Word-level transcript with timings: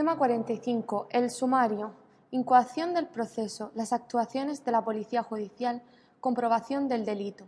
Tema 0.00 0.16
45. 0.16 1.08
El 1.10 1.30
sumario. 1.30 1.92
Incoación 2.30 2.94
del 2.94 3.06
proceso. 3.08 3.70
Las 3.74 3.92
actuaciones 3.92 4.64
de 4.64 4.72
la 4.72 4.82
Policía 4.82 5.22
Judicial. 5.22 5.82
Comprobación 6.20 6.88
del 6.88 7.04
delito. 7.04 7.44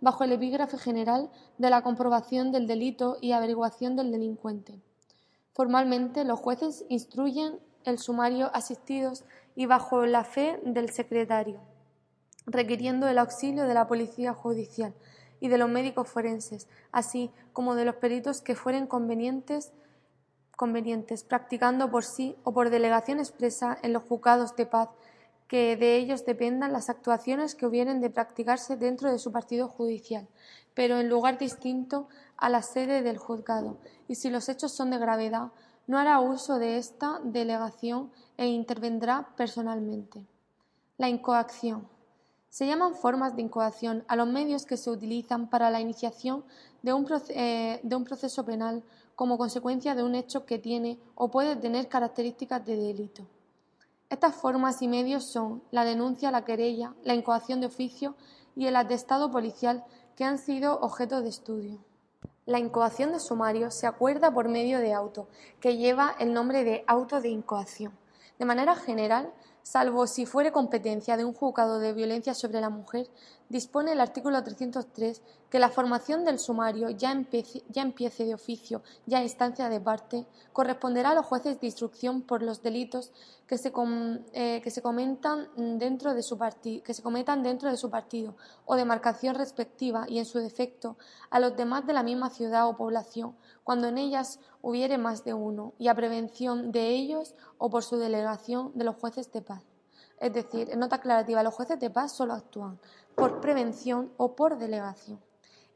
bajo 0.00 0.24
el 0.24 0.32
epígrafe 0.32 0.78
general 0.78 1.30
de 1.58 1.70
la 1.70 1.82
comprobación 1.82 2.52
del 2.52 2.66
delito 2.66 3.16
y 3.20 3.32
averiguación 3.32 3.96
del 3.96 4.12
delincuente. 4.12 4.80
Formalmente, 5.54 6.24
los 6.24 6.40
jueces 6.40 6.84
instruyen 6.88 7.58
el 7.84 7.98
sumario 7.98 8.50
asistidos 8.54 9.24
y 9.56 9.66
bajo 9.66 10.06
la 10.06 10.24
fe 10.24 10.60
del 10.64 10.90
secretario, 10.90 11.60
requiriendo 12.46 13.08
el 13.08 13.18
auxilio 13.18 13.64
de 13.64 13.74
la 13.74 13.86
policía 13.86 14.34
judicial, 14.34 14.94
y 15.44 15.48
de 15.48 15.58
los 15.58 15.68
médicos 15.68 16.08
forenses, 16.08 16.68
así 16.90 17.30
como 17.52 17.74
de 17.74 17.84
los 17.84 17.96
peritos 17.96 18.40
que 18.40 18.54
fueren 18.54 18.86
convenientes, 18.86 19.74
convenientes, 20.56 21.22
practicando 21.22 21.90
por 21.90 22.02
sí 22.02 22.34
o 22.44 22.54
por 22.54 22.70
delegación 22.70 23.18
expresa 23.18 23.76
en 23.82 23.92
los 23.92 24.04
juzgados 24.04 24.56
de 24.56 24.64
paz, 24.64 24.88
que 25.46 25.76
de 25.76 25.96
ellos 25.96 26.24
dependan 26.24 26.72
las 26.72 26.88
actuaciones 26.88 27.54
que 27.54 27.66
hubieren 27.66 28.00
de 28.00 28.08
practicarse 28.08 28.78
dentro 28.78 29.12
de 29.12 29.18
su 29.18 29.32
partido 29.32 29.68
judicial, 29.68 30.26
pero 30.72 30.98
en 30.98 31.10
lugar 31.10 31.36
distinto 31.36 32.08
a 32.38 32.48
la 32.48 32.62
sede 32.62 33.02
del 33.02 33.18
juzgado, 33.18 33.76
y 34.08 34.14
si 34.14 34.30
los 34.30 34.48
hechos 34.48 34.74
son 34.74 34.88
de 34.88 34.96
gravedad, 34.96 35.48
no 35.86 35.98
hará 35.98 36.20
uso 36.20 36.58
de 36.58 36.78
esta 36.78 37.20
delegación 37.22 38.10
e 38.38 38.46
intervendrá 38.46 39.28
personalmente. 39.36 40.24
La 40.96 41.10
incoacción. 41.10 41.86
Se 42.54 42.68
llaman 42.68 42.94
formas 42.94 43.34
de 43.34 43.42
incoación 43.42 44.04
a 44.06 44.14
los 44.14 44.28
medios 44.28 44.64
que 44.64 44.76
se 44.76 44.88
utilizan 44.88 45.50
para 45.50 45.70
la 45.70 45.80
iniciación 45.80 46.44
de 46.82 46.92
un, 46.92 47.04
eh, 47.30 47.80
de 47.82 47.96
un, 47.96 48.04
proceso 48.04 48.44
penal 48.44 48.84
como 49.16 49.38
consecuencia 49.38 49.96
de 49.96 50.04
un 50.04 50.14
hecho 50.14 50.46
que 50.46 50.60
tiene 50.60 51.00
o 51.16 51.32
puede 51.32 51.56
tener 51.56 51.88
características 51.88 52.64
de 52.64 52.76
delito. 52.76 53.26
Estas 54.08 54.36
formas 54.36 54.82
y 54.82 54.86
medios 54.86 55.24
son 55.24 55.64
la 55.72 55.84
denuncia, 55.84 56.30
la 56.30 56.44
querella, 56.44 56.94
la 57.02 57.14
incoación 57.14 57.60
de 57.60 57.66
oficio 57.66 58.14
y 58.54 58.68
el 58.68 58.76
atestado 58.76 59.32
policial 59.32 59.82
que 60.14 60.22
han 60.22 60.38
sido 60.38 60.78
objeto 60.78 61.22
de 61.22 61.30
estudio. 61.30 61.80
La 62.46 62.60
incoación 62.60 63.10
de 63.10 63.18
sumario 63.18 63.72
se 63.72 63.88
acuerda 63.88 64.32
por 64.32 64.48
medio 64.48 64.78
de 64.78 64.92
auto, 64.92 65.26
que 65.58 65.76
lleva 65.76 66.14
el 66.20 66.32
nombre 66.32 66.62
de 66.62 66.84
auto 66.86 67.20
de 67.20 67.30
incoación. 67.30 67.98
De 68.38 68.44
manera 68.44 68.76
general, 68.76 69.32
salvo 69.64 70.06
si 70.06 70.26
fuere 70.26 70.52
competencia 70.52 71.16
de 71.16 71.24
un 71.24 71.32
juzgado 71.32 71.80
de 71.80 71.94
violencia 71.94 72.34
sobre 72.34 72.60
la 72.60 72.68
mujer, 72.68 73.08
dispone 73.48 73.92
el 73.92 74.00
artículo 74.00 74.42
303 74.42 75.22
que 75.50 75.58
la 75.58 75.68
formación 75.68 76.24
del 76.24 76.40
sumario 76.40 76.90
ya 76.90 77.12
empiece, 77.12 78.24
de 78.24 78.34
oficio, 78.34 78.82
ya 79.06 79.22
instancia 79.22 79.68
de 79.68 79.80
parte, 79.80 80.26
corresponderá 80.52 81.10
a 81.10 81.14
los 81.14 81.26
jueces 81.26 81.60
de 81.60 81.66
instrucción 81.66 82.22
por 82.22 82.42
los 82.42 82.62
delitos 82.62 83.12
que 83.46 83.56
se, 83.56 83.72
eh, 84.32 84.60
que 84.62 84.70
se, 84.70 84.82
dentro 85.56 86.14
de 86.14 86.22
su 86.22 86.38
que 86.82 86.94
se 86.94 87.02
cometan 87.02 87.42
dentro 87.42 87.70
de 87.70 87.76
su 87.76 87.88
partido 87.88 88.34
o 88.64 88.74
demarcación 88.74 89.36
respectiva 89.36 90.06
y, 90.08 90.18
en 90.18 90.24
su 90.24 90.38
defecto, 90.40 90.96
a 91.30 91.38
los 91.38 91.56
demás 91.56 91.86
de 91.86 91.92
la 91.92 92.02
misma 92.02 92.30
ciudad 92.30 92.66
o 92.68 92.76
población, 92.76 93.36
cuando 93.62 93.86
en 93.86 93.98
ellas 93.98 94.40
hubiere 94.60 94.98
más 94.98 95.24
de 95.24 95.34
uno, 95.34 95.74
y 95.78 95.86
a 95.86 95.94
prevención 95.94 96.72
de 96.72 96.88
ellos 96.88 97.34
o 97.58 97.70
por 97.70 97.84
su 97.84 97.96
delegación 97.96 98.72
de 98.74 98.84
los 98.84 98.96
jueces 98.96 99.30
de 99.30 99.42
paz. 99.42 99.62
Es 100.20 100.32
decir, 100.32 100.70
en 100.70 100.78
nota 100.78 100.96
aclarativa, 100.96 101.42
los 101.42 101.54
jueces 101.54 101.78
de 101.78 101.90
paz 101.90 102.12
solo 102.12 102.34
actúan 102.34 102.78
por 103.14 103.40
prevención 103.40 104.12
o 104.16 104.34
por 104.34 104.58
delegación. 104.58 105.20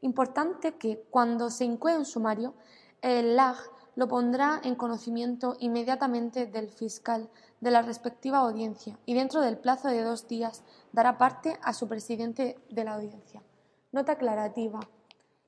Importante 0.01 0.75
que 0.75 1.03
cuando 1.09 1.49
se 1.49 1.65
incue 1.65 1.97
un 1.97 2.05
sumario, 2.05 2.53
el 3.01 3.35
LAG 3.35 3.57
lo 3.95 4.07
pondrá 4.07 4.61
en 4.63 4.75
conocimiento 4.75 5.57
inmediatamente 5.59 6.45
del 6.45 6.69
fiscal 6.69 7.29
de 7.59 7.71
la 7.71 7.81
respectiva 7.81 8.37
audiencia 8.37 8.97
y 9.05 9.13
dentro 9.13 9.41
del 9.41 9.57
plazo 9.57 9.89
de 9.89 10.03
dos 10.03 10.27
días 10.27 10.63
dará 10.93 11.17
parte 11.17 11.59
a 11.61 11.73
su 11.73 11.87
presidente 11.87 12.57
de 12.69 12.83
la 12.83 12.93
audiencia. 12.93 13.43
Nota 13.91 14.13
aclarativa. 14.13 14.79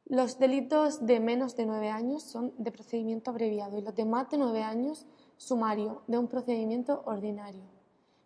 Los 0.06 0.40
delitos 0.40 1.06
de 1.06 1.22
menos 1.22 1.56
de 1.56 1.66
nueve 1.66 1.90
años 1.90 2.24
son 2.24 2.54
de 2.58 2.72
procedimiento 2.72 3.32
abreviado 3.32 3.78
y 3.78 3.82
los 3.82 3.96
de 3.96 4.04
más 4.04 4.30
de 4.30 4.38
nueve 4.38 4.64
años 4.64 5.06
sumario 5.38 6.02
de 6.08 6.18
un 6.18 6.28
procedimiento 6.28 7.04
ordinario. 7.06 7.81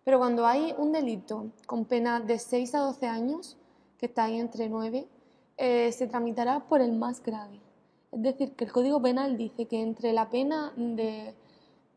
Pero 0.05 0.19
cuando 0.19 0.45
hay 0.45 0.73
un 0.77 0.93
delito 0.93 1.47
con 1.65 1.83
pena 1.83 2.19
de 2.19 2.39
seis 2.39 2.73
a 2.75 2.79
doce 2.79 3.07
años, 3.07 3.57
que 3.97 4.05
está 4.05 4.25
ahí 4.25 4.39
entre 4.39 4.69
nueve, 4.69 5.07
eh, 5.57 5.91
se 5.91 6.07
tramitará 6.07 6.61
por 6.61 6.79
el 6.79 6.93
más 6.93 7.21
grave. 7.21 7.59
Es 8.11 8.21
decir, 8.21 8.53
que 8.55 8.65
el 8.65 8.71
Código 8.71 9.01
Penal 9.01 9.35
dice 9.35 9.65
que 9.65 9.81
entre 9.81 10.13
la 10.13 10.29
pena 10.29 10.71
de 10.77 11.33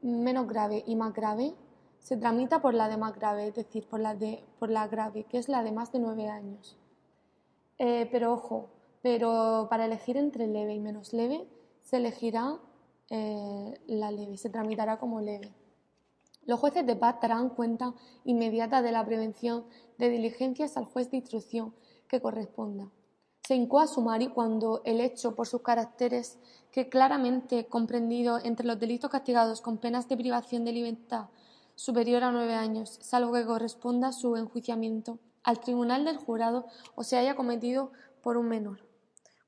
menos 0.01 0.49
grave 0.49 0.83
y 0.87 0.97
más 0.97 1.13
grave 1.13 1.55
se 2.01 2.17
tramita 2.17 2.63
por 2.63 2.73
la 2.73 2.89
de 2.89 2.97
más 2.97 3.15
grave, 3.15 3.49
es 3.49 3.55
decir, 3.55 3.87
por 3.87 4.01
la, 4.01 4.15
de, 4.15 4.43
por 4.59 4.71
la 4.71 4.89
grave, 4.89 5.25
que 5.25 5.37
es 5.37 5.49
la 5.49 5.63
de 5.63 5.73
más 5.73 5.93
de 5.93 5.99
nueve 5.99 6.29
años. 6.29 6.77
Eh, 7.77 8.09
pero 8.11 8.33
ojo, 8.33 8.71
pero 9.03 9.67
para 9.69 9.85
elegir 9.85 10.17
entre 10.17 10.47
leve 10.47 10.75
y 10.75 10.81
menos 10.81 11.13
leve 11.13 11.47
se 11.83 11.99
elegirá 11.99 12.59
eh, 13.11 13.81
la 13.87 14.11
leve, 14.11 14.39
se 14.39 14.49
tramitará 14.49 14.99
como 14.99 15.21
leve. 15.21 15.53
Los 16.49 16.61
jueces 16.61 16.87
de 16.87 16.97
paz 16.97 17.17
darán 17.21 17.51
cuenta 17.51 17.93
inmediata 18.25 18.81
de 18.81 18.91
la 18.91 19.05
prevención 19.05 19.67
de 19.99 20.09
diligencias 20.09 20.79
al 20.79 20.87
juez 20.87 21.11
de 21.11 21.19
instrucción 21.19 21.75
que 22.09 22.23
corresponda. 22.23 22.89
Se 23.47 23.55
incoa 23.55 23.87
sumario 23.87 24.33
cuando 24.33 24.81
el 24.87 25.03
hecho, 25.03 25.35
por 25.35 25.47
sus 25.47 25.61
caracteres, 25.61 26.39
que 26.73 26.89
claramente 26.89 27.67
comprendido 27.67 28.39
entre 28.43 28.67
los 28.67 28.81
delitos 28.81 29.11
castigados 29.11 29.61
con 29.61 29.77
penas 29.77 30.09
de 30.09 30.17
privación 30.17 30.65
de 30.65 30.73
libertad, 30.73 31.27
superior 31.75 32.25
a 32.25 32.33
nueve 32.33 32.55
años, 32.55 32.99
salvo 33.03 33.35
que 33.35 33.45
corresponda 33.45 34.13
su 34.13 34.35
enjuiciamiento 34.37 35.19
al 35.43 35.61
tribunal 35.61 36.07
del 36.07 36.17
jurado 36.17 36.65
o 36.95 37.05
se 37.05 37.19
haya 37.19 37.37
cometido 37.37 37.93
por 38.23 38.39
un 38.39 38.49
menor. 38.49 38.87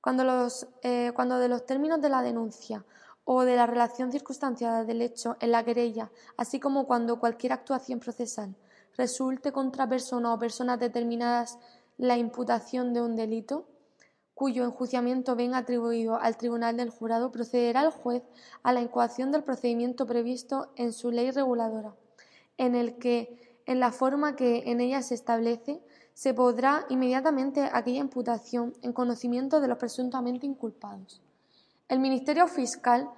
Cuando, 0.03 0.23
los, 0.23 0.67
eh, 0.83 1.13
cuando 1.15 1.39
de 1.39 1.49
los 1.49 1.65
términos 1.65 2.03
de 2.03 2.11
la 2.11 2.21
denuncia 2.21 2.85
o 3.33 3.45
de 3.45 3.55
la 3.55 3.65
relación 3.65 4.11
circunstanciada 4.11 4.85
del 4.85 5.03
hecho 5.03 5.37
en 5.39 5.53
la 5.53 5.65
querella, 5.65 6.11
así 6.37 6.59
como 6.59 6.89
cuando 6.89 7.21
cualquier 7.21 7.53
actuación 7.53 8.01
procesal 8.01 8.57
resulte 8.97 9.53
contra 9.53 9.89
persona 9.89 10.35
o 10.35 10.39
personas 10.41 10.81
determinadas 10.81 11.57
la 11.97 12.17
imputación 12.19 12.93
de 12.93 13.03
un 13.03 13.15
delito, 13.15 13.69
cuyo 14.35 14.65
enjuiciamiento 14.65 15.37
venga 15.37 15.59
atribuido 15.59 16.17
al 16.17 16.37
tribunal 16.37 16.77
del 16.77 16.91
jurado, 16.91 17.31
procederá 17.31 17.83
el 17.83 17.93
juez 17.93 18.25
a 18.65 18.73
la 18.73 18.81
incoación 18.81 19.31
del 19.31 19.45
procedimiento 19.45 20.07
previsto 20.07 20.73
en 20.75 20.93
su 20.93 21.13
ley 21.13 21.31
reguladora, 21.31 21.95
en 22.59 22.75
el 22.75 22.99
que, 22.99 23.61
en 23.65 23.79
la 23.79 23.93
forma 23.93 24.35
que 24.35 24.65
en 24.67 24.81
ella 24.81 25.03
se 25.03 25.15
establece, 25.15 25.81
se 26.15 26.35
podrá 26.35 26.85
inmediatamente 26.89 27.71
aquella 27.73 28.01
imputación 28.01 28.75
en 28.83 28.93
conocimiento 28.93 29.61
de 29.61 29.69
los 29.69 29.79
presuntamente 29.79 30.47
inculpados. 30.47 31.23
El 31.89 32.01
Ministerio 32.01 32.49
Fiscal, 32.49 33.09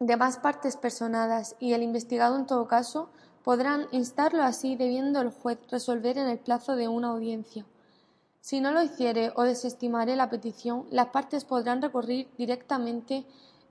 demás 0.00 0.38
partes 0.38 0.76
personadas 0.76 1.56
y 1.58 1.72
el 1.72 1.82
investigado 1.82 2.36
en 2.36 2.46
todo 2.46 2.68
caso 2.68 3.10
podrán 3.42 3.86
instarlo 3.90 4.42
así 4.42 4.76
debiendo 4.76 5.20
el 5.20 5.30
juez 5.30 5.58
resolver 5.70 6.18
en 6.18 6.28
el 6.28 6.38
plazo 6.38 6.76
de 6.76 6.88
una 6.88 7.08
audiencia 7.08 7.66
si 8.40 8.60
no 8.60 8.72
lo 8.72 8.82
hiciere 8.82 9.32
o 9.34 9.42
desestimare 9.42 10.16
la 10.16 10.30
petición, 10.30 10.86
las 10.90 11.08
partes 11.08 11.44
podrán 11.44 11.82
recurrir 11.82 12.30
directamente 12.38 13.26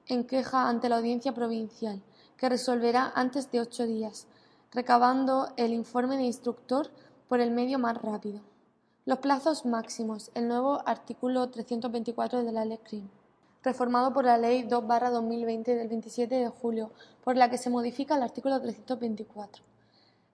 en 0.05 0.25
queja 0.25 0.69
ante 0.69 0.87
la 0.87 0.97
Audiencia 0.97 1.33
Provincial, 1.33 2.01
que 2.37 2.47
resolverá 2.47 3.11
antes 3.15 3.49
de 3.49 3.59
ocho 3.59 3.87
días, 3.87 4.27
recabando 4.71 5.47
el 5.57 5.73
informe 5.73 6.17
de 6.17 6.25
instructor 6.25 6.91
por 7.27 7.39
el 7.39 7.49
medio 7.49 7.79
más 7.79 7.99
rápido. 7.99 8.41
Los 9.05 9.17
plazos 9.17 9.65
máximos. 9.65 10.29
El 10.35 10.47
nuevo 10.47 10.83
artículo 10.85 11.49
324 11.49 12.43
de 12.43 12.51
la 12.51 12.65
Ley 12.65 12.77
reformado 13.67 14.13
por 14.13 14.23
la 14.23 14.37
Ley 14.37 14.63
2-2020 14.63 15.63
del 15.65 15.89
27 15.89 16.35
de 16.35 16.47
julio, 16.47 16.91
por 17.21 17.35
la 17.35 17.49
que 17.49 17.57
se 17.57 17.69
modifica 17.69 18.15
el 18.15 18.23
artículo 18.23 18.61
324. 18.61 19.61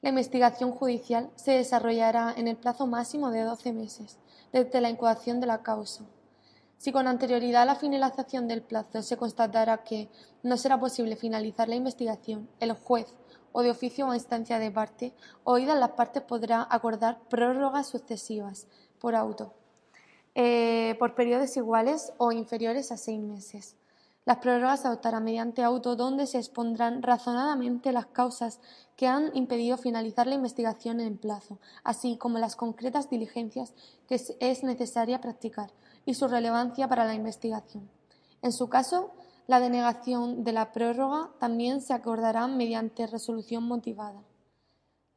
La 0.04 0.10
investigación 0.10 0.72
judicial 0.72 1.32
se 1.36 1.54
desarrollará 1.54 2.32
en 2.38 2.48
el 2.48 2.58
plazo 2.58 2.86
máximo 2.86 3.32
de 3.32 3.42
doce 3.42 3.74
meses 3.74 4.20
desde 4.52 4.82
la 4.82 4.92
incoación 4.92 5.40
de 5.40 5.48
la 5.48 5.64
causa. 5.64 6.04
Si 6.78 6.92
con 6.92 7.08
anterioridad 7.08 7.64
a 7.64 7.66
la 7.66 7.76
finalización 7.76 8.48
del 8.48 8.62
plazo 8.62 9.02
se 9.02 9.18
constatara 9.18 9.84
que 9.84 10.10
no 10.44 10.56
será 10.56 10.80
posible 10.80 11.16
finalizar 11.16 11.68
la 11.68 11.76
investigación, 11.76 12.48
el 12.60 12.74
juez 12.74 13.08
o 13.52 13.64
de 13.64 13.72
oficio 13.72 14.08
o 14.08 14.14
instancia 14.14 14.60
de 14.60 14.70
parte, 14.70 15.16
oídas 15.44 15.80
las 15.80 15.94
partes 15.94 16.22
podrá 16.22 16.68
acordar 16.70 17.20
prórrogas 17.30 17.88
sucesivas 17.88 18.68
por 19.00 19.16
auto, 19.16 19.56
eh, 20.36 20.96
por 21.00 21.16
periodos 21.16 21.56
iguales 21.58 22.14
o 22.18 22.32
inferiores 22.32 22.92
a 22.92 22.98
seis 22.98 23.20
meses. 23.20 23.76
Las 24.26 24.38
prórrogas 24.38 24.82
se 24.82 24.88
adoptarán 24.88 25.26
mediante 25.26 25.64
auto 25.64 25.98
donde 25.98 26.28
se 26.28 26.38
expondrán 26.38 27.04
razonadamente 27.04 27.92
las 27.92 28.06
causas 28.06 28.62
que 28.96 29.06
han 29.06 29.36
impedido 29.36 29.78
finalizar 29.78 30.28
la 30.28 30.36
investigación 30.36 31.02
en 31.02 31.18
plazo, 31.18 31.60
así 31.84 32.16
como 32.16 32.40
las 32.40 32.56
concretas 32.56 33.10
diligencias 33.10 33.74
que 34.08 34.22
es 34.40 34.64
necesaria 34.64 35.20
practicar 35.20 35.72
y 36.06 36.14
su 36.14 36.28
relevancia 36.30 36.88
para 36.88 37.06
la 37.06 37.16
investigación. 37.16 37.90
En 38.42 38.54
su 38.54 38.70
caso, 38.70 39.12
la 39.48 39.60
denegación 39.60 40.46
de 40.46 40.54
la 40.54 40.72
prórroga 40.72 41.32
también 41.40 41.82
se 41.82 41.94
acordará 41.94 42.48
mediante 42.48 43.08
resolución 43.08 43.64
motivada. 43.64 44.22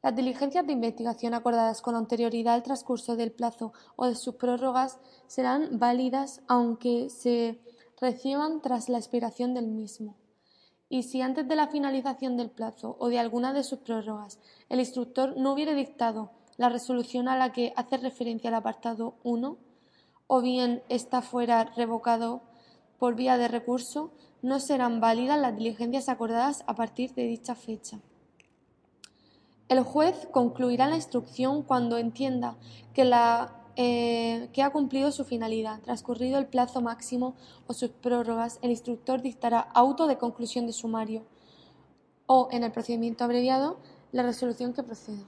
Las 0.07 0.15
diligencias 0.15 0.65
de 0.65 0.71
investigación 0.71 1.33
acordadas 1.33 1.81
con 1.81 1.93
anterioridad 1.93 2.53
al 2.53 2.63
transcurso 2.63 3.17
del 3.17 3.33
plazo 3.33 3.73
o 3.97 4.05
de 4.05 4.15
sus 4.15 4.35
prórrogas 4.35 4.99
serán 5.27 5.79
válidas 5.79 6.39
aunque 6.47 7.09
se 7.09 7.59
reciban 7.99 8.61
tras 8.61 8.87
la 8.87 8.99
expiración 8.99 9.53
del 9.53 9.67
mismo. 9.67 10.15
Y 10.87 11.03
si 11.03 11.21
antes 11.21 11.45
de 11.45 11.57
la 11.57 11.67
finalización 11.67 12.37
del 12.37 12.49
plazo 12.49 12.95
o 13.01 13.09
de 13.09 13.19
alguna 13.19 13.51
de 13.51 13.65
sus 13.65 13.79
prórrogas 13.79 14.39
el 14.69 14.79
instructor 14.79 15.35
no 15.35 15.51
hubiere 15.51 15.75
dictado 15.75 16.31
la 16.55 16.69
resolución 16.69 17.27
a 17.27 17.35
la 17.35 17.51
que 17.51 17.73
hace 17.75 17.97
referencia 17.97 18.47
el 18.47 18.55
apartado 18.55 19.15
1, 19.25 19.57
o 20.27 20.41
bien 20.41 20.83
ésta 20.87 21.21
fuera 21.21 21.65
revocado 21.75 22.43
por 22.97 23.15
vía 23.15 23.37
de 23.37 23.49
recurso, 23.49 24.13
no 24.41 24.61
serán 24.61 25.01
válidas 25.01 25.37
las 25.37 25.57
diligencias 25.57 26.07
acordadas 26.07 26.63
a 26.65 26.75
partir 26.75 27.13
de 27.13 27.23
dicha 27.23 27.55
fecha. 27.55 27.99
El 29.69 29.81
juez 29.83 30.27
concluirá 30.31 30.87
la 30.87 30.95
instrucción 30.95 31.61
cuando 31.61 31.97
entienda 31.97 32.57
que 32.93 33.05
la 33.05 33.57
eh, 33.79 34.49
que 34.53 34.63
ha 34.63 34.71
cumplido 34.71 35.11
su 35.11 35.23
finalidad. 35.23 35.79
Transcurrido 35.81 36.39
el 36.39 36.47
plazo 36.47 36.81
máximo 36.81 37.35
o 37.67 37.73
sus 37.73 37.91
prórrogas, 37.91 38.57
el 38.63 38.71
instructor 38.71 39.21
dictará 39.21 39.59
auto 39.59 40.07
de 40.07 40.17
conclusión 40.17 40.65
de 40.65 40.73
sumario 40.73 41.27
o, 42.25 42.47
en 42.51 42.63
el 42.63 42.71
procedimiento 42.71 43.23
abreviado, 43.23 43.77
la 44.11 44.23
resolución 44.23 44.73
que 44.73 44.81
proceda. 44.81 45.23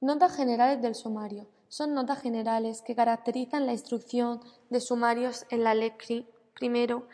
Notas 0.00 0.34
generales 0.34 0.80
del 0.80 0.94
sumario. 0.94 1.48
Son 1.68 1.92
notas 1.92 2.22
generales 2.22 2.80
que 2.80 2.96
caracterizan 2.96 3.66
la 3.66 3.72
instrucción 3.72 4.40
de 4.70 4.80
sumarios 4.80 5.44
en 5.50 5.62
la 5.62 5.74
ley 5.74 5.92
Primero, 6.54 7.08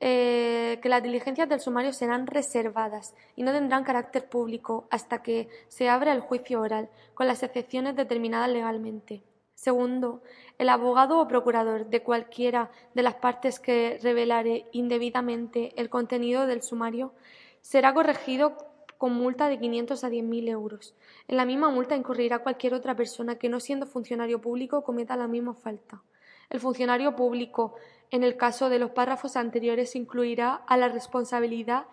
eh, 0.00 0.78
que 0.82 0.88
las 0.88 1.02
diligencias 1.02 1.48
del 1.48 1.60
sumario 1.60 1.92
serán 1.92 2.26
reservadas 2.26 3.14
y 3.36 3.42
no 3.42 3.52
tendrán 3.52 3.84
carácter 3.84 4.28
público 4.28 4.88
hasta 4.90 5.22
que 5.22 5.48
se 5.68 5.88
abra 5.88 6.12
el 6.12 6.20
juicio 6.20 6.60
oral, 6.60 6.88
con 7.14 7.26
las 7.26 7.42
excepciones 7.42 7.96
determinadas 7.96 8.48
legalmente. 8.48 9.22
Segundo, 9.54 10.22
el 10.56 10.70
abogado 10.70 11.20
o 11.20 11.28
procurador 11.28 11.84
de 11.90 12.02
cualquiera 12.02 12.70
de 12.94 13.02
las 13.02 13.16
partes 13.16 13.60
que 13.60 13.98
revelare 14.02 14.64
indebidamente 14.72 15.74
el 15.76 15.90
contenido 15.90 16.46
del 16.46 16.62
sumario 16.62 17.12
será 17.60 17.92
corregido 17.92 18.56
con 18.96 19.12
multa 19.12 19.50
de 19.50 19.58
500 19.58 20.02
a 20.04 20.08
10.000 20.08 20.48
euros. 20.48 20.94
En 21.28 21.36
la 21.36 21.44
misma 21.44 21.68
multa 21.70 21.94
incurrirá 21.94 22.38
cualquier 22.38 22.72
otra 22.72 22.96
persona 22.96 23.36
que, 23.36 23.50
no 23.50 23.60
siendo 23.60 23.84
funcionario 23.86 24.40
público, 24.40 24.82
cometa 24.82 25.16
la 25.16 25.28
misma 25.28 25.52
falta. 25.52 26.02
El 26.48 26.60
funcionario 26.60 27.14
público, 27.14 27.74
en 28.10 28.24
el 28.24 28.36
caso 28.36 28.68
de 28.68 28.78
los 28.78 28.90
párrafos 28.90 29.36
anteriores, 29.36 29.96
incluirá 29.96 30.54
a 30.66 30.76
la 30.76 30.88
responsabilidad 30.88 31.86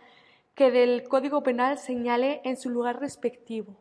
que 0.55 0.71
del 0.71 1.07
Código 1.07 1.43
Penal 1.43 1.77
señale 1.77 2.41
en 2.43 2.57
su 2.57 2.69
lugar 2.69 2.99
respectivo. 2.99 3.75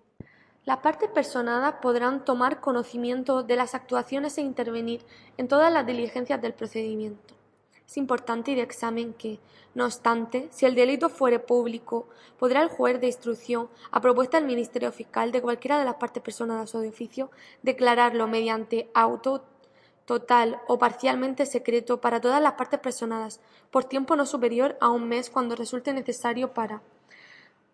Las 0.65 0.79
partes 0.79 1.09
personadas 1.09 1.77
podrán 1.81 2.25
tomar 2.25 2.61
conocimiento 2.61 3.43
de 3.43 3.57
las 3.57 3.75
actuaciones 3.75 4.37
e 4.37 4.43
intervenir 4.43 5.01
en 5.39 5.49
todas 5.49 5.73
las 5.73 5.87
diligencias 5.87 6.43
del 6.43 6.55
procedimiento. 6.55 7.35
Es 7.87 7.97
importante 7.97 8.51
y 8.51 8.57
de 8.57 8.63
examen 8.63 9.15
que, 9.15 9.39
no 9.75 9.85
obstante, 9.85 10.49
si 10.51 10.67
el 10.67 10.75
delito 10.75 11.09
fuere 11.09 11.39
público, 11.39 12.09
podrá 12.37 12.63
el 12.63 12.69
juez 12.69 13.01
de 13.01 13.07
instrucción, 13.07 13.69
a 13.93 14.01
propuesta 14.01 14.39
del 14.39 14.49
Ministerio 14.49 14.91
Fiscal 14.91 15.31
de 15.31 15.41
cualquiera 15.41 15.79
de 15.79 15.85
las 15.85 15.95
partes 15.95 16.23
personadas 16.23 16.75
o 16.75 16.81
de 16.81 16.89
oficio, 16.89 17.31
declararlo 17.63 18.27
mediante 18.27 18.91
auto 18.93 19.45
total 20.07 20.61
o 20.69 20.79
parcialmente 20.79 21.45
secreto 21.45 22.01
para 22.01 22.21
todas 22.21 22.41
las 22.41 22.55
partes 22.55 22.81
personadas, 22.81 23.41
por 23.71 23.85
tiempo 23.85 24.17
no 24.17 24.25
superior 24.25 24.79
a 24.81 24.89
un 24.89 25.09
mes 25.09 25.29
cuando 25.29 25.57
resulte 25.57 25.93
necesario 25.93 26.55
para 26.55 26.81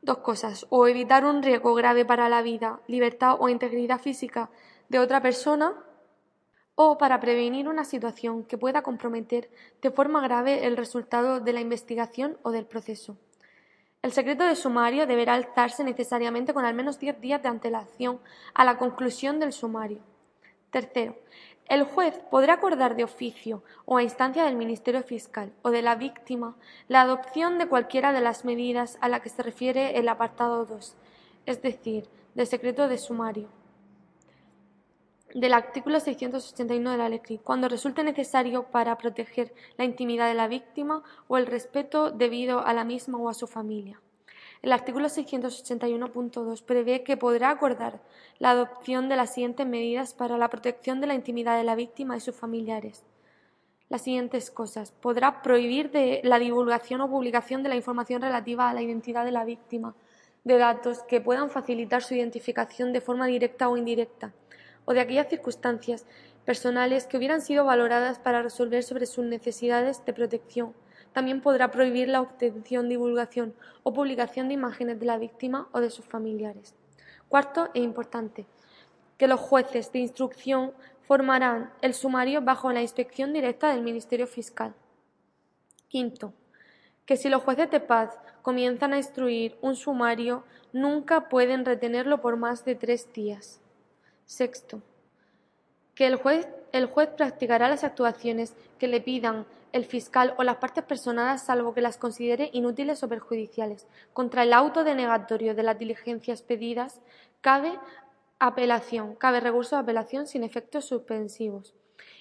dos 0.01 0.19
cosas, 0.19 0.67
o 0.71 0.89
evitar 0.89 1.25
un 1.25 1.43
riesgo 1.43 1.75
grave 1.75 2.05
para 2.05 2.29
la 2.29 2.43
vida, 2.43 2.81
libertad 2.89 3.37
o 3.39 3.49
integridad 3.49 4.01
física 4.01 4.51
de 4.89 4.99
otra 4.99 5.23
persona, 5.23 5.75
o 6.75 6.99
para 6.99 7.21
prevenir 7.21 7.69
una 7.69 7.85
situación 7.85 8.45
que 8.45 8.59
pueda 8.59 8.83
comprometer 8.83 9.51
de 9.81 9.91
forma 9.91 10.21
grave 10.23 10.67
el 10.67 10.77
resultado 10.77 11.39
de 11.39 11.53
la 11.53 11.61
investigación 11.61 12.39
o 12.43 12.51
del 12.51 12.65
proceso. 12.67 13.17
El 14.01 14.11
secreto 14.11 14.45
de 14.45 14.57
sumario 14.57 15.07
deberá 15.07 15.35
alzarse 15.35 15.85
necesariamente 15.85 16.53
con 16.53 16.65
al 16.65 16.75
menos 16.75 16.99
diez 16.99 17.21
días 17.21 17.41
de 17.43 17.51
antelación 17.51 18.21
a 18.55 18.65
la 18.65 18.77
conclusión 18.77 19.39
del 19.39 19.53
sumario. 19.53 20.01
Tercero, 20.73 21.17
el 21.69 21.85
juez 21.85 22.21
podrá 22.31 22.54
acordar 22.54 22.97
de 22.97 23.04
oficio 23.04 23.62
o 23.85 23.97
a 23.97 24.02
instancia 24.02 24.45
del 24.45 24.57
Ministerio 24.57 25.02
Fiscal 25.02 25.52
o 25.62 25.71
de 25.71 25.83
la 25.83 25.95
víctima 25.95 26.57
la 26.88 27.02
adopción 27.02 27.59
de 27.59 27.66
cualquiera 27.66 28.12
de 28.12 28.21
las 28.21 28.45
medidas 28.45 28.99
a 29.00 29.09
las 29.09 29.21
que 29.21 29.28
se 29.28 29.42
refiere 29.42 29.99
el 29.99 30.09
apartado 30.09 30.64
2, 30.66 30.97
es 31.47 31.62
decir, 31.62 32.09
del 32.35 32.47
secreto 32.47 32.88
de 32.88 32.99
sumario 32.99 33.49
del 35.35 35.54
artículo 35.54 35.99
681 35.99 36.90
de 36.90 36.99
la 36.99 37.09
ley 37.09 37.40
cuando 37.42 37.69
resulte 37.69 38.04
necesario 38.04 38.64
para 38.64 38.99
proteger 38.99 39.54
la 39.78 39.85
intimidad 39.85 40.28
de 40.28 40.35
la 40.35 40.49
víctima 40.49 41.02
o 41.28 41.38
el 41.38 41.47
respeto 41.47 42.11
debido 42.11 42.64
a 42.64 42.73
la 42.73 42.85
misma 42.85 43.19
o 43.19 43.28
a 43.28 43.35
su 43.35 43.47
familia. 43.47 44.00
El 44.62 44.71
artículo 44.71 45.09
681.2 45.09 46.62
prevé 46.62 47.02
que 47.02 47.16
podrá 47.16 47.50
acordar 47.50 48.00
la 48.38 48.50
adopción 48.50 49.09
de 49.09 49.16
las 49.16 49.35
siguientes 49.35 49.66
medidas 49.66 50.14
para 50.14 50.38
la 50.38 50.50
protección 50.50 51.00
de 51.00 51.09
la 51.09 51.14
intimidad 51.14 51.59
de 51.59 51.64
la 51.64 51.75
víctima 51.75 52.16
y 52.16 52.21
sus 52.21 52.37
familiares. 52.37 53.04
Las 53.88 54.02
siguientes 54.02 54.52
cosas. 54.52 54.92
Podrá 54.92 55.42
prohibir 55.42 55.90
de 55.90 56.21
la 56.23 56.38
divulgación 56.38 57.00
o 57.00 57.11
publicación 57.11 57.64
de 57.64 57.71
la 57.71 57.75
información 57.75 58.23
relativa 58.23 58.71
a 58.71 58.73
la 58.73 58.83
identidad 58.83 59.25
de 59.25 59.33
la 59.33 59.45
víctima, 59.45 59.97
de 60.45 60.59
datos 60.59 61.02
que 61.02 61.21
puedan 61.21 61.50
facilitar 61.50 62.04
su 62.04 62.14
identificación 62.14 62.92
de 62.92 63.00
forma 63.00 63.26
directa 63.26 63.69
o 63.69 63.76
indirecta, 63.76 64.33
o 64.85 64.95
de 64.95 65.00
aquellas 65.00 65.28
circunstancias 65.28 66.07
personales 66.45 67.07
que 67.07 67.16
hubieran 67.16 67.40
sido 67.40 67.64
valoradas 67.64 68.21
para 68.21 68.42
resolver 68.42 68.85
sobre 68.85 69.07
sus 69.07 69.25
necesidades 69.25 70.04
de 70.04 70.12
protección. 70.12 70.73
También 71.12 71.40
podrá 71.40 71.71
prohibir 71.71 72.09
la 72.09 72.21
obtención, 72.21 72.88
divulgación 72.88 73.54
o 73.83 73.92
publicación 73.92 74.49
de 74.49 74.54
imágenes 74.54 74.99
de 74.99 75.07
la 75.07 75.19
víctima 75.19 75.69
o 75.73 75.81
de 75.81 75.90
sus 75.90 76.04
familiares. 76.04 76.75
Cuarto 77.28 77.71
e 77.75 77.81
importante, 77.81 78.47
que 79.19 79.28
los 79.28 79.40
jueces 79.40 79.92
de 79.92 80.00
instrucción 80.00 80.73
formarán 81.02 81.73
el 81.83 81.95
sumario 81.95 82.40
bajo 82.42 82.73
la 82.73 82.83
inspección 82.83 83.33
directa 83.33 83.69
del 83.71 83.83
Ministerio 83.83 84.26
Fiscal. 84.26 84.75
Quinto, 85.88 86.33
que 87.04 87.16
si 87.16 87.28
los 87.28 87.42
jueces 87.42 87.71
de 87.71 87.81
paz 87.81 88.19
comienzan 88.42 88.92
a 88.92 88.97
instruir 88.97 89.57
un 89.61 89.76
sumario, 89.76 90.45
nunca 90.73 91.28
pueden 91.28 91.64
retenerlo 91.64 92.21
por 92.21 92.37
más 92.37 92.64
de 92.64 92.75
tres 92.75 93.12
días. 93.12 93.61
Sexto, 94.25 94.81
que 95.95 96.07
el 96.07 96.16
juez, 96.16 96.49
el 96.73 96.87
juez 96.87 97.11
practicará 97.11 97.69
las 97.69 97.85
actuaciones 97.85 98.54
que 98.78 98.88
le 98.88 99.00
pidan 99.00 99.47
el 99.73 99.85
fiscal 99.85 100.35
o 100.38 100.45
las 100.45 100.57
partes 100.57 100.85
personadas 100.85 101.45
salvo 101.45 101.75
que 101.75 101.81
las 101.81 101.97
considere 101.97 102.50
inútiles 102.52 103.02
o 103.02 103.09
perjudiciales. 103.09 103.87
Contra 104.12 104.43
el 104.43 104.52
auto 104.52 104.85
denegatorio 104.85 105.55
de 105.55 105.62
las 105.62 105.79
diligencias 105.79 106.43
pedidas 106.43 107.00
cabe 107.41 107.79
apelación, 108.38 109.14
cabe 109.14 109.41
recurso 109.41 109.76
de 109.76 109.83
apelación 109.83 110.26
sin 110.26 110.45
efectos 110.45 110.85
suspensivos. 110.85 111.75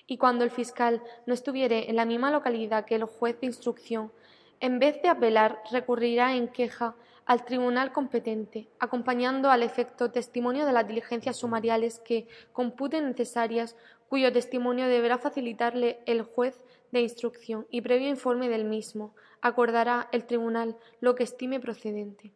Y 0.07 0.17
cuando 0.17 0.43
el 0.43 0.51
fiscal 0.51 1.01
no 1.25 1.33
estuviere 1.33 1.89
en 1.89 1.95
la 1.95 2.05
misma 2.05 2.31
localidad 2.31 2.85
que 2.85 2.95
el 2.95 3.05
juez 3.05 3.39
de 3.39 3.47
instrucción, 3.47 4.11
en 4.59 4.79
vez 4.79 5.01
de 5.01 5.09
apelar, 5.09 5.61
recurrirá 5.71 6.35
en 6.35 6.47
queja 6.47 6.95
al 7.25 7.45
tribunal 7.45 7.91
competente, 7.91 8.67
acompañando 8.79 9.49
al 9.49 9.63
efecto 9.63 10.11
testimonio 10.11 10.65
de 10.65 10.73
las 10.73 10.87
diligencias 10.87 11.37
sumariales 11.37 11.99
que 11.99 12.27
computen 12.51 13.07
necesarias, 13.07 13.75
cuyo 14.09 14.31
testimonio 14.31 14.87
deberá 14.87 15.17
facilitarle 15.17 15.99
el 16.05 16.23
juez 16.23 16.65
de 16.91 17.01
instrucción 17.01 17.67
y 17.69 17.81
previo 17.81 18.09
informe 18.09 18.49
del 18.49 18.65
mismo, 18.65 19.13
acordará 19.41 20.09
el 20.11 20.25
tribunal 20.25 20.77
lo 20.99 21.15
que 21.15 21.23
estime 21.23 21.59
procedente. 21.59 22.33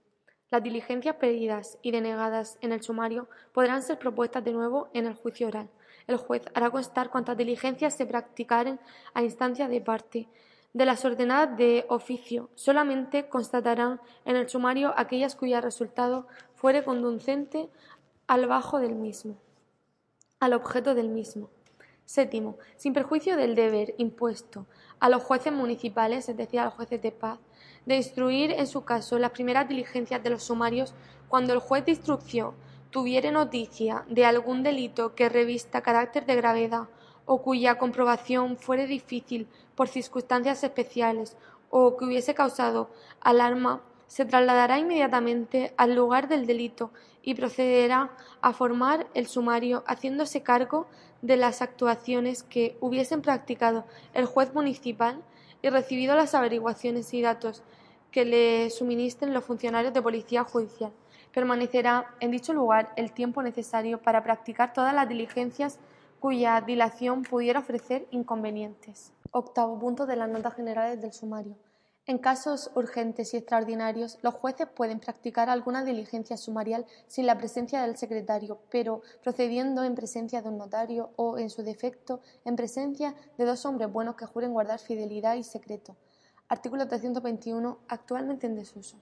Las 0.51 0.63
diligencias 0.63 1.15
pedidas 1.15 1.77
y 1.81 1.91
denegadas 1.91 2.57
en 2.61 2.71
el 2.71 2.81
sumario 2.81 3.27
podrán 3.51 3.81
ser 3.81 3.99
propuestas 3.99 4.43
de 4.43 4.53
nuevo 4.53 4.89
en 4.93 5.05
el 5.05 5.15
juicio 5.15 5.47
oral. 5.47 5.69
El 6.07 6.17
juez 6.17 6.43
hará 6.53 6.69
constar 6.69 7.09
cuantas 7.09 7.35
diligencias 7.35 7.95
se 7.95 8.05
practicaren 8.05 8.79
a 9.13 9.23
instancia 9.23 9.67
de 9.67 9.81
parte, 9.81 10.27
de 10.75 10.85
las 10.85 11.05
ordenadas 11.05 11.57
de 11.57 11.85
oficio, 11.87 12.49
solamente 12.53 13.29
constatarán 13.29 14.01
en 14.25 14.35
el 14.35 14.49
sumario 14.49 14.93
aquellas 14.97 15.35
cuyo 15.35 15.61
resultado 15.61 16.27
fuere 16.53 16.83
conducente 16.83 17.69
al 18.27 18.45
bajo 18.45 18.79
del 18.79 18.93
mismo, 18.93 19.37
al 20.41 20.53
objeto 20.53 20.93
del 20.93 21.07
mismo. 21.07 21.49
Séptimo, 22.05 22.57
sin 22.77 22.93
perjuicio 22.93 23.35
del 23.35 23.55
deber 23.55 23.95
impuesto 23.97 24.67
a 24.99 25.09
los 25.09 25.23
jueces 25.23 25.51
municipales, 25.51 26.29
es 26.29 26.37
decir, 26.37 26.59
a 26.59 26.65
los 26.65 26.73
jueces 26.75 27.01
de 27.01 27.11
paz, 27.11 27.39
de 27.85 27.95
instruir 27.95 28.51
en 28.51 28.67
su 28.67 28.83
caso 28.85 29.19
las 29.19 29.31
primeras 29.31 29.67
diligencias 29.67 30.23
de 30.23 30.29
los 30.29 30.43
sumarios 30.43 30.93
cuando 31.27 31.53
el 31.53 31.59
juez 31.59 31.85
de 31.85 31.91
instrucción 31.91 32.53
tuviere 32.91 33.31
noticia 33.31 34.05
de 34.07 34.25
algún 34.25 34.63
delito 34.63 35.15
que 35.15 35.29
revista 35.29 35.81
carácter 35.81 36.25
de 36.25 36.35
gravedad 36.35 36.87
o 37.25 37.41
cuya 37.41 37.77
comprobación 37.77 38.55
fuere 38.57 38.87
difícil 38.87 39.47
por 39.75 39.87
circunstancias 39.87 40.63
especiales 40.63 41.35
o 41.69 41.97
que 41.97 42.05
hubiese 42.05 42.35
causado 42.35 42.89
alarma, 43.19 43.81
se 44.07 44.25
trasladará 44.25 44.79
inmediatamente 44.79 45.73
al 45.77 45.95
lugar 45.95 46.27
del 46.27 46.45
delito 46.45 46.91
y 47.21 47.35
procederá 47.35 48.11
a 48.41 48.53
formar 48.53 49.07
el 49.13 49.27
sumario 49.27 49.83
haciéndose 49.87 50.43
cargo 50.43 50.87
de 51.21 51.37
las 51.37 51.61
actuaciones 51.61 52.43
que 52.43 52.77
hubiesen 52.81 53.21
practicado 53.21 53.85
el 54.13 54.25
juez 54.25 54.53
municipal 54.53 55.23
y 55.61 55.69
recibido 55.69 56.15
las 56.15 56.35
averiguaciones 56.35 57.13
y 57.13 57.21
datos 57.21 57.63
que 58.11 58.25
le 58.25 58.69
suministren 58.69 59.33
los 59.33 59.43
funcionarios 59.43 59.93
de 59.93 60.01
policía 60.01 60.43
judicial. 60.43 60.93
Permanecerá 61.33 62.15
en 62.19 62.31
dicho 62.31 62.53
lugar 62.53 62.93
el 62.95 63.11
tiempo 63.11 63.41
necesario 63.41 63.99
para 64.01 64.23
practicar 64.23 64.71
todas 64.71 64.93
las 64.93 65.09
diligencias 65.09 65.79
cuya 66.19 66.61
dilación 66.61 67.23
pudiera 67.23 67.59
ofrecer 67.59 68.07
inconvenientes. 68.11 69.11
Octavo 69.31 69.77
punto 69.79 70.05
de 70.05 70.15
las 70.15 70.29
notas 70.29 70.53
generales 70.53 71.01
del 71.01 71.11
sumario. 71.11 71.55
En 72.07 72.19
casos 72.19 72.69
urgentes 72.75 73.33
y 73.33 73.37
extraordinarios, 73.37 74.19
los 74.21 74.35
jueces 74.35 74.67
pueden 74.67 74.99
practicar 74.99 75.49
alguna 75.49 75.83
diligencia 75.83 76.37
sumarial 76.37 76.85
sin 77.07 77.25
la 77.25 77.35
presencia 77.35 77.81
del 77.81 77.97
secretario, 77.97 78.59
pero 78.69 79.01
procediendo 79.23 79.83
en 79.83 79.95
presencia 79.95 80.43
de 80.43 80.49
un 80.49 80.59
notario 80.59 81.09
o, 81.15 81.39
en 81.39 81.49
su 81.49 81.63
defecto, 81.63 82.19
en 82.43 82.55
presencia 82.55 83.15
de 83.39 83.45
dos 83.45 83.65
hombres 83.65 83.91
buenos 83.91 84.15
que 84.15 84.27
juren 84.27 84.53
guardar 84.53 84.77
fidelidad 84.77 85.33
y 85.35 85.43
secreto. 85.43 85.95
Artículo 86.47 86.87
321, 86.87 87.79
actualmente 87.87 88.45
en 88.45 88.55
desuso. 88.55 88.97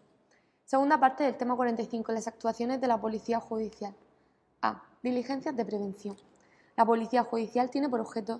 Segunda 0.63 0.98
parte 0.98 1.25
del 1.25 1.36
tema 1.36 1.57
45. 1.57 2.13
Las 2.13 2.29
actuaciones 2.29 2.79
de 2.79 2.88
la 2.88 3.01
Policía 3.01 3.41
Judicial. 3.41 3.93
A. 4.62 4.81
Diligencias 5.03 5.57
de 5.57 5.65
prevención. 5.65 6.15
La 6.77 6.86
Policía 6.86 7.25
Judicial 7.25 7.69
tiene 7.69 7.89
por 7.89 8.00
objeto 8.00 8.39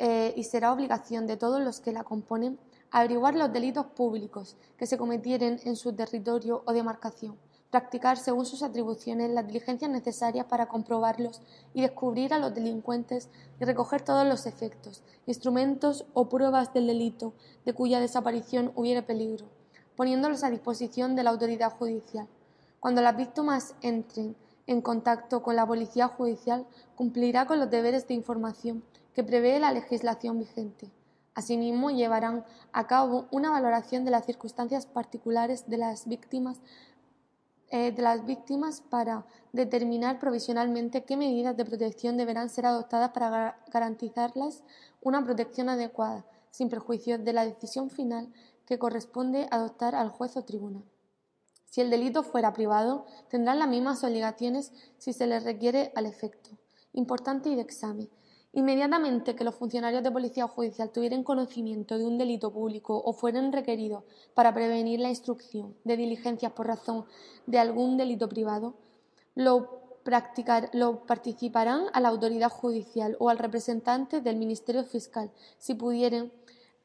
eh, 0.00 0.34
y 0.36 0.42
será 0.42 0.72
obligación 0.72 1.28
de 1.28 1.36
todos 1.36 1.60
los 1.60 1.78
que 1.78 1.92
la 1.92 2.02
componen 2.02 2.58
averiguar 2.90 3.34
los 3.34 3.52
delitos 3.52 3.86
públicos 3.86 4.56
que 4.76 4.86
se 4.86 4.98
cometieren 4.98 5.60
en 5.64 5.76
su 5.76 5.92
territorio 5.92 6.62
o 6.66 6.72
demarcación, 6.72 7.36
practicar 7.70 8.16
según 8.16 8.46
sus 8.46 8.62
atribuciones 8.62 9.30
las 9.30 9.46
diligencias 9.46 9.90
necesarias 9.90 10.46
para 10.46 10.66
comprobarlos 10.66 11.40
y 11.72 11.82
descubrir 11.82 12.34
a 12.34 12.38
los 12.38 12.54
delincuentes 12.54 13.28
y 13.60 13.64
recoger 13.64 14.02
todos 14.02 14.26
los 14.26 14.46
efectos, 14.46 15.02
instrumentos 15.26 16.04
o 16.12 16.28
pruebas 16.28 16.72
del 16.72 16.88
delito 16.88 17.32
de 17.64 17.72
cuya 17.72 18.00
desaparición 18.00 18.72
hubiere 18.74 19.02
peligro, 19.02 19.46
poniéndolos 19.96 20.42
a 20.42 20.50
disposición 20.50 21.14
de 21.14 21.22
la 21.22 21.30
autoridad 21.30 21.72
judicial. 21.76 22.26
Cuando 22.80 23.02
las 23.02 23.16
víctimas 23.16 23.74
entren 23.82 24.34
en 24.66 24.82
contacto 24.82 25.42
con 25.42 25.56
la 25.56 25.66
Policía 25.66 26.08
Judicial, 26.08 26.66
cumplirá 26.94 27.46
con 27.46 27.58
los 27.58 27.70
deberes 27.70 28.06
de 28.08 28.14
información 28.14 28.82
que 29.14 29.24
prevé 29.24 29.58
la 29.58 29.72
legislación 29.72 30.38
vigente. 30.38 30.90
Asimismo, 31.40 31.90
llevarán 31.90 32.44
a 32.70 32.86
cabo 32.86 33.26
una 33.30 33.50
valoración 33.50 34.04
de 34.04 34.10
las 34.10 34.26
circunstancias 34.26 34.84
particulares 34.84 35.66
de 35.70 35.78
las 35.78 36.06
víctimas, 36.06 36.60
eh, 37.70 37.92
de 37.92 38.02
las 38.02 38.26
víctimas 38.26 38.82
para 38.82 39.24
determinar 39.54 40.18
provisionalmente 40.18 41.04
qué 41.04 41.16
medidas 41.16 41.56
de 41.56 41.64
protección 41.64 42.18
deberán 42.18 42.50
ser 42.50 42.66
adoptadas 42.66 43.12
para 43.12 43.58
garantizarles 43.72 44.62
una 45.00 45.24
protección 45.24 45.70
adecuada, 45.70 46.26
sin 46.50 46.68
perjuicio 46.68 47.16
de 47.18 47.32
la 47.32 47.46
decisión 47.46 47.88
final 47.88 48.30
que 48.66 48.78
corresponde 48.78 49.48
adoptar 49.50 49.94
al 49.94 50.10
juez 50.10 50.36
o 50.36 50.44
tribunal. 50.44 50.84
Si 51.64 51.80
el 51.80 51.88
delito 51.88 52.22
fuera 52.22 52.52
privado, 52.52 53.06
tendrán 53.30 53.60
las 53.60 53.68
mismas 53.68 54.04
obligaciones 54.04 54.74
si 54.98 55.14
se 55.14 55.26
les 55.26 55.44
requiere 55.44 55.90
al 55.94 56.04
efecto. 56.04 56.50
Importante 56.92 57.48
y 57.48 57.54
de 57.54 57.62
examen. 57.62 58.10
Inmediatamente 58.52 59.36
que 59.36 59.44
los 59.44 59.54
funcionarios 59.54 60.02
de 60.02 60.10
policía 60.10 60.48
judicial 60.48 60.90
tuvieran 60.90 61.22
conocimiento 61.22 61.96
de 61.96 62.04
un 62.04 62.18
delito 62.18 62.52
público 62.52 63.00
o 63.04 63.12
fueran 63.12 63.52
requeridos 63.52 64.02
para 64.34 64.52
prevenir 64.52 64.98
la 64.98 65.08
instrucción 65.08 65.76
de 65.84 65.96
diligencias 65.96 66.52
por 66.52 66.66
razón 66.66 67.04
de 67.46 67.60
algún 67.60 67.96
delito 67.96 68.28
privado, 68.28 68.74
lo, 69.36 69.82
lo 70.72 71.06
participarán 71.06 71.84
a 71.92 72.00
la 72.00 72.08
autoridad 72.08 72.50
judicial 72.50 73.16
o 73.20 73.28
al 73.28 73.38
representante 73.38 74.20
del 74.20 74.36
Ministerio 74.36 74.82
Fiscal, 74.82 75.30
si 75.58 75.74
pudieran 75.74 76.32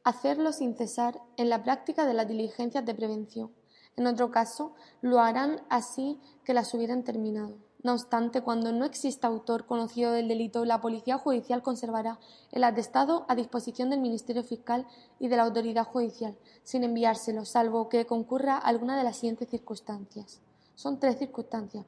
hacerlo 0.04 0.54
sin 0.54 0.76
cesar 0.76 1.20
en 1.36 1.50
la 1.50 1.64
práctica 1.64 2.06
de 2.06 2.14
las 2.14 2.28
diligencias 2.28 2.86
de 2.86 2.94
prevención. 2.94 3.52
En 3.98 4.06
otro 4.06 4.30
caso, 4.30 4.76
lo 5.02 5.20
harán 5.20 5.62
así 5.70 6.20
que 6.44 6.54
las 6.54 6.72
hubieran 6.76 7.04
terminado. 7.04 7.65
No 7.86 7.94
obstante, 7.94 8.42
cuando 8.42 8.72
no 8.72 8.84
exista 8.84 9.28
autor 9.28 9.68
conocido 9.68 10.12
del 10.12 10.28
delito, 10.28 10.66
la 10.66 10.82
Policía 10.82 11.20
Judicial 11.20 11.62
conservará 11.62 12.18
el 12.52 12.64
atestado 12.64 13.26
a 13.28 13.36
disposición 13.36 13.92
del 13.92 14.00
Ministerio 14.00 14.42
Fiscal 14.42 14.88
y 15.20 15.28
de 15.28 15.38
la 15.38 15.44
Autoridad 15.44 15.86
Judicial, 15.86 16.36
sin 16.64 16.84
enviárselo, 16.84 17.46
salvo 17.46 17.88
que 17.88 18.08
concurra 18.08 18.58
alguna 18.58 18.98
de 18.98 19.04
las 19.04 19.18
siguientes 19.18 19.50
circunstancias. 19.50 20.42
Son 20.74 21.00
tres 21.00 21.20
circunstancias. 21.20 21.86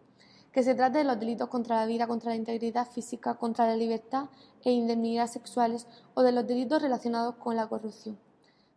Que 0.52 0.62
se 0.62 0.76
trate 0.76 1.00
de 1.00 1.04
los 1.04 1.20
delitos 1.20 1.50
contra 1.50 1.78
la 1.78 1.88
vida, 1.88 2.06
contra 2.06 2.30
la 2.30 2.36
integridad 2.36 2.88
física, 2.88 3.34
contra 3.34 3.66
la 3.66 3.76
libertad 3.76 4.26
e 4.64 4.70
indemnidad 4.70 5.26
sexuales 5.26 5.88
o 6.14 6.22
de 6.22 6.32
los 6.32 6.46
delitos 6.46 6.80
relacionados 6.80 7.38
con 7.38 7.56
la 7.56 7.66
corrupción. 7.66 8.20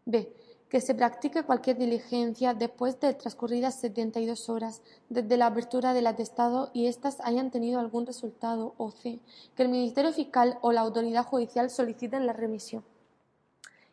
B 0.06 0.34
que 0.70 0.80
se 0.80 0.94
practique 0.94 1.42
cualquier 1.42 1.76
diligencia 1.76 2.54
después 2.54 2.98
de 3.00 3.12
transcurridas 3.12 3.80
72 3.80 4.48
horas 4.48 4.82
desde 5.08 5.36
la 5.36 5.46
apertura 5.46 5.92
del 5.92 6.06
atestado 6.06 6.70
y 6.72 6.86
éstas 6.86 7.18
hayan 7.24 7.50
tenido 7.50 7.80
algún 7.80 8.06
resultado 8.06 8.74
o 8.78 8.92
c. 8.92 9.18
que 9.56 9.64
el 9.64 9.68
Ministerio 9.68 10.12
Fiscal 10.12 10.58
o 10.60 10.70
la 10.70 10.82
autoridad 10.82 11.26
judicial 11.26 11.70
soliciten 11.70 12.24
la 12.24 12.32
remisión. 12.32 12.84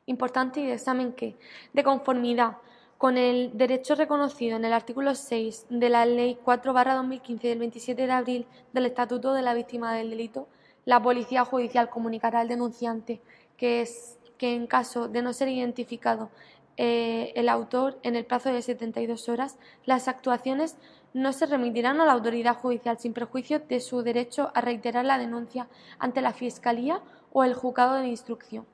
Importante 0.06 0.62
y 0.62 0.70
examen 0.70 1.14
que, 1.14 1.36
de 1.74 1.84
conformidad 1.84 2.58
con 3.00 3.18
el 3.18 3.58
derecho 3.58 3.96
reconocido 3.96 4.58
en 4.58 4.66
el 4.66 4.74
artículo 4.74 5.16
6 5.16 5.66
de 5.70 5.90
la 5.90 6.06
Ley 6.06 6.38
4-2015 6.46 7.42
del 7.42 7.60
27 7.60 8.06
de 8.06 8.12
abril 8.12 8.48
del 8.72 8.86
Estatuto 8.86 9.34
de 9.34 9.42
la 9.42 9.56
Víctima 9.56 9.94
del 9.94 10.12
Delito, 10.12 10.48
la 10.86 11.02
Policía 11.02 11.44
Judicial 11.44 11.90
comunicará 11.90 12.40
al 12.40 12.48
denunciante 12.48 13.20
que, 13.58 13.82
es, 13.82 14.18
que 14.38 14.56
en 14.56 14.68
caso 14.68 15.08
de 15.08 15.22
no 15.22 15.34
ser 15.34 15.50
identificado 15.50 16.30
eh, 16.78 17.34
el 17.36 17.50
autor 17.50 18.00
en 18.04 18.16
el 18.16 18.26
plazo 18.26 18.54
de 18.54 18.62
72 18.62 19.30
horas, 19.30 19.58
las 19.86 20.08
actuaciones 20.08 20.78
no 21.14 21.34
se 21.34 21.48
remitirán 21.48 22.00
a 22.00 22.06
la 22.06 22.14
autoridad 22.14 22.58
judicial 22.58 23.00
sin 23.00 23.14
perjuicio 23.14 23.60
de 23.60 23.80
su 23.80 24.04
derecho 24.04 24.52
a 24.54 24.62
reiterar 24.62 25.04
la 25.04 25.18
denuncia 25.18 25.68
ante 25.98 26.22
la 26.22 26.34
Fiscalía 26.34 27.02
o 27.32 27.44
el 27.44 27.56
juzgado 27.56 27.96
de 27.96 28.08
instrucción. 28.08 28.66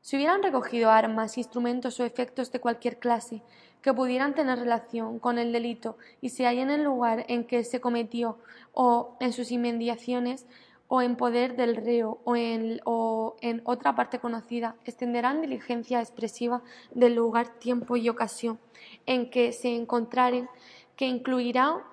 Si 0.00 0.16
hubieran 0.16 0.42
recogido 0.42 0.90
armas, 0.90 1.36
instrumentos 1.36 2.00
o 2.00 2.04
efectos 2.04 2.50
de 2.50 2.60
cualquier 2.60 2.98
clase 2.98 3.42
que 3.82 3.92
pudieran 3.92 4.34
tener 4.34 4.58
relación 4.58 5.18
con 5.18 5.38
el 5.38 5.52
delito 5.52 5.98
y 6.20 6.30
se 6.30 6.46
hallen 6.46 6.70
en 6.70 6.80
el 6.80 6.84
lugar 6.84 7.26
en 7.28 7.44
que 7.44 7.64
se 7.64 7.80
cometió 7.80 8.38
o 8.72 9.16
en 9.20 9.32
sus 9.32 9.50
inmediaciones 9.50 10.46
o 10.88 11.02
en 11.02 11.16
poder 11.16 11.54
del 11.56 11.76
reo 11.76 12.20
o 12.24 12.34
en, 12.34 12.80
o 12.84 13.36
en 13.40 13.62
otra 13.64 13.94
parte 13.94 14.18
conocida, 14.18 14.76
extenderán 14.84 15.42
diligencia 15.42 16.00
expresiva 16.00 16.62
del 16.92 17.14
lugar, 17.14 17.48
tiempo 17.58 17.96
y 17.96 18.08
ocasión 18.08 18.58
en 19.06 19.30
que 19.30 19.52
se 19.52 19.74
encontraren, 19.74 20.48
que 20.96 21.06
incluirá 21.06 21.84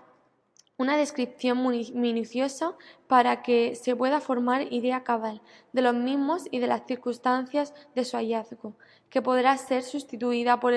una 0.77 0.97
descripción 0.97 1.61
minuciosa 1.93 2.75
para 3.07 3.41
que 3.41 3.75
se 3.75 3.95
pueda 3.95 4.19
formar 4.19 4.73
idea 4.73 5.03
cabal 5.03 5.41
de 5.71 5.81
los 5.81 5.93
mismos 5.93 6.47
y 6.51 6.59
de 6.59 6.67
las 6.67 6.85
circunstancias 6.85 7.73
de 7.95 8.03
su 8.03 8.17
hallazgo, 8.17 8.73
que 9.09 9.21
podrá 9.21 9.57
ser 9.57 9.83
sustituida 9.83 10.59
por, 10.59 10.73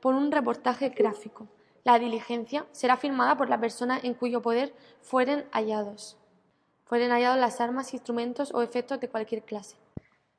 por 0.00 0.14
un 0.14 0.32
reportaje 0.32 0.90
gráfico. 0.90 1.48
La 1.82 1.98
diligencia 1.98 2.66
será 2.72 2.96
firmada 2.96 3.36
por 3.36 3.50
la 3.50 3.60
persona 3.60 4.00
en 4.02 4.14
cuyo 4.14 4.40
poder 4.40 4.74
fueren 5.02 5.44
hallados, 5.52 6.16
fueren 6.84 7.10
hallados 7.10 7.38
las 7.38 7.60
armas, 7.60 7.92
instrumentos 7.94 8.52
o 8.54 8.62
efectos 8.62 9.00
de 9.00 9.08
cualquier 9.08 9.42
clase. 9.42 9.76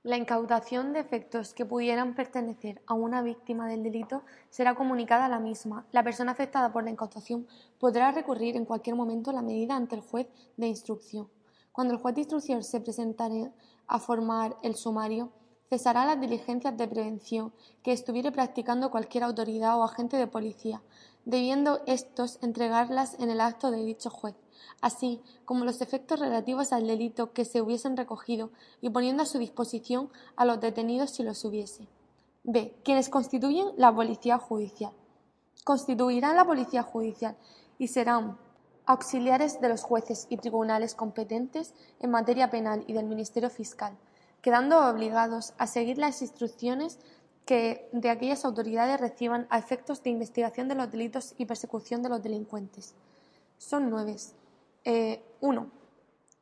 La 0.03 0.17
incautación 0.17 0.93
de 0.93 0.99
efectos 0.99 1.55
que 1.55 1.65
pudieran 1.65 2.13
pertenecer 2.13 2.79
a 2.85 2.93
una 2.93 3.23
víctima 3.23 3.67
del 3.67 3.81
delito 3.81 4.21
será 4.51 4.75
comunicada 4.75 5.25
a 5.25 5.29
la 5.29 5.39
misma. 5.39 5.87
La 5.91 6.03
persona 6.03 6.33
afectada 6.33 6.71
por 6.71 6.83
la 6.83 6.91
incautación 6.91 7.47
podrá 7.79 8.11
recurrir 8.11 8.55
en 8.55 8.65
cualquier 8.65 8.95
momento 8.95 9.31
la 9.31 9.41
medida 9.41 9.75
ante 9.75 9.95
el 9.95 10.01
juez 10.01 10.27
de 10.57 10.67
instrucción. 10.67 11.27
Cuando 11.71 11.95
el 11.95 11.99
juez 11.99 12.13
de 12.13 12.21
instrucción 12.21 12.63
se 12.63 12.81
presentare 12.81 13.51
a 13.87 13.97
formar 13.97 14.55
el 14.61 14.75
sumario, 14.75 15.31
cesará 15.69 16.05
las 16.05 16.19
diligencias 16.19 16.75
de 16.77 16.87
prevención 16.87 17.53
que 17.83 17.91
estuviere 17.91 18.31
practicando 18.31 18.91
cualquier 18.91 19.23
autoridad 19.23 19.77
o 19.79 19.83
agente 19.83 20.17
de 20.17 20.27
policía, 20.27 20.81
debiendo 21.25 21.81
estos 21.85 22.39
entregarlas 22.41 23.17
en 23.19 23.29
el 23.29 23.41
acto 23.41 23.71
de 23.71 23.83
dicho 23.83 24.09
juez 24.09 24.35
así 24.81 25.21
como 25.45 25.65
los 25.65 25.81
efectos 25.81 26.19
relativos 26.19 26.73
al 26.73 26.87
delito 26.87 27.33
que 27.33 27.45
se 27.45 27.61
hubiesen 27.61 27.97
recogido 27.97 28.51
y 28.81 28.89
poniendo 28.89 29.23
a 29.23 29.25
su 29.25 29.39
disposición 29.39 30.09
a 30.35 30.45
los 30.45 30.59
detenidos 30.59 31.11
si 31.11 31.23
los 31.23 31.43
hubiese. 31.45 31.87
B. 32.43 32.75
Quienes 32.83 33.09
constituyen 33.09 33.69
la 33.77 33.93
Policía 33.93 34.37
Judicial. 34.37 34.91
Constituirán 35.63 36.35
la 36.35 36.45
Policía 36.45 36.83
Judicial 36.83 37.35
y 37.79 37.87
serán 37.87 38.37
auxiliares 38.85 39.59
de 39.61 39.69
los 39.69 39.81
jueces 39.81 40.27
y 40.29 40.37
tribunales 40.37 40.93
competentes 40.93 41.73
en 41.99 42.11
materia 42.11 42.51
penal 42.51 42.83
y 42.85 42.93
del 42.93 43.07
Ministerio 43.07 43.49
Fiscal, 43.49 43.97
quedando 44.45 44.87
obligados 44.87 45.55
a 45.57 45.65
seguir 45.65 45.97
las 45.97 46.21
instrucciones 46.21 46.99
que 47.47 47.89
de 47.91 48.11
aquellas 48.11 48.45
autoridades 48.45 49.01
reciban 49.01 49.47
a 49.49 49.57
efectos 49.57 50.03
de 50.03 50.11
investigación 50.11 50.67
de 50.67 50.75
los 50.75 50.91
delitos 50.91 51.33
y 51.39 51.47
persecución 51.47 52.03
de 52.03 52.09
los 52.09 52.21
delincuentes. 52.21 52.93
Son 53.57 53.89
nueve. 53.89 54.11
1. 54.13 54.21
Eh, 54.85 55.23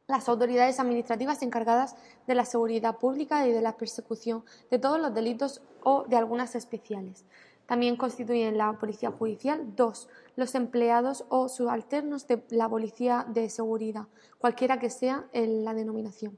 las 0.07 0.27
autoridades 0.27 0.81
administrativas 0.81 1.41
encargadas 1.43 1.95
de 2.27 2.36
la 2.36 2.43
seguridad 2.43 2.98
pública 2.98 3.48
y 3.48 3.53
de 3.53 3.61
la 3.61 3.77
persecución 3.77 4.44
de 4.70 4.79
todos 4.79 5.00
los 5.00 5.13
delitos 5.13 5.61
o 5.81 6.03
de 6.03 6.18
algunas 6.18 6.55
especiales. 6.55 7.24
También 7.68 7.96
constituyen 7.96 8.57
la 8.57 8.74
Policía 8.74 9.11
Judicial. 9.11 9.77
2. 9.77 10.09
Los 10.35 10.55
empleados 10.55 11.24
o 11.29 11.48
subalternos 11.48 12.27
de 12.27 12.44
la 12.50 12.68
Policía 12.68 13.25
de 13.29 13.50
Seguridad, 13.50 14.07
cualquiera 14.39 14.77
que 14.77 14.89
sea 14.89 15.25
la 15.31 15.74
denominación. 15.74 16.37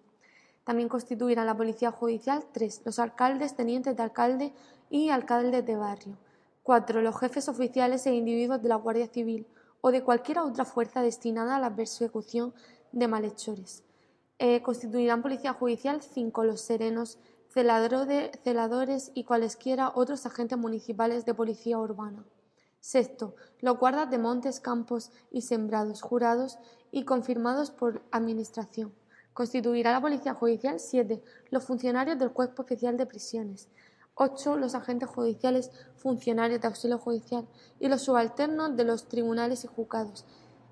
También 0.65 0.89
constituirán 0.89 1.45
la 1.45 1.56
Policía 1.56 1.91
Judicial. 1.91 2.43
3. 2.51 2.82
Los 2.84 2.99
alcaldes, 2.99 3.56
tenientes 3.56 3.95
de 3.95 4.04
alcalde 4.04 4.54
y 4.89 5.10
alcaldes 5.10 5.65
de 5.65 5.75
barrio. 5.78 6.17
4. 6.63 7.01
Los 7.01 7.17
jefes 7.17 7.47
oficiales 7.47 8.06
e 8.06 8.13
individuos 8.13 8.62
de 8.62 8.69
la 8.69 8.75
Guardia 8.75 9.08
Civil 9.08 9.47
o 9.82 9.91
de 9.91 10.04
cualquier 10.04 10.39
otra 10.39 10.65
fuerza 10.65 11.04
destinada 11.04 11.56
a 11.56 11.60
la 11.60 11.73
persecución 11.73 12.54
de 12.91 13.08
malhechores. 13.08 13.84
Eh, 14.39 14.62
constituirán 14.63 15.21
policía 15.21 15.54
judicial 15.54 16.01
cinco 16.01 16.43
los 16.43 16.60
serenos, 16.60 17.19
celadores 17.47 19.12
y 19.13 19.23
cualesquiera 19.23 19.91
otros 19.95 20.25
agentes 20.25 20.58
municipales 20.58 21.23
de 21.25 21.34
policía 21.36 21.78
urbana. 21.78 22.25
Sexto, 22.82 23.36
los 23.62 23.78
guardas 23.78 24.10
de 24.10 24.17
montes, 24.17 24.60
campos 24.60 25.12
y 25.32 25.41
sembrados, 25.41 26.01
jurados 26.01 26.58
y 26.91 27.04
confirmados 27.04 27.71
por 27.71 28.01
Administración. 28.12 28.91
Constituirá 29.36 29.91
la 29.91 30.00
Policía 30.00 30.34
Judicial 30.34 30.80
siete, 30.80 31.21
los 31.50 31.65
funcionarios 31.65 32.17
del 32.17 32.32
Cuerpo 32.32 32.62
Especial 32.62 32.95
de 32.95 33.06
Prisiones. 33.06 33.67
8. 34.13 34.56
Los 34.56 34.76
agentes 34.76 35.10
judiciales, 35.10 35.71
funcionarios 35.98 36.62
de 36.62 36.67
auxilio 36.67 36.98
judicial 36.98 37.45
y 37.82 37.89
los 37.89 38.04
subalternos 38.04 38.78
de 38.78 38.86
los 38.86 39.10
tribunales 39.10 39.65
y 39.65 39.67
juzgados. 39.67 40.26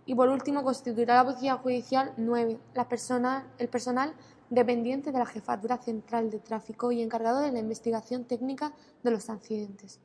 Y 0.06 0.16
por 0.16 0.30
último, 0.30 0.64
constituirá 0.64 1.16
la 1.16 1.26
Policía 1.26 1.58
Judicial 1.58 2.14
9. 2.16 2.58
el 3.58 3.68
personal 3.68 4.14
dependiente 4.50 5.12
de 5.12 5.20
la 5.20 5.26
Jefatura 5.26 5.78
Central 5.80 6.30
de 6.30 6.40
Tráfico 6.40 6.94
y 6.94 7.02
encargado 7.02 7.42
de 7.42 7.52
la 7.52 7.60
investigación 7.60 8.24
técnica 8.24 8.72
de 9.04 9.12
los 9.12 9.30
accidentes. 9.30 10.00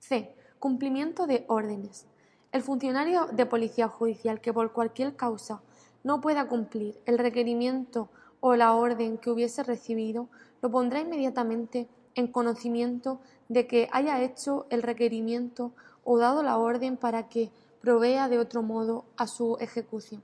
C. 0.00 0.34
Cumplimiento 0.58 1.28
de 1.28 1.44
órdenes. 1.46 2.06
El 2.50 2.62
funcionario 2.62 3.26
de 3.26 3.46
Policía 3.46 3.86
Judicial 3.86 4.40
que 4.40 4.52
por 4.52 4.72
cualquier 4.72 5.14
causa 5.14 5.62
no 6.06 6.20
pueda 6.20 6.46
cumplir 6.46 7.00
el 7.04 7.18
requerimiento 7.18 8.08
o 8.38 8.54
la 8.54 8.74
orden 8.74 9.18
que 9.18 9.28
hubiese 9.28 9.64
recibido, 9.64 10.28
lo 10.62 10.70
pondrá 10.70 11.00
inmediatamente 11.00 11.88
en 12.14 12.28
conocimiento 12.28 13.18
de 13.48 13.66
que 13.66 13.88
haya 13.90 14.22
hecho 14.22 14.66
el 14.70 14.84
requerimiento 14.84 15.72
o 16.04 16.16
dado 16.16 16.44
la 16.44 16.58
orden 16.58 16.96
para 16.96 17.28
que 17.28 17.50
provea 17.80 18.28
de 18.28 18.38
otro 18.38 18.62
modo 18.62 19.04
a 19.16 19.26
su 19.26 19.56
ejecución. 19.58 20.22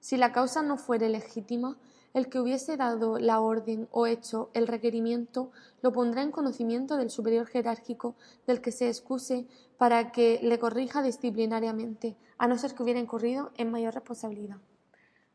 Si 0.00 0.16
la 0.16 0.32
causa 0.32 0.62
no 0.62 0.76
fuere 0.76 1.08
legítima, 1.08 1.76
el 2.12 2.28
que 2.28 2.40
hubiese 2.40 2.76
dado 2.76 3.20
la 3.20 3.38
orden 3.38 3.86
o 3.92 4.08
hecho 4.08 4.50
el 4.52 4.66
requerimiento 4.66 5.52
lo 5.80 5.92
pondrá 5.92 6.22
en 6.22 6.32
conocimiento 6.32 6.96
del 6.96 7.08
superior 7.08 7.46
jerárquico 7.46 8.16
del 8.48 8.60
que 8.60 8.72
se 8.72 8.88
excuse 8.88 9.46
para 9.78 10.10
que 10.10 10.40
le 10.42 10.58
corrija 10.58 11.04
disciplinariamente, 11.04 12.16
a 12.36 12.48
no 12.48 12.58
ser 12.58 12.74
que 12.74 12.82
hubiera 12.82 12.98
incurrido 12.98 13.52
en 13.56 13.70
mayor 13.70 13.94
responsabilidad. 13.94 14.56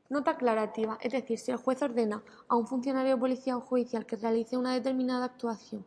Nota 0.08 0.32
aclarativa, 0.32 1.00
es 1.02 1.14
decir, 1.14 1.40
si 1.40 1.52
el 1.52 1.58
juez 1.58 1.82
ordena 1.82 2.24
a 2.48 2.56
un 2.56 2.68
funcionario 2.68 3.16
de 3.16 3.20
policía 3.20 3.58
o 3.58 3.62
judicial 3.62 4.06
que 4.06 4.16
realice 4.16 4.56
una 4.56 4.74
determinada 4.74 5.26
actuación 5.26 5.84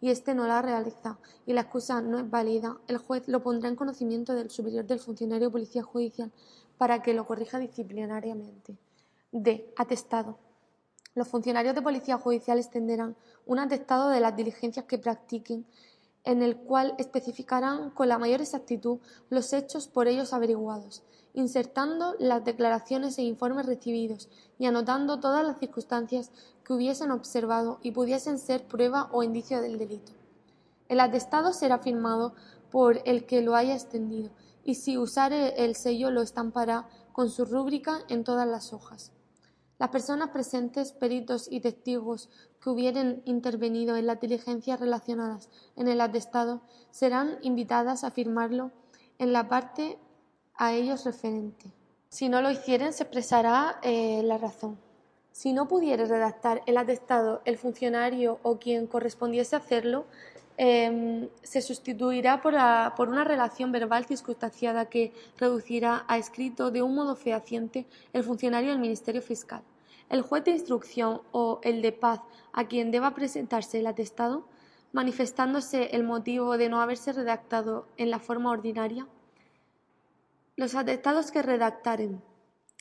y 0.00 0.10
éste 0.10 0.34
no 0.34 0.46
la 0.46 0.60
realiza 0.60 1.18
y 1.46 1.54
la 1.54 1.62
excusa 1.62 2.02
no 2.02 2.18
es 2.18 2.28
válida, 2.28 2.76
el 2.86 2.98
juez 2.98 3.26
lo 3.28 3.42
pondrá 3.42 3.70
en 3.70 3.76
conocimiento 3.76 4.34
del 4.34 4.50
superior 4.50 4.84
del 4.84 4.98
funcionario 4.98 5.46
de 5.46 5.52
policía 5.52 5.82
judicial 5.82 6.30
para 6.76 7.02
que 7.02 7.14
lo 7.14 7.24
corrija 7.24 7.58
disciplinariamente. 7.58 8.76
D. 9.30 9.72
Atestado. 9.78 10.36
Los 11.14 11.28
funcionarios 11.28 11.74
de 11.74 11.80
policía 11.82 12.18
judicial 12.18 12.58
extenderán 12.58 13.16
un 13.46 13.58
atestado 13.58 14.10
de 14.10 14.20
las 14.20 14.36
diligencias 14.36 14.84
que 14.84 14.98
practiquen 14.98 15.64
en 16.24 16.42
el 16.42 16.56
cual 16.56 16.94
especificarán 16.98 17.90
con 17.90 18.08
la 18.08 18.18
mayor 18.18 18.40
exactitud 18.40 18.98
los 19.30 19.52
hechos 19.52 19.88
por 19.88 20.08
ellos 20.08 20.32
averiguados 20.32 21.02
insertando 21.34 22.14
las 22.18 22.44
declaraciones 22.44 23.18
e 23.18 23.22
informes 23.22 23.66
recibidos 23.66 24.28
y 24.58 24.66
anotando 24.66 25.20
todas 25.20 25.44
las 25.44 25.58
circunstancias 25.58 26.30
que 26.64 26.72
hubiesen 26.72 27.10
observado 27.10 27.78
y 27.82 27.92
pudiesen 27.92 28.38
ser 28.38 28.66
prueba 28.66 29.08
o 29.12 29.22
indicio 29.22 29.60
del 29.60 29.78
delito. 29.78 30.12
El 30.88 31.00
atestado 31.00 31.52
será 31.52 31.78
firmado 31.78 32.34
por 32.70 33.00
el 33.04 33.24
que 33.24 33.42
lo 33.42 33.54
haya 33.54 33.74
extendido 33.74 34.30
y 34.64 34.74
si 34.74 34.98
usare 34.98 35.64
el 35.64 35.74
sello 35.74 36.10
lo 36.10 36.22
estampará 36.22 36.88
con 37.12 37.30
su 37.30 37.44
rúbrica 37.44 38.00
en 38.08 38.24
todas 38.24 38.46
las 38.46 38.72
hojas. 38.72 39.12
Las 39.82 39.90
personas 39.90 40.28
presentes, 40.28 40.92
peritos 40.92 41.48
y 41.50 41.58
testigos 41.58 42.30
que 42.62 42.70
hubieren 42.70 43.20
intervenido 43.24 43.96
en 43.96 44.06
las 44.06 44.20
diligencias 44.20 44.78
relacionadas 44.78 45.50
en 45.74 45.88
el 45.88 46.00
atestado 46.00 46.60
serán 46.92 47.38
invitadas 47.42 48.04
a 48.04 48.12
firmarlo 48.12 48.70
en 49.18 49.32
la 49.32 49.48
parte 49.48 49.98
a 50.54 50.72
ellos 50.72 51.04
referente. 51.04 51.72
Si 52.08 52.28
no 52.28 52.40
lo 52.42 52.52
hicieren, 52.52 52.92
se 52.92 53.02
expresará 53.02 53.80
eh, 53.82 54.22
la 54.22 54.38
razón. 54.38 54.78
Si 55.32 55.52
no 55.52 55.66
pudiere 55.66 56.06
redactar 56.06 56.62
el 56.66 56.76
atestado 56.76 57.42
el 57.44 57.58
funcionario 57.58 58.38
o 58.44 58.60
quien 58.60 58.86
correspondiese 58.86 59.56
hacerlo, 59.56 60.06
em, 60.58 61.28
se 61.42 61.60
sustituirá 61.60 62.40
por, 62.40 62.54
por, 62.94 63.08
una 63.08 63.24
relación 63.24 63.72
verbal 63.72 64.04
circunstanciada 64.04 64.84
que 64.88 65.12
reducirá 65.38 66.04
a 66.06 66.18
escrito 66.18 66.70
de 66.70 66.82
un 66.82 66.94
modo 66.94 67.16
fehaciente 67.16 67.84
el 68.12 68.22
funcionario 68.22 68.70
del 68.70 68.78
Ministerio 68.78 69.22
Fiscal. 69.22 69.64
El 70.08 70.22
juez 70.22 70.44
de 70.44 70.52
instrucción 70.52 71.22
o 71.32 71.60
el 71.62 71.82
de 71.82 71.92
paz 71.92 72.20
a 72.52 72.68
quien 72.68 72.90
deba 72.90 73.14
presentarse 73.14 73.80
el 73.80 73.86
atestado, 73.86 74.46
manifestándose 74.92 75.96
el 75.96 76.04
motivo 76.04 76.58
de 76.58 76.68
no 76.68 76.80
haberse 76.80 77.12
redactado 77.12 77.86
en 77.96 78.10
la 78.10 78.18
forma 78.18 78.50
ordinaria, 78.50 79.06
los 80.56 80.74
atestados 80.74 81.30
que 81.30 81.42
redactaren 81.42 82.22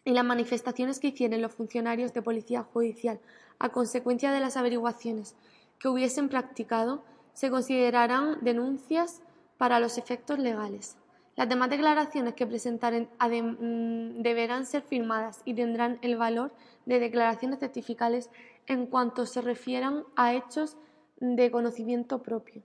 y 0.04 0.12
las 0.12 0.26
manifestaciones 0.26 1.00
que 1.00 1.08
hicieren 1.08 1.42
los 1.42 1.54
funcionarios 1.54 2.14
de 2.14 2.22
policía 2.22 2.64
judicial 2.64 3.20
a 3.60 3.70
consecuencia 3.70 4.32
de 4.32 4.40
las 4.40 4.58
averiguaciones 4.58 5.36
que 5.80 5.88
hubiesen 5.88 6.30
practicado 6.30 7.04
se 7.34 7.50
considerarán 7.50 8.40
denuncias 8.42 9.22
para 9.58 9.80
los 9.80 9.98
efectos 9.98 10.40
legales. 10.40 10.98
Las 11.36 11.48
demás 11.48 11.70
declaraciones 11.70 12.34
que 12.34 12.46
presentaren 12.46 13.10
mm, 13.20 14.22
deberán 14.22 14.66
ser 14.66 14.82
firmadas 14.82 15.42
y 15.46 15.54
tendrán 15.54 15.98
el 16.02 16.18
valor 16.18 16.54
de 16.86 17.00
declaraciones 17.00 17.60
certificales 17.60 18.30
en 18.68 18.86
cuanto 18.86 19.26
se 19.26 19.42
refieran 19.42 20.04
a 20.16 20.34
hechos 20.34 20.78
de 21.22 21.50
conocimiento 21.50 22.22
propio. 22.22 22.64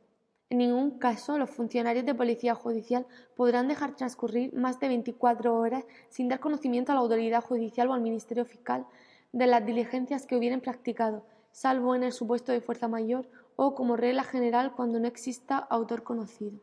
En 0.48 0.58
ningún 0.58 0.98
caso 0.98 1.38
los 1.38 1.50
funcionarios 1.50 2.06
de 2.06 2.14
policía 2.14 2.54
judicial 2.54 3.06
podrán 3.36 3.68
dejar 3.68 3.94
transcurrir 3.94 4.52
más 4.54 4.80
de 4.80 4.88
24 4.88 5.56
horas 5.56 5.84
sin 6.08 6.28
dar 6.28 6.40
conocimiento 6.40 6.92
a 6.92 6.94
la 6.94 7.00
autoridad 7.00 7.42
judicial 7.42 7.88
o 7.88 7.94
al 7.94 8.00
Ministerio 8.00 8.44
Fiscal 8.44 8.86
de 9.32 9.46
las 9.46 9.66
diligencias 9.66 10.26
que 10.26 10.36
hubieran 10.36 10.60
practicado, 10.60 11.24
salvo 11.50 11.94
en 11.94 12.02
el 12.02 12.12
supuesto 12.12 12.52
de 12.52 12.60
fuerza 12.60 12.88
mayor 12.88 13.28
o 13.56 13.74
como 13.74 13.96
regla 13.96 14.22
general 14.22 14.72
cuando 14.74 15.00
no 15.00 15.08
exista 15.08 15.58
autor 15.58 16.02
conocido. 16.02 16.60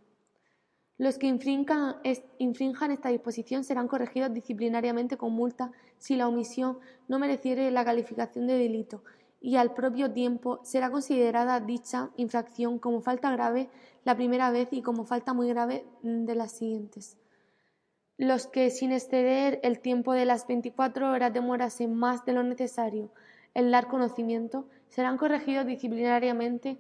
Los 1.04 1.18
que 1.18 1.28
infrinjan, 1.28 1.98
esta 2.06 3.10
disposición 3.10 3.66
serán 3.66 3.90
corregidos 3.90 4.34
disciplinariamente 4.34 5.18
con 5.18 5.34
multa 5.34 5.70
si 5.98 6.16
la 6.16 6.30
omisión 6.30 6.80
no 7.10 7.20
mereciere 7.20 7.70
la 7.72 7.84
calificación 7.84 8.48
de 8.48 8.58
delito 8.58 9.04
y 9.42 9.58
al 9.58 9.74
propio 9.74 10.14
tiempo 10.14 10.62
será 10.64 10.90
considerada 10.90 11.60
dicha 11.60 12.12
infracción 12.16 12.80
como 12.80 13.02
falta 13.02 13.34
grave 13.34 13.70
la 14.06 14.16
primera 14.16 14.50
vez 14.50 14.70
y 14.72 14.82
como 14.82 15.04
falta 15.04 15.34
muy 15.34 15.50
grave 15.50 15.86
de 16.04 16.36
las 16.36 16.54
siguientes. 16.54 17.18
Los 18.18 18.48
que, 18.48 18.70
sin 18.70 18.94
exceder 18.94 19.60
el 19.62 19.80
tiempo 19.82 20.14
de 20.14 20.24
las 20.24 20.48
24 20.48 21.12
horas, 21.12 21.34
demorasen 21.34 21.94
más 21.94 22.24
de 22.24 22.32
lo 22.32 22.44
necesario 22.44 23.12
en 23.54 23.72
dar 23.72 23.90
conocimiento, 23.90 24.70
serán 24.88 25.18
corregidos 25.18 25.66
disciplinariamente 25.66 26.78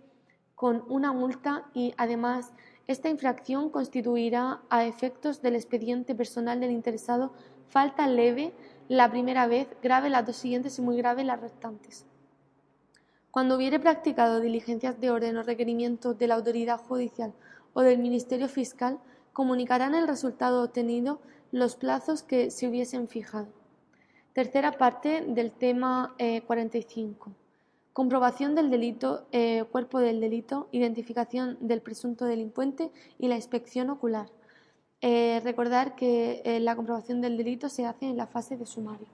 con 0.55 0.85
una 0.87 1.11
multa 1.11 1.65
y, 1.73 1.93
además, 1.97 2.53
esta 2.87 3.09
infracción 3.09 3.69
constituirá, 3.69 4.61
a 4.69 4.85
efectos 4.85 5.41
del 5.41 5.55
expediente 5.55 6.15
personal 6.15 6.59
del 6.59 6.71
interesado, 6.71 7.33
falta 7.69 8.07
leve 8.07 8.53
la 8.89 9.09
primera 9.09 9.47
vez, 9.47 9.67
grave 9.81 10.09
las 10.09 10.25
dos 10.25 10.35
siguientes 10.35 10.77
y 10.77 10.81
muy 10.81 10.97
grave 10.97 11.23
las 11.23 11.39
restantes. 11.39 12.05
Cuando 13.31 13.55
hubiere 13.55 13.79
practicado 13.79 14.41
diligencias 14.41 14.99
de 14.99 15.09
orden 15.09 15.37
o 15.37 15.43
requerimiento 15.43 16.13
de 16.13 16.27
la 16.27 16.35
autoridad 16.35 16.79
judicial 16.79 17.33
o 17.73 17.81
del 17.81 17.99
Ministerio 17.99 18.47
Fiscal, 18.47 18.99
comunicarán 19.31 19.95
el 19.95 20.07
resultado 20.07 20.63
obtenido 20.63 21.19
los 21.51 21.75
plazos 21.75 22.21
que 22.21 22.51
se 22.51 22.67
hubiesen 22.67 23.07
fijado. 23.07 23.47
Tercera 24.33 24.73
parte 24.73 25.21
del 25.27 25.51
tema 25.51 26.15
45. 26.45 27.31
Eh, 27.93 27.95
Comprobación 27.95 28.55
del 28.55 28.71
delito, 28.71 29.27
eh, 29.31 29.63
cuerpo 29.71 29.99
del 29.99 30.19
delito, 30.19 30.67
identificación 30.71 31.57
del 31.61 31.81
presunto 31.81 32.25
delincuente 32.25 32.89
y 33.19 33.27
la 33.27 33.35
inspección 33.35 33.91
ocular. 33.91 34.29
Eh, 35.01 35.41
recordar 35.43 35.95
que 35.95 36.41
la 36.61 36.75
comprobación 36.75 37.21
del 37.21 37.37
delito 37.37 37.69
se 37.69 37.85
hace 37.85 38.05
en 38.05 38.17
la 38.17 38.25
fase 38.25 38.57
de 38.57 38.65
sumario. 38.65 39.07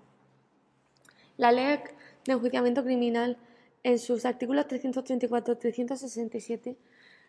La 1.37 1.51
ley 1.51 1.79
de 2.25 2.33
enjuiciamiento 2.33 2.83
criminal 2.83 3.37
en 3.83 3.97
sus 3.97 4.25
artículos 4.25 4.67
334-367, 4.67 6.75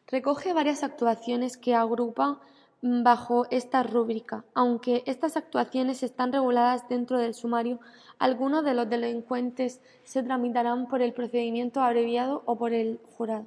recoge 0.07 0.53
varias 0.53 0.83
actuaciones 0.83 1.57
que 1.57 1.75
agrupa 1.75 2.41
bajo 2.83 3.47
esta 3.51 3.83
rúbrica. 3.83 4.45
Aunque 4.55 5.03
estas 5.07 5.37
actuaciones 5.37 6.03
están 6.03 6.33
reguladas 6.33 6.89
dentro 6.89 7.19
del 7.19 7.35
sumario, 7.35 7.81
algunos 8.19 8.65
de 8.65 8.75
los 8.75 8.89
delincuentes 8.89 9.81
se 10.05 10.23
tramitarán 10.23 10.87
por 10.89 11.03
el 11.03 11.13
procedimiento 11.13 11.81
abreviado 11.81 12.43
o 12.47 12.57
por 12.57 12.73
el 12.73 13.01
jurado. 13.17 13.47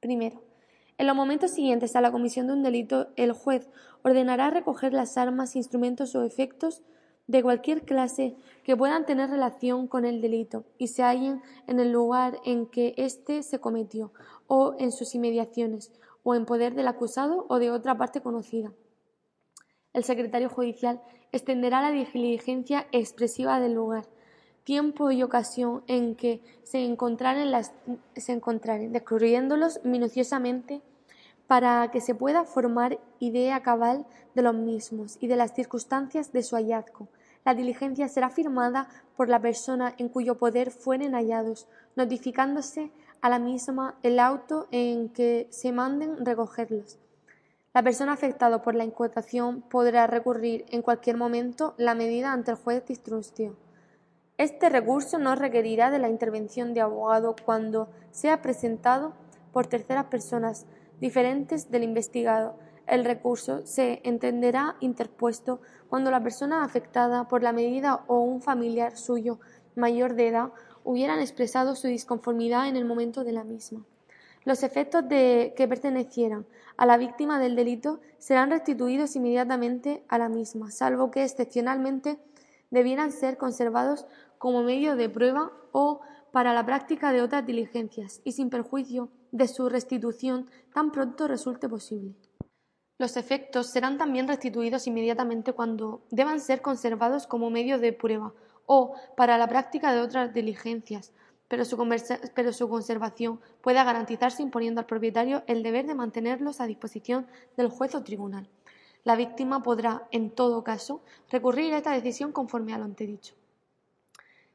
Primero, 0.00 0.42
en 0.98 1.06
los 1.06 1.16
momentos 1.16 1.52
siguientes 1.52 1.96
a 1.96 2.00
la 2.00 2.12
comisión 2.12 2.46
de 2.46 2.52
un 2.52 2.62
delito, 2.62 3.08
el 3.16 3.32
juez 3.32 3.68
ordenará 4.02 4.50
recoger 4.50 4.92
las 4.92 5.16
armas, 5.16 5.56
instrumentos 5.56 6.14
o 6.14 6.22
efectos 6.22 6.82
de 7.26 7.42
cualquier 7.42 7.82
clase 7.82 8.34
que 8.64 8.76
puedan 8.76 9.06
tener 9.06 9.30
relación 9.30 9.86
con 9.86 10.04
el 10.04 10.20
delito 10.20 10.64
y 10.78 10.88
se 10.88 11.02
hallen 11.02 11.42
en 11.68 11.78
el 11.78 11.92
lugar 11.92 12.40
en 12.44 12.66
que 12.66 12.92
éste 12.96 13.42
se 13.42 13.60
cometió 13.60 14.12
o 14.48 14.74
en 14.78 14.90
sus 14.90 15.14
inmediaciones 15.14 15.92
o 16.22 16.34
en 16.34 16.44
poder 16.44 16.74
del 16.74 16.88
acusado 16.88 17.46
o 17.48 17.58
de 17.58 17.70
otra 17.70 17.96
parte 17.96 18.20
conocida. 18.20 18.72
El 19.92 20.04
secretario 20.04 20.48
judicial 20.48 21.00
extenderá 21.32 21.80
la 21.80 21.90
diligencia 21.90 22.86
expresiva 22.92 23.60
del 23.60 23.74
lugar, 23.74 24.06
tiempo 24.64 25.10
y 25.10 25.22
ocasión 25.22 25.82
en 25.86 26.14
que 26.14 26.42
se 26.62 26.84
encontraren, 26.84 27.50
las, 27.50 27.72
se 28.16 28.32
encontraren 28.32 28.92
descubriéndolos 28.92 29.80
minuciosamente 29.84 30.82
para 31.46 31.90
que 31.90 32.00
se 32.00 32.14
pueda 32.14 32.44
formar 32.44 33.00
idea 33.18 33.62
cabal 33.62 34.06
de 34.34 34.42
los 34.42 34.54
mismos 34.54 35.18
y 35.20 35.26
de 35.26 35.36
las 35.36 35.54
circunstancias 35.54 36.32
de 36.32 36.42
su 36.44 36.54
hallazgo, 36.54 37.08
la 37.44 37.54
diligencia 37.54 38.08
será 38.08 38.30
firmada 38.30 38.88
por 39.16 39.28
la 39.28 39.40
persona 39.40 39.94
en 39.98 40.08
cuyo 40.08 40.36
poder 40.36 40.70
fueren 40.70 41.14
hallados, 41.14 41.66
notificándose 41.96 42.90
a 43.22 43.28
la 43.28 43.38
misma 43.38 43.96
el 44.02 44.18
auto 44.18 44.68
en 44.70 45.08
que 45.10 45.46
se 45.50 45.72
manden 45.72 46.24
recogerlos. 46.24 46.98
La 47.72 47.82
persona 47.82 48.12
afectada 48.12 48.62
por 48.62 48.74
la 48.74 48.84
incuetación 48.84 49.62
podrá 49.62 50.06
recurrir 50.06 50.64
en 50.70 50.82
cualquier 50.82 51.16
momento 51.16 51.74
la 51.76 51.94
medida 51.94 52.32
ante 52.32 52.50
el 52.50 52.56
juez 52.56 52.84
de 52.86 52.94
instrucción. 52.94 53.56
Este 54.38 54.68
recurso 54.68 55.18
no 55.18 55.34
requerirá 55.34 55.90
de 55.90 55.98
la 55.98 56.08
intervención 56.08 56.74
de 56.74 56.80
abogado 56.80 57.36
cuando 57.44 57.88
sea 58.10 58.42
presentado 58.42 59.12
por 59.52 59.66
terceras 59.66 60.06
personas 60.06 60.66
diferentes 61.00 61.70
del 61.70 61.84
investigado, 61.84 62.56
el 62.90 63.04
recurso 63.04 63.64
se 63.66 64.00
entenderá 64.02 64.74
interpuesto 64.80 65.60
cuando 65.88 66.10
la 66.10 66.20
persona 66.20 66.64
afectada 66.64 67.28
por 67.28 67.40
la 67.40 67.52
medida 67.52 68.02
o 68.08 68.18
un 68.18 68.42
familiar 68.42 68.96
suyo 68.96 69.38
mayor 69.76 70.14
de 70.14 70.26
edad 70.26 70.50
hubieran 70.84 71.20
expresado 71.20 71.74
su 71.74 71.88
disconformidad 71.88 72.68
en 72.68 72.76
el 72.76 72.84
momento 72.84 73.24
de 73.24 73.32
la 73.32 73.44
misma. 73.44 73.84
Los 74.44 74.62
efectos 74.62 75.06
de 75.08 75.52
que 75.56 75.68
pertenecieran 75.68 76.46
a 76.76 76.86
la 76.86 76.96
víctima 76.96 77.38
del 77.38 77.56
delito 77.56 78.00
serán 78.18 78.50
restituidos 78.50 79.14
inmediatamente 79.16 80.02
a 80.08 80.18
la 80.18 80.28
misma, 80.28 80.70
salvo 80.70 81.10
que 81.10 81.24
excepcionalmente 81.24 82.18
debieran 82.70 83.12
ser 83.12 83.36
conservados 83.36 84.06
como 84.38 84.62
medio 84.62 84.96
de 84.96 85.10
prueba 85.10 85.52
o 85.72 86.00
para 86.32 86.54
la 86.54 86.64
práctica 86.64 87.12
de 87.12 87.22
otras 87.22 87.44
diligencias 87.44 88.22
y 88.24 88.32
sin 88.32 88.48
perjuicio 88.48 89.10
de 89.32 89.48
su 89.48 89.68
restitución 89.68 90.48
tan 90.72 90.90
pronto 90.90 91.28
resulte 91.28 91.68
posible. 91.68 92.14
Los 92.98 93.16
efectos 93.16 93.68
serán 93.68 93.98
también 93.98 94.28
restituidos 94.28 94.86
inmediatamente 94.86 95.52
cuando 95.52 96.02
deban 96.10 96.40
ser 96.40 96.62
conservados 96.62 97.26
como 97.26 97.50
medio 97.50 97.78
de 97.78 97.92
prueba 97.92 98.32
o 98.72 98.94
para 99.16 99.36
la 99.36 99.48
práctica 99.48 99.92
de 99.92 100.00
otras 100.00 100.32
diligencias, 100.32 101.12
pero 101.48 101.64
su, 101.64 101.76
conservación 102.68 103.40
pueda 103.62 103.82
garantizarse 103.82 104.44
imponiendo 104.44 104.80
al 104.80 104.86
propietario 104.86 105.42
el 105.48 105.64
deber 105.64 105.88
de 105.88 105.96
mantenerlos 105.96 106.60
a 106.60 106.68
disposición 106.68 107.26
del 107.56 107.68
juez 107.68 107.96
o 107.96 108.04
tribunal. 108.04 108.48
La 109.02 109.16
víctima 109.16 109.64
podrá, 109.64 110.06
en 110.12 110.30
todo 110.30 110.62
caso, 110.62 111.02
recurrir 111.32 111.74
a 111.74 111.78
esta 111.78 111.90
decisión 111.90 112.30
conforme 112.30 112.72
a 112.72 112.78
lo 112.78 112.84
antedicho. 112.84 113.34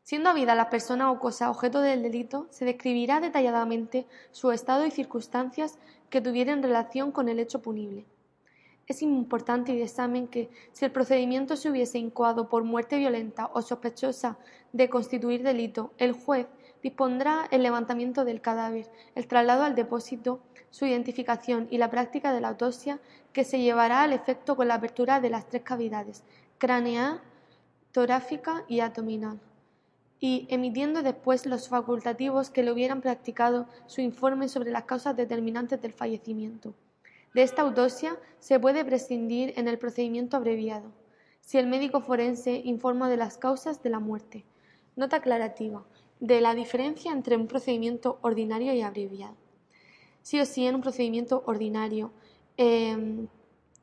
Siendo 0.01 0.29
habida 0.29 0.55
la 0.55 0.69
persona 0.69 1.11
o 1.11 1.19
cosa 1.19 1.51
objeto 1.51 1.81
del 1.81 2.01
delito, 2.01 2.47
se 2.51 2.63
describirá 2.63 3.19
detalladamente 3.19 4.07
su 4.31 4.51
estado 4.51 4.85
y 4.85 4.91
circunstancias 4.91 5.77
que 6.09 6.21
tuvieran 6.21 6.63
relación 6.63 7.11
con 7.11 7.27
el 7.27 7.39
hecho 7.39 7.61
punible. 7.61 8.05
Es 8.87 9.01
importante 9.01 9.73
y 9.73 9.81
examen 9.81 10.27
que, 10.27 10.51
si 10.71 10.85
el 10.85 10.91
procedimiento 10.91 11.55
se 11.55 11.71
hubiese 11.71 11.97
incoado 11.97 12.49
por 12.49 12.63
muerte 12.63 12.99
violenta 12.99 13.49
o 13.53 13.63
sospechosa 13.63 14.37
de 14.73 14.89
constituir 14.89 15.41
delito, 15.41 15.91
el 15.97 16.11
juez 16.11 16.45
dispondrá 16.83 17.47
el 17.49 17.63
levantamiento 17.63 18.25
del 18.25 18.41
cadáver, 18.41 18.87
el 19.15 19.25
traslado 19.25 19.63
al 19.63 19.73
depósito, 19.73 20.39
su 20.69 20.85
identificación 20.85 21.67
y 21.71 21.79
la 21.79 21.89
práctica 21.89 22.31
de 22.31 22.41
la 22.41 22.49
autopsia 22.49 22.99
que 23.33 23.43
se 23.43 23.59
llevará 23.59 24.03
al 24.03 24.13
efecto 24.13 24.55
con 24.55 24.67
la 24.67 24.75
apertura 24.75 25.19
de 25.19 25.31
las 25.31 25.47
tres 25.47 25.63
cavidades, 25.63 26.23
craneal, 26.59 27.21
torácica 27.91 28.65
y 28.67 28.81
abdominal. 28.81 29.39
y 30.19 30.47
emitiendo 30.49 31.01
después 31.03 31.45
los 31.45 31.67
facultativos 31.69 32.49
que 32.49 32.63
le 32.63 32.71
hubieran 32.71 33.01
practicado 33.01 33.67
su 33.85 34.01
informe 34.01 34.47
sobre 34.47 34.71
las 34.71 34.85
causas 34.85 35.15
determinantes 35.15 35.81
del 35.81 35.93
fallecimiento. 35.93 36.73
De 37.35 37.43
esta 37.43 37.63
autopsia 37.63 38.17
se 38.39 38.61
puede 38.61 38.85
prescindir 38.85 39.51
en 39.57 39.67
el 39.67 39.77
procedimiento 39.77 40.37
abreviado, 40.37 40.93
si 41.41 41.57
el 41.57 41.67
médico 41.67 41.99
forense 41.99 42.61
informa 42.63 43.09
de 43.09 43.17
las 43.17 43.37
causas 43.37 43.83
de 43.83 43.89
la 43.89 43.99
muerte. 43.99 44.45
Nota 44.95 45.17
aclarativa 45.17 45.83
de 46.21 46.39
la 46.39 46.55
diferencia 46.55 47.11
entre 47.11 47.35
un 47.35 47.47
procedimiento 47.47 48.19
ordinario 48.21 48.73
y 48.73 48.81
abreviado. 48.81 49.35
Sí 50.21 50.39
o 50.39 50.45
sí, 50.45 50.65
en 50.65 50.75
un 50.75 50.81
procedimiento 50.81 51.43
ordinario, 51.45 52.13
em, 52.55 53.27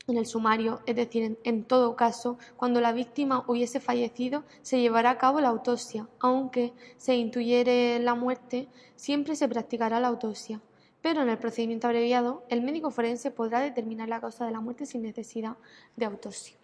en 0.07 0.17
el 0.17 0.25
sumario, 0.25 0.81
es 0.87 0.97
decir, 0.97 1.39
en, 1.45 1.65
todo 1.65 1.95
caso, 1.95 2.39
cuando 2.57 2.81
la 2.81 2.95
víctima 2.95 3.45
hubiese 3.47 3.81
fallecido, 3.81 4.45
se 4.63 4.81
llevará 4.81 5.11
a 5.11 5.19
cabo 5.19 5.43
la 5.43 5.49
autopsia. 5.49 6.09
Aunque 6.21 6.73
se 6.97 7.17
intuyere 7.17 7.99
la 7.99 8.15
muerte, 8.15 8.69
siempre 8.97 9.37
se 9.37 9.47
practicará 9.47 10.01
la 10.01 10.09
autopsia. 10.09 10.63
Pero 11.03 11.23
en 11.23 11.29
el 11.29 11.39
procedimiento 11.39 11.89
abreviado, 11.89 12.45
el 12.49 12.63
médico 12.63 12.91
forense 12.91 13.31
podrá 13.31 13.61
determinar 13.61 14.09
la 14.09 14.21
causa 14.21 14.47
de 14.47 14.53
la 14.53 14.61
muerte 14.61 14.87
sin 14.87 15.03
necesidad 15.03 15.57
de 15.97 16.07
autopsia. 16.07 16.57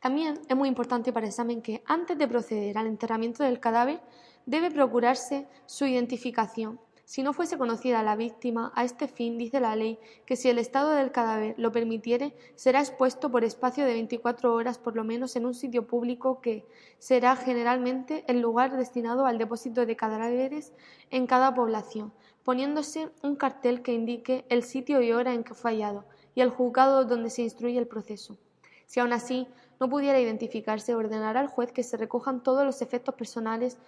También 0.00 0.40
es 0.48 0.56
muy 0.56 0.68
importante 0.68 1.12
para 1.12 1.26
el 1.26 1.30
examen 1.30 1.62
que 1.62 1.82
antes 1.86 2.18
de 2.18 2.28
proceder 2.28 2.76
al 2.76 2.86
enterramiento 2.86 3.42
del 3.42 3.60
cadáver 3.60 4.00
debe 4.44 4.70
procurarse 4.70 5.46
su 5.64 5.86
identificación 5.86 6.78
si 7.06 7.22
no 7.22 7.32
fuese 7.32 7.56
conocida 7.56 8.02
la 8.02 8.16
víctima, 8.16 8.72
a 8.74 8.82
este 8.82 9.06
fin 9.06 9.38
dice 9.38 9.60
la 9.60 9.76
ley 9.76 9.96
que 10.26 10.34
si 10.34 10.48
el 10.48 10.58
estado 10.58 10.90
del 10.90 11.12
cadáver 11.12 11.54
lo 11.56 11.70
permitiere, 11.70 12.34
será 12.56 12.80
expuesto 12.80 13.30
por 13.30 13.44
espacio 13.44 13.84
de 13.86 13.92
24 13.92 14.52
horas 14.52 14.78
por 14.78 14.96
lo 14.96 15.04
menos 15.04 15.36
en 15.36 15.46
un 15.46 15.54
sitio 15.54 15.86
público 15.86 16.40
que 16.40 16.66
será 16.98 17.36
generalmente 17.36 18.24
el 18.26 18.40
lugar 18.40 18.76
destinado 18.76 19.24
al 19.24 19.38
depósito 19.38 19.86
de 19.86 19.94
cadáveres 19.94 20.72
en 21.12 21.28
cada 21.28 21.54
población, 21.54 22.12
poniéndose 22.46 23.10
un 23.24 23.34
cartel 23.34 23.82
que 23.82 23.92
indique 23.92 24.44
el 24.48 24.62
sitio 24.62 25.02
y 25.02 25.10
hora 25.10 25.34
en 25.34 25.42
que 25.42 25.52
fue 25.52 25.72
hallado 25.72 26.04
y 26.36 26.42
el 26.42 26.50
juzgado 26.50 27.04
donde 27.04 27.28
se 27.28 27.42
instruye 27.42 27.76
el 27.76 27.88
proceso. 27.88 28.38
Si 28.86 29.00
aún 29.00 29.12
así 29.12 29.48
no 29.80 29.90
pudiera 29.90 30.20
identificarse, 30.20 30.94
ordenará 30.94 31.40
al 31.40 31.48
juez 31.48 31.72
que 31.72 31.82
se 31.82 31.96
recojan 31.96 32.44
todos 32.44 32.64
los 32.64 32.82
efectos 32.82 33.16
personales 33.16 33.78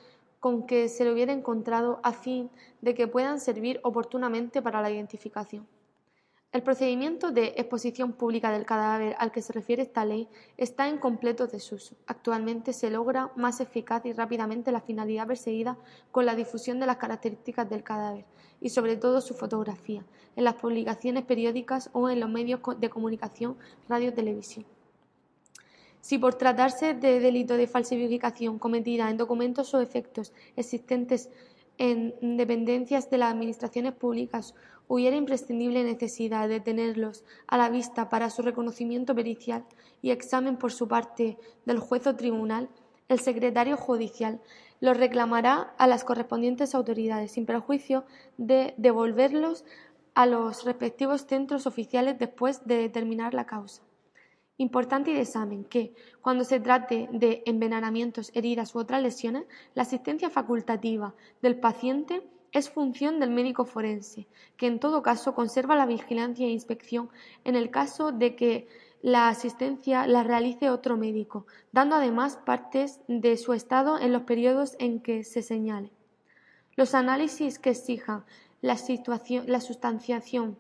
con 0.41 0.67
que 0.67 0.89
se 0.89 1.05
lo 1.05 1.13
hubiera 1.13 1.33
encontrado 1.33 2.01
a 2.03 2.13
fin 2.13 2.51
de 2.81 2.97
que 2.97 3.07
puedan 3.07 3.39
servir 3.39 3.79
oportunamente 3.85 4.61
para 4.61 4.83
la 4.83 4.91
identificación. 4.91 5.65
El 6.51 6.63
procedimiento 6.63 7.31
de 7.31 7.53
exposición 7.59 8.15
pública 8.15 8.51
del 8.51 8.65
cadáver 8.65 9.15
al 9.19 9.31
que 9.31 9.43
se 9.43 9.53
refiere 9.53 9.83
esta 9.83 10.07
ley 10.07 10.29
está 10.57 10.89
en 10.89 10.97
completo 10.97 11.47
desuso. 11.47 11.95
Actualmente 12.07 12.73
se 12.73 12.91
logra 12.91 13.31
más 13.37 13.61
eficaz 13.61 14.07
y 14.07 14.15
rápidamente 14.15 14.73
la 14.73 14.81
finalidad 14.81 15.27
perseguida 15.27 15.77
con 16.11 16.25
la 16.25 16.35
difusión 16.35 16.81
de 16.81 16.87
las 16.87 16.97
características 16.97 17.69
del 17.69 17.83
cadáver 17.83 18.25
y 18.63 18.71
sobre 18.71 18.97
todo 18.97 19.21
su 19.21 19.35
fotografía 19.35 20.07
en 20.37 20.45
las 20.45 20.55
publicaciones 20.55 21.25
periódicas 21.27 21.91
o 21.93 22.09
en 22.09 22.19
los 22.19 22.31
medios 22.31 22.61
de 22.79 22.89
comunicación, 22.89 23.59
radio 23.87 24.15
televisión. 24.15 24.65
Si 26.01 26.17
por 26.17 26.37
tratarse 26.37 26.95
de 26.95 27.21
delito 27.21 27.59
de 27.59 27.67
falsificación 27.67 28.59
cometida 28.59 29.11
en 29.11 29.19
documentos 29.19 29.75
o 29.75 29.83
efectos 29.83 30.33
existentes 30.57 31.29
en 31.77 32.39
dependencias 32.39 33.11
de 33.11 33.19
las 33.19 33.33
administraciones 33.35 33.93
públicas 33.93 34.55
hubiera 34.89 35.17
imprescindible 35.17 35.85
necesidad 35.85 36.49
de 36.49 36.61
tenerlos 36.61 37.25
a 37.47 37.57
la 37.57 37.69
vista 37.69 38.09
para 38.09 38.31
su 38.31 38.43
reconocimiento 38.43 39.15
pericial 39.15 39.65
y 40.03 40.11
examen 40.11 40.57
por 40.57 40.73
su 40.73 40.89
parte 40.89 41.39
del 41.67 41.79
juez 41.79 42.07
o 42.07 42.17
tribunal, 42.17 42.69
el 43.09 43.21
secretario 43.21 43.77
judicial 43.77 44.41
los 44.81 44.97
reclamará 44.97 45.75
a 45.79 45.87
las 45.87 46.05
correspondientes 46.05 46.75
autoridades 46.75 47.33
sin 47.33 47.47
perjuicio 47.47 48.05
de 48.37 48.75
devolverlos 48.77 49.65
a 50.15 50.27
los 50.27 50.65
respectivos 50.65 51.27
centros 51.27 51.67
oficiales 51.67 52.19
después 52.19 52.65
de 52.65 52.77
determinar 52.77 53.35
la 53.35 53.47
causa. 53.47 53.83
Importante 54.57 55.13
y 55.13 55.15
de 55.15 55.21
examen 55.21 55.65
que, 55.65 55.95
cuando 56.21 56.43
se 56.43 56.59
trate 56.59 57.09
de 57.13 57.45
envenenamientos, 57.47 58.33
heridas 58.35 58.75
u 58.75 58.81
otras 58.81 59.01
lesiones, 59.01 59.45
la 59.75 59.83
asistencia 59.83 60.31
facultativa 60.31 61.15
del 61.41 61.61
paciente 61.61 62.23
es 62.53 62.71
función 62.71 63.21
del 63.21 63.31
médico 63.31 63.65
forense, 63.65 64.27
que 64.57 64.67
en 64.67 64.81
todo 64.81 65.03
caso 65.03 65.35
conserva 65.35 65.77
la 65.77 65.87
vigilancia 65.87 66.47
e 66.47 66.51
inspección 66.51 67.11
en 67.45 67.57
el 67.57 67.71
caso 67.71 68.13
de 68.13 68.35
que 68.37 68.69
la 69.03 69.29
asistencia 69.29 70.07
la 70.07 70.23
realice 70.23 70.71
otro 70.71 70.97
médico, 70.97 71.47
dando 71.73 71.97
además 71.97 72.37
partes 72.37 73.01
de 73.07 73.37
su 73.37 73.53
estado 73.53 73.99
en 73.99 74.13
los 74.13 74.23
periodos 74.23 74.77
en 74.79 75.01
que 75.01 75.25
se 75.25 75.43
señale. 75.43 75.93
Los 76.75 76.95
análisis 76.95 77.59
que 77.59 77.71
exijan 77.71 78.25
la, 78.61 78.77
sustanciación 79.61 80.59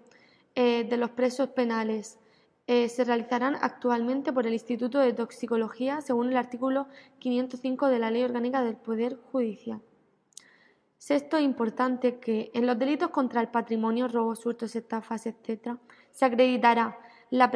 eh, 0.55 0.85
de 0.88 0.96
los 0.96 1.11
presos 1.11 1.51
penales 1.51 2.18
eh, 2.66 2.88
se 2.88 3.05
realizarán 3.05 3.57
actualmente 3.61 4.33
por 4.33 4.46
el 4.46 4.53
Instituto 4.53 4.98
de 4.98 5.14
Toxicología 5.14 6.01
según 6.01 6.29
el 6.29 6.37
artículo 6.37 6.87
505 7.18 7.87
de 7.87 7.98
la 7.98 8.11
Ley 8.11 8.24
Orgánica 8.24 8.62
del 8.62 8.77
Poder 8.77 9.16
Judicial. 9.33 9.81
Sexto, 10.98 11.38
importante 11.38 12.18
que 12.18 12.50
en 12.54 12.66
los 12.66 12.78
delitos 12.78 13.11
contra 13.11 13.40
el 13.40 13.48
patrimonio, 13.48 14.08
robos, 14.08 14.44
hurtos, 14.44 14.76
estafas, 14.76 15.26
etc., 15.26 15.76
se 16.11 16.24
acreditará 16.24 16.98
la, 17.30 17.50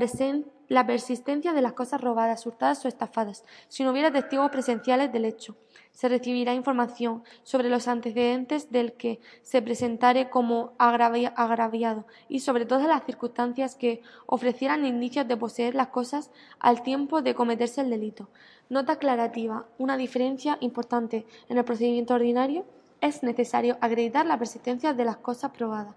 la 0.68 0.86
persistencia 0.86 1.52
de 1.52 1.62
las 1.62 1.72
cosas 1.72 2.00
robadas, 2.00 2.46
hurtadas 2.46 2.84
o 2.84 2.88
estafadas, 2.88 3.44
si 3.68 3.84
no 3.84 3.90
hubiera 3.90 4.12
testigos 4.12 4.50
presenciales 4.50 5.12
del 5.12 5.24
hecho 5.24 5.56
se 5.92 6.08
recibirá 6.08 6.54
información 6.54 7.22
sobre 7.42 7.68
los 7.68 7.86
antecedentes 7.86 8.72
del 8.72 8.94
que 8.94 9.20
se 9.42 9.62
presentare 9.62 10.30
como 10.30 10.72
agraviado 10.78 12.06
y 12.28 12.40
sobre 12.40 12.66
todas 12.66 12.88
las 12.88 13.04
circunstancias 13.04 13.74
que 13.74 14.02
ofrecieran 14.26 14.86
indicios 14.86 15.28
de 15.28 15.36
poseer 15.36 15.74
las 15.74 15.88
cosas 15.88 16.30
al 16.58 16.82
tiempo 16.82 17.22
de 17.22 17.34
cometerse 17.34 17.82
el 17.82 17.90
delito. 17.90 18.30
Nota 18.70 18.94
aclarativa. 18.94 19.66
Una 19.78 19.96
diferencia 19.96 20.56
importante 20.60 21.26
en 21.48 21.58
el 21.58 21.64
procedimiento 21.64 22.14
ordinario 22.14 22.64
es 23.02 23.22
necesario 23.22 23.76
acreditar 23.82 24.24
la 24.24 24.38
persistencia 24.38 24.94
de 24.94 25.04
las 25.04 25.18
cosas 25.18 25.50
probadas, 25.50 25.94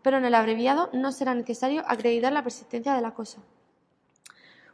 pero 0.00 0.16
en 0.16 0.24
el 0.24 0.34
abreviado 0.34 0.88
no 0.94 1.12
será 1.12 1.34
necesario 1.34 1.82
acreditar 1.86 2.32
la 2.32 2.42
persistencia 2.42 2.94
de 2.94 3.02
la 3.02 3.12
cosa. 3.12 3.42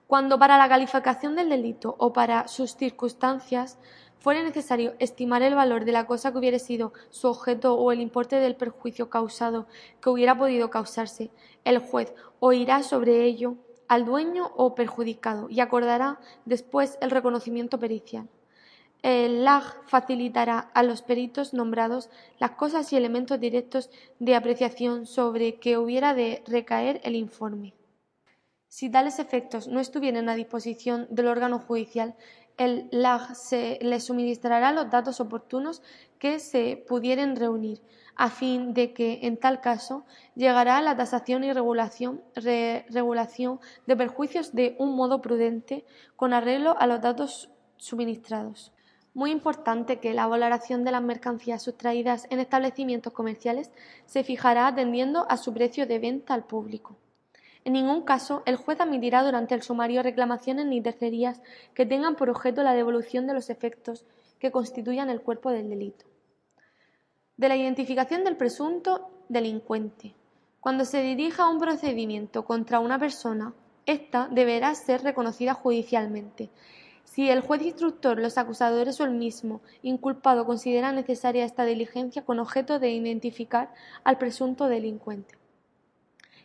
Cuando 0.07 0.39
para 0.39 0.59
la 0.59 0.69
calificación 0.69 1.35
del 1.35 1.49
delito 1.49 1.97
o 1.99 2.13
para 2.13 2.47
sus 2.49 2.77
circunstancias 2.77 3.79
fuere 4.19 4.43
necesario 4.43 4.95
estimar 4.99 5.43
el 5.43 5.55
valor 5.55 5.85
de 5.85 5.93
la 5.93 6.07
cosa 6.07 6.31
que 6.31 6.39
hubiera 6.39 6.59
sido 6.59 6.93
su 7.09 7.29
objeto 7.29 7.75
o 7.75 7.91
el 7.93 8.01
importe 8.01 8.37
del 8.37 8.57
perjuicio 8.57 9.09
causado 9.09 9.67
que 10.03 10.11
hubiera 10.11 10.37
podido 10.37 10.69
causarse, 10.69 11.31
el 11.65 11.79
juez 11.79 12.13
oirá 12.39 12.83
sobre 12.83 13.25
ello 13.25 13.57
al 13.89 14.05
dueño 14.05 14.53
o 14.57 14.75
perjudicado 14.75 15.49
y 15.49 15.61
acordará 15.61 16.21
después 16.45 16.99
el 17.01 17.11
reconocimiento 17.11 17.79
pericial. 17.79 18.29
El 19.03 19.45
LAG 19.45 19.65
facilitará 19.87 20.71
a 20.75 20.83
los 20.83 21.01
peritos 21.01 21.55
nombrados 21.55 22.11
las 22.39 22.53
cosas 22.53 22.93
y 22.93 22.97
elementos 22.97 23.41
directos 23.41 23.91
de 24.19 24.35
apreciación 24.35 25.07
sobre 25.07 25.55
que 25.55 25.79
hubiera 25.79 26.13
de 26.13 26.43
recaer 26.47 27.01
el 27.05 27.17
informe. 27.17 27.73
Si 28.69 28.91
tales 28.91 29.19
efectos 29.19 29.69
no 29.69 29.81
estuvieran 29.81 30.29
a 30.29 30.35
disposición 30.35 31.07
del 31.11 31.29
órgano 31.29 31.59
judicial, 31.59 32.15
el 32.59 32.89
LAG 32.93 33.35
se 33.35 33.79
le 33.81 34.01
suministrará 34.01 34.71
los 34.73 34.91
datos 34.91 35.19
oportunos 35.19 35.83
que 36.19 36.39
se 36.39 36.77
pudieran 36.87 37.37
reunir, 37.37 37.81
a 38.17 38.29
fin 38.29 38.75
de 38.75 38.93
que, 38.93 39.21
en 39.23 39.39
tal 39.39 39.63
caso, 39.63 40.05
llegará 40.37 40.83
la 40.83 40.95
tasación 40.95 41.43
y 41.43 41.55
regulación 41.55 42.21
de 42.35 42.85
perjuicios 43.97 44.53
de 44.53 44.77
un 44.79 44.95
modo 44.95 45.23
prudente, 45.23 45.87
con 46.17 46.35
arreglo 46.35 46.77
a 46.79 46.87
los 46.87 47.01
datos 47.01 47.49
suministrados. 47.79 48.75
Muy 49.13 49.33
importante 49.33 49.99
que 49.99 50.15
la 50.15 50.29
valoración 50.29 50.85
de 50.85 50.93
las 50.93 51.03
mercancías 51.03 51.63
sustraídas 51.63 52.27
en 52.31 52.39
establecimientos 52.39 53.13
comerciales 53.13 53.71
se 54.07 54.23
fijará 54.23 54.69
atendiendo 54.69 55.27
a 55.29 55.37
su 55.37 55.53
precio 55.53 55.87
de 55.87 55.99
venta 55.99 56.33
al 56.33 56.45
público. 56.45 56.97
En 57.65 57.73
ningún 57.73 58.03
caso 58.03 58.43
el 58.47 58.57
juez 58.57 58.81
admitirá 58.81 59.23
durante 59.23 59.55
el 59.55 59.63
sumario 59.63 60.03
reclamaciones 60.03 60.67
ni 60.67 60.81
tercerías 60.81 61.43
que 61.75 61.87
tengan 61.87 62.15
por 62.15 62.31
objeto 62.31 62.63
la 62.63 62.75
devolución 62.75 63.27
de 63.27 63.35
los 63.35 63.51
efectos 63.51 64.07
que 64.39 64.53
constituyan 64.53 65.11
el 65.11 65.21
cuerpo 65.21 65.51
del 65.51 65.69
delito. 65.69 66.07
De 67.37 67.49
la 67.49 67.57
identificación 67.57 68.25
del 68.25 68.37
presunto 68.37 69.11
delincuente. 69.29 70.15
Cuando 70.61 70.85
se 70.85 71.03
dirija 71.03 71.49
un 71.49 71.59
procedimiento 71.59 72.45
contra 72.45 72.81
una 72.81 72.99
persona, 72.99 73.55
ésta 73.87 74.29
deberá 74.31 74.75
ser 74.75 75.03
reconocida 75.03 75.55
judicialmente. 75.55 76.51
Si 77.11 77.29
el 77.29 77.41
juez 77.41 77.61
instructor, 77.63 78.21
los 78.21 78.39
acusadores 78.39 79.01
o 79.01 79.05
el 79.05 79.11
mismo 79.11 79.63
inculpado 79.83 80.47
considera 80.47 80.93
necesaria 80.93 81.45
esta 81.45 81.65
diligencia 81.65 82.25
con 82.25 82.39
objeto 82.39 82.79
de 82.79 82.91
identificar 82.91 83.75
al 84.05 84.17
presunto 84.17 84.69
delincuente. 84.69 85.35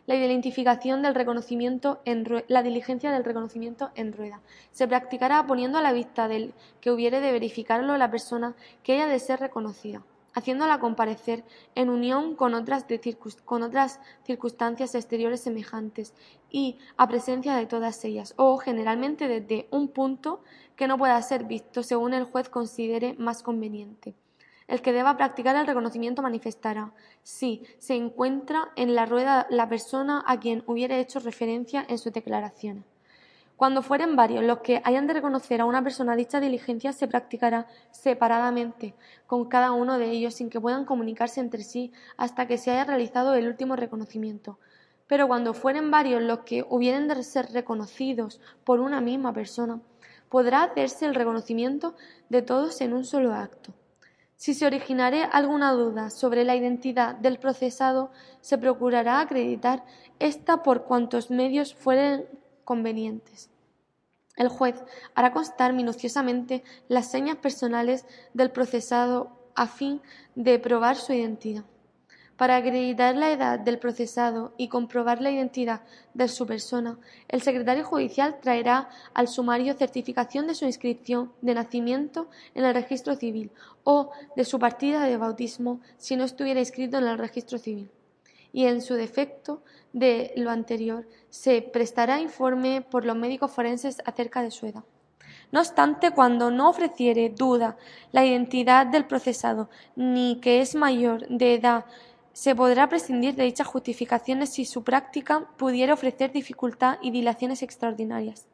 la 0.06 0.16
identificación 0.16 1.02
del 1.02 1.14
reconocimiento 1.14 2.00
en 2.04 2.24
la 2.48 2.62
diligencia 2.64 3.12
del 3.12 3.24
reconocimiento 3.24 3.90
en 3.94 4.12
rueda. 4.12 4.40
Se 4.72 4.88
practicará 4.88 5.46
poniendo 5.46 5.78
a 5.78 5.82
la 5.82 5.92
vista 5.92 6.26
del 6.26 6.52
que 6.80 6.90
hubiere 6.90 7.20
de 7.20 7.32
verificarlo 7.32 7.96
la 7.96 8.10
persona 8.10 8.54
que 8.82 8.94
haya 8.94 9.06
de 9.06 9.18
ser 9.18 9.40
reconocida, 9.40 10.02
haciéndola 10.34 10.78
comparecer 10.78 11.42
en 11.74 11.90
unión 11.90 12.36
con 12.36 12.54
otras, 12.54 12.86
con 13.44 13.62
otras 13.62 14.00
circunstancias 14.24 14.94
exteriores 14.94 15.40
semejantes 15.40 16.12
y 16.56 16.78
a 16.96 17.06
presencia 17.06 17.54
de 17.54 17.66
todas 17.66 18.02
ellas, 18.06 18.32
o 18.38 18.56
generalmente 18.56 19.28
desde 19.28 19.68
un 19.70 19.88
punto 19.88 20.40
que 20.74 20.88
no 20.88 20.96
pueda 20.96 21.20
ser 21.20 21.44
visto 21.44 21.82
según 21.82 22.14
el 22.14 22.24
juez 22.24 22.48
considere 22.48 23.14
más 23.18 23.42
conveniente. 23.42 24.14
El 24.66 24.80
que 24.80 24.94
deba 24.94 25.18
practicar 25.18 25.54
el 25.54 25.66
reconocimiento 25.66 26.22
manifestará 26.22 26.94
si 27.22 27.62
se 27.78 27.94
encuentra 27.94 28.70
en 28.74 28.94
la 28.94 29.04
rueda 29.04 29.46
la 29.50 29.68
persona 29.68 30.24
a 30.26 30.40
quien 30.40 30.64
hubiere 30.66 30.98
hecho 30.98 31.20
referencia 31.20 31.84
en 31.90 31.98
su 31.98 32.10
declaración. 32.10 32.86
Cuando 33.58 33.82
fueren 33.82 34.16
varios 34.16 34.42
los 34.42 34.60
que 34.60 34.80
hayan 34.82 35.06
de 35.06 35.12
reconocer 35.12 35.60
a 35.60 35.66
una 35.66 35.82
persona 35.82 36.16
dicha 36.16 36.40
diligencia, 36.40 36.94
se 36.94 37.06
practicará 37.06 37.66
separadamente 37.90 38.94
con 39.26 39.44
cada 39.44 39.72
uno 39.72 39.98
de 39.98 40.10
ellos 40.10 40.32
sin 40.32 40.48
que 40.48 40.60
puedan 40.60 40.86
comunicarse 40.86 41.40
entre 41.40 41.64
sí 41.64 41.92
hasta 42.16 42.46
que 42.46 42.56
se 42.56 42.70
haya 42.70 42.84
realizado 42.84 43.34
el 43.34 43.46
último 43.46 43.76
reconocimiento. 43.76 44.58
Pero 45.06 45.28
cuando 45.28 45.54
fueren 45.54 45.90
varios 45.90 46.22
los 46.22 46.40
que 46.40 46.64
hubieren 46.68 47.08
de 47.08 47.22
ser 47.22 47.52
reconocidos 47.52 48.40
por 48.64 48.80
una 48.80 49.00
misma 49.00 49.32
persona, 49.32 49.80
podrá 50.28 50.64
hacerse 50.64 51.06
el 51.06 51.14
reconocimiento 51.14 51.94
de 52.28 52.42
todos 52.42 52.80
en 52.80 52.92
un 52.92 53.04
solo 53.04 53.32
acto. 53.32 53.72
Si 54.36 54.52
se 54.52 54.66
originare 54.66 55.24
alguna 55.24 55.72
duda 55.72 56.10
sobre 56.10 56.44
la 56.44 56.56
identidad 56.56 57.14
del 57.14 57.38
procesado, 57.38 58.10
se 58.40 58.58
procurará 58.58 59.20
acreditar 59.20 59.84
esta 60.18 60.62
por 60.62 60.84
cuantos 60.84 61.30
medios 61.30 61.74
fueren 61.74 62.26
convenientes. 62.64 63.50
El 64.36 64.48
juez 64.48 64.84
hará 65.14 65.32
constar 65.32 65.72
minuciosamente 65.72 66.62
las 66.88 67.10
señas 67.10 67.36
personales 67.36 68.04
del 68.34 68.50
procesado 68.50 69.30
a 69.54 69.66
fin 69.66 70.02
de 70.34 70.58
probar 70.58 70.96
su 70.96 71.14
identidad. 71.14 71.64
Para 72.36 72.56
acreditar 72.56 73.16
la 73.16 73.30
edad 73.30 73.58
del 73.58 73.78
procesado 73.78 74.52
y 74.58 74.68
comprobar 74.68 75.22
la 75.22 75.30
identidad 75.30 75.80
de 76.12 76.28
su 76.28 76.46
persona, 76.46 76.98
el 77.28 77.40
secretario 77.40 77.82
judicial 77.82 78.38
traerá 78.42 78.90
al 79.14 79.26
sumario 79.26 79.72
certificación 79.72 80.46
de 80.46 80.54
su 80.54 80.66
inscripción 80.66 81.32
de 81.40 81.54
nacimiento 81.54 82.28
en 82.54 82.66
el 82.66 82.74
registro 82.74 83.14
civil 83.14 83.50
o 83.84 84.10
de 84.36 84.44
su 84.44 84.58
partida 84.58 85.04
de 85.04 85.16
bautismo 85.16 85.80
si 85.96 86.14
no 86.16 86.24
estuviera 86.24 86.60
inscrito 86.60 86.98
en 86.98 87.04
el 87.04 87.16
registro 87.16 87.56
civil. 87.58 87.90
Y 88.52 88.66
en 88.66 88.82
su 88.82 88.94
defecto 88.94 89.62
de 89.94 90.32
lo 90.36 90.50
anterior, 90.50 91.08
se 91.30 91.62
prestará 91.62 92.20
informe 92.20 92.82
por 92.82 93.06
los 93.06 93.16
médicos 93.16 93.50
forenses 93.50 94.02
acerca 94.04 94.42
de 94.42 94.50
su 94.50 94.66
edad. 94.66 94.84
No 95.52 95.60
obstante, 95.60 96.10
cuando 96.10 96.50
no 96.50 96.68
ofreciere 96.68 97.30
duda 97.30 97.76
la 98.12 98.26
identidad 98.26 98.86
del 98.86 99.06
procesado, 99.06 99.70
ni 99.94 100.38
que 100.40 100.60
es 100.60 100.74
mayor 100.74 101.26
de 101.28 101.54
edad 101.54 101.84
se 102.36 102.54
podrá 102.54 102.86
prescindir 102.90 103.34
de 103.34 103.44
dichas 103.44 103.66
justificaciones 103.66 104.50
si 104.50 104.66
su 104.66 104.84
práctica 104.84 105.48
pudiera 105.56 105.94
ofrecer 105.94 106.32
dificultad 106.32 106.98
y 107.00 107.10
dilaciones 107.10 107.62
extraordinarias. 107.62 108.46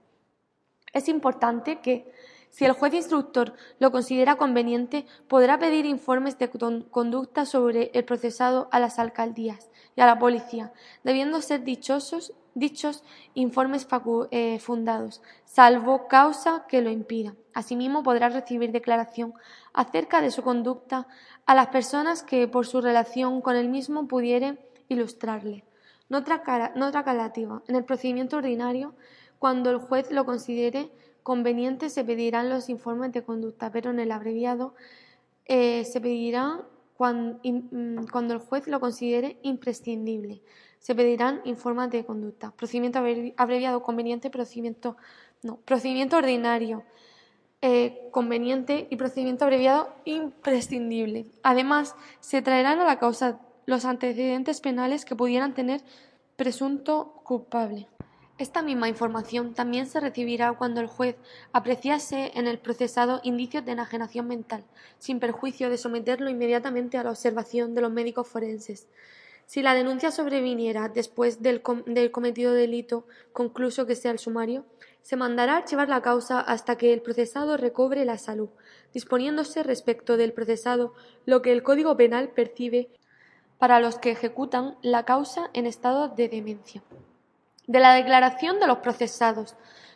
Es 0.92 1.08
importante 1.08 1.80
que, 1.80 2.08
si 2.48 2.64
el 2.64 2.74
juez 2.74 2.94
instructor 2.94 3.54
lo 3.80 3.90
considera 3.90 4.36
conveniente, 4.36 5.04
podrá 5.26 5.58
pedir 5.58 5.84
informes 5.84 6.38
de 6.38 6.48
conducta 6.48 7.44
sobre 7.44 7.90
el 7.92 8.04
procesado 8.04 8.68
a 8.70 8.78
las 8.78 9.00
alcaldías 9.00 9.68
y 9.96 10.00
a 10.00 10.06
la 10.06 10.20
policía, 10.20 10.72
debiendo 11.02 11.42
ser 11.42 11.64
dichosos, 11.64 12.34
dichos 12.54 13.02
informes 13.34 13.88
eh, 14.30 14.60
fundados, 14.60 15.22
salvo 15.44 16.06
causa 16.06 16.66
que 16.68 16.82
lo 16.82 16.90
impida. 16.90 17.34
Asimismo, 17.54 18.02
podrá 18.02 18.28
recibir 18.28 18.72
declaración 18.72 19.34
acerca 19.72 20.20
de 20.20 20.30
su 20.30 20.42
conducta 20.42 21.06
a 21.46 21.54
las 21.54 21.68
personas 21.68 22.22
que 22.22 22.48
por 22.48 22.66
su 22.66 22.80
relación 22.80 23.40
con 23.40 23.56
él 23.56 23.68
mismo 23.68 24.06
pudiere 24.06 24.58
ilustrarle. 24.88 25.64
Nota, 26.08 26.42
calativa. 26.42 27.62
En 27.68 27.76
el 27.76 27.84
procedimiento 27.84 28.36
ordinario, 28.36 28.94
cuando 29.38 29.70
el 29.70 29.78
juez 29.78 30.10
lo 30.10 30.26
considere 30.26 30.90
conveniente, 31.22 31.88
se 31.88 32.04
pedirán 32.04 32.50
los 32.50 32.68
informes 32.68 33.12
de 33.12 33.22
conducta, 33.22 33.70
pero 33.70 33.90
en 33.90 34.00
el 34.00 34.12
abreviado 34.12 34.74
eh, 35.46 35.84
se 35.84 36.00
pedirá 36.00 36.66
mm, 36.98 38.04
cuando, 38.04 38.34
el 38.34 38.40
juez 38.40 38.66
lo 38.66 38.78
considere 38.78 39.38
imprescindible. 39.42 40.42
Se 40.78 40.94
pedirán 40.94 41.40
informes 41.44 41.90
de 41.90 42.04
conducta. 42.04 42.50
Procedimiento 42.50 42.98
abreviado 43.36 43.82
conveniente, 43.82 44.30
procedimiento 44.30 44.96
no, 45.42 45.56
procedimiento 45.56 46.16
ordinario. 46.16 46.84
Eh, 47.64 48.08
conveniente 48.10 48.88
y 48.90 48.96
procedimiento 48.96 49.44
abreviado 49.44 49.94
imprescindible. 50.04 51.26
Además, 51.44 51.94
se 52.18 52.42
traerán 52.42 52.80
a 52.80 52.84
la 52.84 52.98
causa 52.98 53.38
los 53.66 53.84
antecedentes 53.84 54.60
penales 54.60 55.04
que 55.04 55.14
pudieran 55.14 55.54
tener 55.54 55.80
presunto 56.34 57.20
culpable. 57.22 57.86
Esta 58.36 58.62
misma 58.62 58.88
información 58.88 59.54
también 59.54 59.86
se 59.86 60.00
recibirá 60.00 60.52
cuando 60.54 60.80
el 60.80 60.88
juez 60.88 61.14
apreciase 61.52 62.32
en 62.34 62.48
el 62.48 62.58
procesado 62.58 63.20
indicios 63.22 63.64
de 63.64 63.70
enajenación 63.70 64.26
mental, 64.26 64.64
sin 64.98 65.20
perjuicio 65.20 65.70
de 65.70 65.78
someterlo 65.78 66.30
inmediatamente 66.30 66.98
a 66.98 67.04
la 67.04 67.10
observación 67.10 67.76
de 67.76 67.82
los 67.82 67.92
médicos 67.92 68.26
forenses. 68.26 68.88
Si 69.46 69.62
la 69.62 69.74
denuncia 69.74 70.10
sobreviniera 70.10 70.88
después 70.88 71.42
del, 71.42 71.62
del 71.86 72.10
cometido 72.10 72.52
delito 72.54 73.06
concluso 73.32 73.86
que 73.86 73.94
sea 73.94 74.10
el 74.10 74.18
sumario, 74.18 74.64
se 75.02 75.16
mandará 75.16 75.56
archivar 75.56 75.88
la 75.88 76.00
causa 76.00 76.40
hasta 76.40 76.76
que 76.76 76.92
el 76.92 77.02
procesado 77.02 77.56
recobre 77.56 78.04
la 78.04 78.18
salud, 78.18 78.48
disponiéndose 78.94 79.62
respecto 79.62 80.16
del 80.16 80.32
procesado 80.32 80.94
lo 81.26 81.42
que 81.42 81.52
el 81.52 81.62
Código 81.62 81.96
Penal 81.96 82.28
percibe 82.30 82.88
para 83.58 83.80
los 83.80 83.98
que 83.98 84.10
ejecutan 84.10 84.76
la 84.82 85.04
causa 85.04 85.50
en 85.52 85.66
estado 85.66 86.08
de 86.08 86.28
demencia. 86.28 86.82
De 87.66 87.78
la 87.78 87.94
declaración 87.94 88.58
de 88.58 88.66
los 88.66 88.78
procesados. 88.78 89.54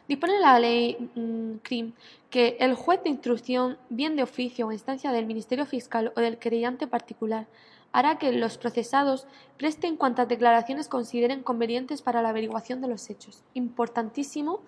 Dispone 0.08 0.38
la 0.38 0.58
ley 0.60 1.10
mm, 1.16 1.56
CRIM 1.62 1.92
que 2.30 2.56
el 2.60 2.74
juez 2.74 3.02
de 3.02 3.10
instrucción, 3.10 3.78
bien 3.88 4.14
de 4.14 4.22
oficio 4.22 4.66
o 4.66 4.72
instancia 4.72 5.10
del 5.10 5.26
Ministerio 5.26 5.66
Fiscal 5.66 6.12
o 6.14 6.20
del 6.20 6.38
querellante 6.38 6.86
particular, 6.86 7.46
hará 7.92 8.18
que 8.18 8.30
los 8.30 8.58
procesados 8.58 9.26
presten 9.56 9.96
cuantas 9.96 10.28
declaraciones 10.28 10.86
consideren 10.86 11.42
convenientes 11.42 12.02
para 12.02 12.22
la 12.22 12.28
averiguación 12.28 12.80
de 12.80 12.88
los 12.88 13.08
hechos. 13.10 13.42
Importantísimo 13.54 14.60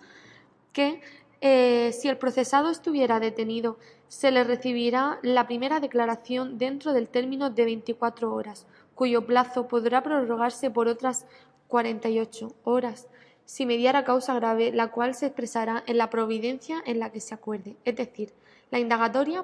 que 0.72 1.00
eh, 1.40 1.92
si 1.92 2.08
el 2.08 2.18
procesado 2.18 2.70
estuviera 2.70 3.20
detenido, 3.20 3.78
se 4.08 4.30
le 4.30 4.44
recibirá 4.44 5.18
la 5.22 5.46
primera 5.46 5.80
declaración 5.80 6.58
dentro 6.58 6.92
del 6.92 7.08
término 7.08 7.50
de 7.50 7.64
24 7.64 8.34
horas, 8.34 8.66
cuyo 8.94 9.26
plazo 9.26 9.68
podrá 9.68 10.02
prorrogarse 10.02 10.70
por 10.70 10.88
otras 10.88 11.26
48 11.68 12.52
horas 12.64 13.08
si 13.44 13.64
mediara 13.64 14.04
causa 14.04 14.34
grave, 14.34 14.72
la 14.72 14.88
cual 14.88 15.14
se 15.14 15.24
expresará 15.24 15.82
en 15.86 15.96
la 15.96 16.10
providencia 16.10 16.82
en 16.84 16.98
la 16.98 17.10
que 17.10 17.20
se 17.20 17.34
acuerde, 17.34 17.76
es 17.86 17.96
decir, 17.96 18.34
la 18.70 18.78
indagatoria 18.78 19.42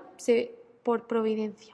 por 0.82 1.06
providencia. 1.06 1.73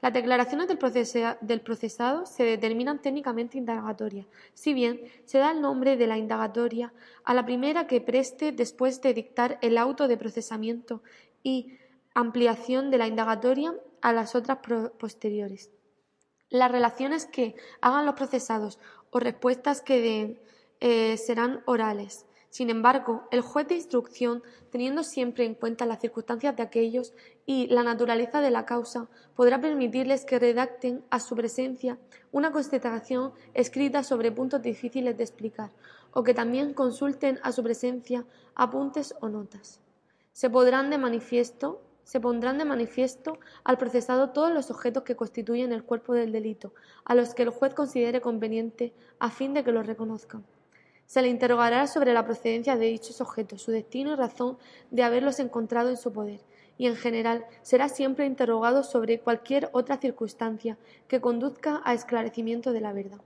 Las 0.00 0.12
declaraciones 0.12 0.68
del, 0.68 1.60
procesado 1.60 2.24
se 2.24 2.44
determinan 2.44 3.02
técnicamente 3.02 3.58
indagatorias, 3.58 4.26
si 4.54 4.72
bien 4.72 5.00
se 5.24 5.38
da 5.38 5.50
el 5.50 5.60
nombre 5.60 5.96
de 5.96 6.06
la 6.06 6.16
indagatoria 6.16 6.92
a 7.24 7.34
la 7.34 7.44
primera 7.44 7.88
que 7.88 8.00
preste 8.00 8.52
después 8.52 9.02
de 9.02 9.12
dictar 9.12 9.58
el 9.60 9.76
auto 9.76 10.06
de 10.06 10.16
procesamiento 10.16 11.02
y 11.42 11.78
ampliación 12.14 12.92
de 12.92 12.98
la 12.98 13.08
indagatoria 13.08 13.74
a 14.00 14.12
las 14.12 14.36
otras 14.36 14.58
posteriores. 14.98 15.70
Las 16.48 16.70
relaciones 16.70 17.26
que 17.26 17.56
hagan 17.80 18.06
los 18.06 18.14
procesados 18.14 18.78
o 19.10 19.18
respuestas 19.18 19.82
que 19.82 20.00
den 20.00 20.40
eh, 20.80 21.16
serán 21.16 21.62
orales. 21.66 22.24
Sin 22.50 22.70
embargo, 22.70 23.28
el 23.30 23.42
juez 23.42 23.68
de 23.68 23.74
instrucción, 23.74 24.42
teniendo 24.70 25.02
siempre 25.02 25.44
en 25.44 25.54
cuenta 25.54 25.84
las 25.86 26.00
circunstancias 26.00 26.56
de 26.56 26.62
aquellos 26.62 27.12
y 27.44 27.66
la 27.66 27.82
naturaleza 27.82 28.40
de 28.40 28.50
la 28.50 28.64
causa, 28.64 29.08
podrá 29.36 29.60
permitirles 29.60 30.24
que 30.24 30.38
redacten 30.38 31.04
a 31.10 31.20
su 31.20 31.36
presencia 31.36 31.98
una 32.32 32.50
constatación 32.50 33.32
escrita 33.52 34.02
sobre 34.02 34.32
puntos 34.32 34.62
difíciles 34.62 35.16
de 35.16 35.24
explicar, 35.24 35.70
o 36.12 36.22
que 36.22 36.34
también 36.34 36.72
consulten 36.72 37.38
a 37.42 37.52
su 37.52 37.62
presencia 37.62 38.24
apuntes 38.54 39.14
o 39.20 39.28
notas. 39.28 39.80
Se 40.32 40.48
podrán 40.48 40.88
de 40.90 40.98
manifiesto 40.98 41.82
se 42.08 42.20
pondrán 42.20 42.56
de 42.56 42.64
manifiesto 42.64 43.38
al 43.64 43.76
procesado 43.76 44.30
todos 44.30 44.50
los 44.50 44.70
objetos 44.70 45.02
que 45.02 45.14
constituyen 45.14 45.72
el 45.72 45.84
cuerpo 45.84 46.14
del 46.14 46.32
delito, 46.32 46.72
a 47.04 47.14
los 47.14 47.34
que 47.34 47.42
el 47.42 47.50
juez 47.50 47.74
considere 47.74 48.22
conveniente 48.22 48.94
a 49.18 49.30
fin 49.30 49.52
de 49.52 49.62
que 49.62 49.72
los 49.72 49.86
reconozcan. 49.86 50.42
Se 51.08 51.22
le 51.22 51.28
interrogará 51.28 51.86
sobre 51.86 52.12
la 52.12 52.26
procedencia 52.26 52.76
de 52.76 52.84
dichos 52.84 53.22
objetos, 53.22 53.62
su 53.62 53.70
destino 53.70 54.12
y 54.12 54.16
razón 54.16 54.58
de 54.90 55.02
haberlos 55.02 55.40
encontrado 55.40 55.88
en 55.88 55.96
su 55.96 56.12
poder, 56.12 56.40
y 56.76 56.86
en 56.86 56.96
general 56.96 57.46
será 57.62 57.88
siempre 57.88 58.26
interrogado 58.26 58.82
sobre 58.82 59.18
cualquier 59.18 59.70
otra 59.72 59.96
circunstancia 59.96 60.76
que 61.08 61.22
conduzca 61.22 61.80
a 61.86 61.94
esclarecimiento 61.94 62.74
de 62.74 62.82
la 62.82 62.92
verdad. 62.92 63.22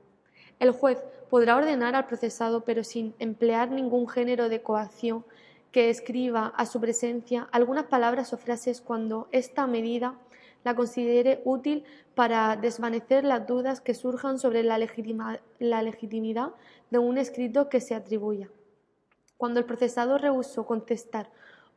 El 0.61 0.70
juez 0.70 1.03
podrá 1.28 1.57
ordenar 1.57 1.97
al 1.97 2.07
procesado, 2.07 2.61
pero 2.61 2.85
sin 2.85 3.16
emplear 3.18 3.72
ningún 3.72 4.09
género 4.09 4.49
de 4.49 4.62
coacción, 4.62 5.24
que 5.72 5.91
escriba 5.91 6.53
a 6.57 6.66
su 6.66 6.80
presencia 6.80 7.49
algunas 7.51 7.87
palabras 7.87 8.33
o 8.33 8.37
frases 8.37 8.80
cuando 8.80 9.26
esta 9.33 9.66
medida 9.66 10.14
la 10.65 10.75
considere 10.75 11.43
útil 11.45 11.85
para 12.15 12.57
desvanecer 12.57 13.25
las 13.25 13.47
dudas 13.47 13.81
que 13.81 13.95
surjan 13.95 14.39
sobre 14.39 14.63
la, 14.63 14.79
legitimidad 14.79 16.55
de 16.91 16.99
un 16.99 17.19
escrito 17.19 17.69
que 17.69 17.81
se 17.81 17.95
atribuya. 17.95 18.49
Cuando 19.37 19.61
el 19.61 19.67
procesado 19.67 20.19
rehusó 20.19 20.67
contestar 20.67 21.31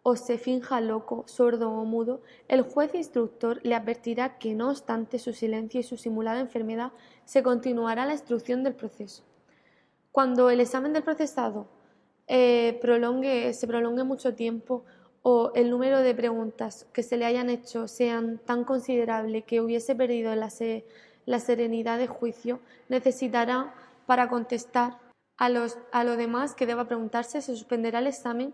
o 0.03 0.15
se 0.15 0.37
finja 0.37 0.81
loco, 0.81 1.23
sordo 1.27 1.71
o 1.71 1.83
mudo, 1.83 2.21
el 2.47 2.61
juez 2.61 2.93
instructor 2.93 3.59
le 3.63 3.73
advertirá 3.73 4.37
que, 4.37 4.53
no 4.53 4.69
obstante 4.69 5.17
su 5.17 5.33
silencio 5.33 5.79
y 5.79 5.83
su 5.83 5.97
simulada 5.97 6.39
enfermedad, 6.39 6.91
se 7.23 7.41
continuará 7.41 8.05
la 8.05 8.13
instrucción 8.13 8.63
del 8.63 8.75
proceso. 8.75 9.23
Cuando 10.11 10.51
el 10.51 10.59
examen 10.59 10.93
del 10.93 11.03
procesado 11.03 11.67
eh, 12.27 12.77
prolongue, 12.81 13.53
se 13.53 13.67
prolongue 13.67 14.03
mucho 14.03 14.35
tiempo 14.35 14.85
o 15.27 15.51
el 15.55 15.71
número 15.71 16.01
de 16.01 16.13
preguntas 16.13 16.85
que 16.93 17.01
se 17.01 17.17
le 17.17 17.25
hayan 17.25 17.49
hecho 17.49 17.87
sean 17.87 18.37
tan 18.37 18.63
considerable 18.63 19.41
que 19.41 19.59
hubiese 19.59 19.95
perdido 19.95 20.35
la, 20.35 20.51
serenidad 21.39 21.97
de 21.97 22.05
juicio, 22.05 22.59
necesitará 22.89 23.73
para 24.05 24.29
contestar 24.29 24.99
a, 25.37 25.49
los, 25.49 25.79
a 25.91 26.03
lo 26.03 26.15
demás 26.15 26.53
que 26.53 26.67
deba 26.67 26.85
preguntarse, 26.85 27.41
se 27.41 27.55
suspenderá 27.55 27.97
el 27.97 28.05
examen 28.05 28.53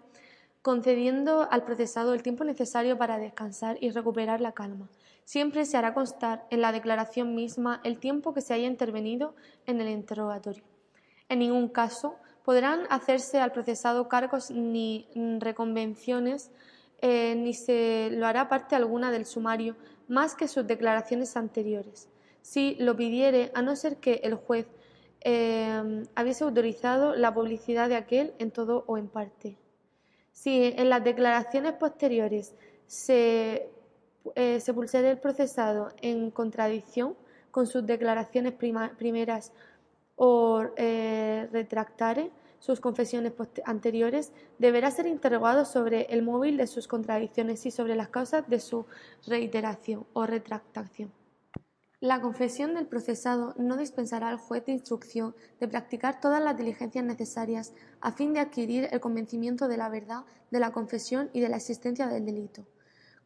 concediendo 0.61 1.45
al 1.51 1.65
procesado 1.65 2.13
el 2.13 2.23
tiempo 2.23 2.45
necesario 2.45 2.97
para 2.97 3.17
descansar 3.17 3.77
y 3.81 3.89
recuperar 3.89 4.39
la 4.39 4.53
calma. 4.53 4.87
Siempre 5.25 5.65
se 5.65 5.75
hará 5.75 5.93
constar 5.93 6.47
en 6.51 6.61
la 6.61 6.71
declaración 6.71 7.35
misma 7.35 7.81
el 7.83 7.99
tiempo 7.99 8.33
que 8.33 8.39
se 8.39 8.53
haya 8.53 8.67
intervenido 8.67 9.35
en 9.65 9.81
el 9.81 9.89
interrogatorio. 9.89 10.63
En 11.27 11.39
ningún 11.39 11.67
caso 11.67 12.15
podrán 12.43 12.81
hacerse 12.89 13.39
al 13.39 13.51
procesado 13.51 14.07
cargos 14.07 14.51
ni 14.51 15.07
reconvenciones 15.39 16.51
eh, 17.01 17.35
ni 17.35 17.55
se 17.55 18.09
lo 18.11 18.27
hará 18.27 18.47
parte 18.47 18.75
alguna 18.75 19.11
del 19.11 19.25
sumario 19.25 19.75
más 20.07 20.35
que 20.35 20.47
sus 20.47 20.67
declaraciones 20.67 21.35
anteriores. 21.35 22.09
Si 22.43 22.75
lo 22.75 22.95
pidiere, 22.95 23.51
a 23.55 23.61
no 23.63 23.75
ser 23.75 23.97
que 23.97 24.21
el 24.23 24.35
juez 24.35 24.67
eh, 25.21 26.05
hubiese 26.19 26.43
autorizado 26.43 27.15
la 27.15 27.33
publicidad 27.33 27.89
de 27.89 27.95
aquel 27.95 28.33
en 28.37 28.51
todo 28.51 28.83
o 28.87 28.97
en 28.97 29.07
parte. 29.07 29.57
Si 30.31 30.73
en 30.75 30.89
las 30.89 31.03
declaraciones 31.03 31.73
posteriores 31.73 32.55
se, 32.85 33.69
eh, 34.35 34.59
se 34.59 34.71
el 34.71 35.17
procesado 35.17 35.89
en 36.01 36.29
contradicción 36.29 37.15
con 37.49 37.67
sus 37.67 37.85
declaraciones 37.85 38.53
primeras 38.53 39.53
o 40.23 40.67
eh, 40.77 41.49
retractare 41.51 42.29
sus 42.59 42.79
confesiones 42.79 43.33
anteriores, 43.65 44.31
deberá 44.59 44.91
ser 44.91 45.07
interrogado 45.07 45.65
sobre 45.65 46.03
el 46.11 46.21
móvil 46.21 46.57
de 46.57 46.67
sus 46.67 46.87
contradicciones 46.87 47.65
y 47.65 47.71
sobre 47.71 47.95
las 47.95 48.09
causas 48.09 48.47
de 48.47 48.59
su 48.59 48.85
reiteración 49.25 50.05
o 50.13 50.27
retractación. 50.27 51.11
La 52.01 52.21
confesión 52.21 52.75
del 52.75 52.85
procesado 52.85 53.55
no 53.57 53.77
dispensará 53.77 54.29
al 54.29 54.37
juez 54.37 54.63
de 54.63 54.73
instrucción 54.73 55.35
de 55.59 55.67
practicar 55.67 56.21
todas 56.21 56.43
las 56.43 56.55
diligencias 56.55 57.03
necesarias 57.03 57.73
a 57.99 58.11
fin 58.11 58.33
de 58.33 58.41
adquirir 58.41 58.89
el 58.91 58.99
convencimiento 58.99 59.67
de 59.67 59.77
la 59.77 59.89
verdad 59.89 60.23
de 60.51 60.59
la 60.59 60.71
confesión 60.71 61.31
y 61.33 61.39
de 61.39 61.49
la 61.49 61.57
existencia 61.57 62.05
del 62.05 62.27
delito. 62.27 62.67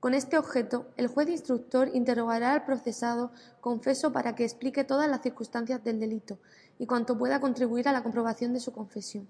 Con 0.06 0.14
este 0.14 0.38
objeto, 0.38 0.86
el 0.98 1.08
juez 1.08 1.30
instructor 1.30 1.90
interrogará 1.92 2.54
al 2.54 2.64
procesado 2.64 3.32
confeso 3.60 4.14
para 4.14 4.36
que 4.36 4.44
explique 4.44 4.84
todas 4.84 5.10
las 5.10 5.24
circunstancias 5.24 5.84
del 5.84 6.00
delito 6.00 6.38
y 6.78 6.86
cuanto 6.86 7.18
pueda 7.18 7.40
contribuir 7.40 7.90
a 7.90 7.92
la 7.92 8.04
comprobación 8.04 8.54
de 8.54 8.60
su 8.60 8.72
confesión. 8.72 9.28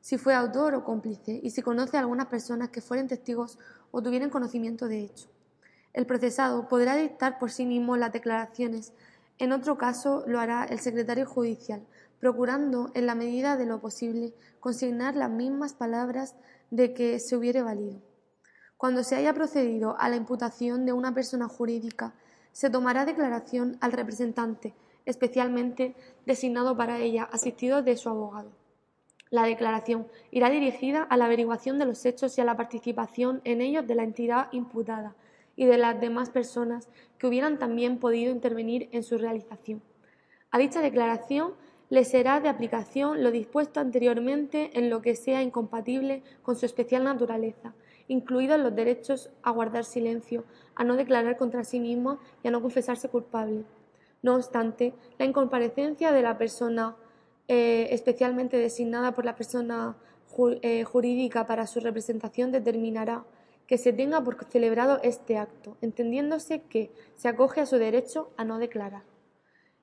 Si 0.00 0.18
fue 0.18 0.32
autor 0.32 0.76
o 0.76 0.84
cómplice 0.84 1.40
y 1.42 1.50
si 1.50 1.60
conoce 1.60 1.96
a 1.96 2.00
algunas 2.00 2.26
personas 2.26 2.68
que 2.68 2.80
fueren 2.80 3.08
testigos 3.08 3.58
o 3.90 4.00
tuvieran 4.00 4.30
conocimiento 4.30 4.86
de 4.86 5.00
hecho. 5.00 5.26
El 5.92 6.06
procesado 6.06 6.68
podrá 6.68 6.94
dictar 6.94 7.40
por 7.40 7.50
sí 7.50 7.66
mismo 7.66 7.96
las 7.96 8.12
declaraciones. 8.12 8.92
En 9.38 9.50
otro 9.50 9.76
caso 9.76 10.22
lo 10.28 10.38
hará 10.38 10.66
el 10.66 10.78
secretario 10.78 11.26
judicial, 11.26 11.84
procurando, 12.20 12.92
en 12.94 13.06
la 13.06 13.16
medida 13.16 13.56
de 13.56 13.66
lo 13.66 13.80
posible, 13.80 14.34
consignar 14.60 15.16
las 15.16 15.30
mismas 15.30 15.72
palabras 15.72 16.36
de 16.70 16.94
que 16.94 17.18
se 17.18 17.36
hubiere 17.36 17.62
valido. 17.62 18.11
Cuando 18.82 19.04
se 19.04 19.14
haya 19.14 19.32
procedido 19.32 19.94
a 20.00 20.08
la 20.08 20.16
imputación 20.16 20.84
de 20.84 20.92
una 20.92 21.14
persona 21.14 21.46
jurídica, 21.46 22.14
se 22.50 22.68
tomará 22.68 23.04
declaración 23.04 23.76
al 23.80 23.92
representante, 23.92 24.74
especialmente 25.06 25.94
designado 26.26 26.76
para 26.76 26.98
ella, 26.98 27.28
asistido 27.30 27.82
de 27.82 27.96
su 27.96 28.08
abogado. 28.08 28.50
La 29.30 29.44
declaración 29.44 30.08
irá 30.32 30.50
dirigida 30.50 31.04
a 31.04 31.16
la 31.16 31.26
averiguación 31.26 31.78
de 31.78 31.86
los 31.86 32.04
hechos 32.04 32.36
y 32.36 32.40
a 32.40 32.44
la 32.44 32.56
participación 32.56 33.40
en 33.44 33.60
ellos 33.60 33.86
de 33.86 33.94
la 33.94 34.02
entidad 34.02 34.48
imputada, 34.50 35.14
y 35.54 35.66
de 35.66 35.78
las 35.78 36.00
demás 36.00 36.30
personas 36.30 36.88
que 37.18 37.28
hubieran 37.28 37.60
también 37.60 38.00
podido 38.00 38.32
intervenir 38.32 38.88
en 38.90 39.04
su 39.04 39.16
realización. 39.16 39.80
A 40.50 40.58
dicha 40.58 40.82
declaración 40.82 41.54
le 41.88 42.04
será 42.04 42.40
de 42.40 42.48
aplicación 42.48 43.22
lo 43.22 43.30
dispuesto 43.30 43.78
anteriormente 43.78 44.76
en 44.76 44.90
lo 44.90 45.02
que 45.02 45.14
sea 45.14 45.40
incompatible 45.40 46.24
con 46.42 46.56
su 46.56 46.66
especial 46.66 47.04
naturaleza, 47.04 47.74
incluidos 48.08 48.58
los 48.60 48.74
derechos 48.74 49.30
a 49.42 49.50
guardar 49.50 49.84
silencio, 49.84 50.44
a 50.74 50.84
no 50.84 50.96
declarar 50.96 51.36
contra 51.36 51.64
sí 51.64 51.80
mismo 51.80 52.18
y 52.42 52.48
a 52.48 52.50
no 52.50 52.62
confesarse 52.62 53.08
culpable. 53.08 53.64
No 54.22 54.36
obstante, 54.36 54.94
la 55.18 55.24
incomparecencia 55.24 56.12
de 56.12 56.22
la 56.22 56.38
persona 56.38 56.96
eh, 57.48 57.88
especialmente 57.90 58.56
designada 58.56 59.12
por 59.12 59.24
la 59.24 59.34
persona 59.34 59.96
eh, 60.62 60.84
jurídica 60.84 61.46
para 61.46 61.66
su 61.66 61.80
representación 61.80 62.52
determinará 62.52 63.24
que 63.66 63.78
se 63.78 63.92
tenga 63.92 64.22
por 64.22 64.42
celebrado 64.44 65.00
este 65.02 65.36
acto, 65.36 65.76
entendiéndose 65.80 66.62
que 66.62 66.90
se 67.16 67.28
acoge 67.28 67.60
a 67.60 67.66
su 67.66 67.76
derecho 67.76 68.30
a 68.36 68.44
no 68.44 68.58
declarar. 68.58 69.02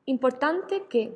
Importante 0.06 0.84
que, 0.90 1.14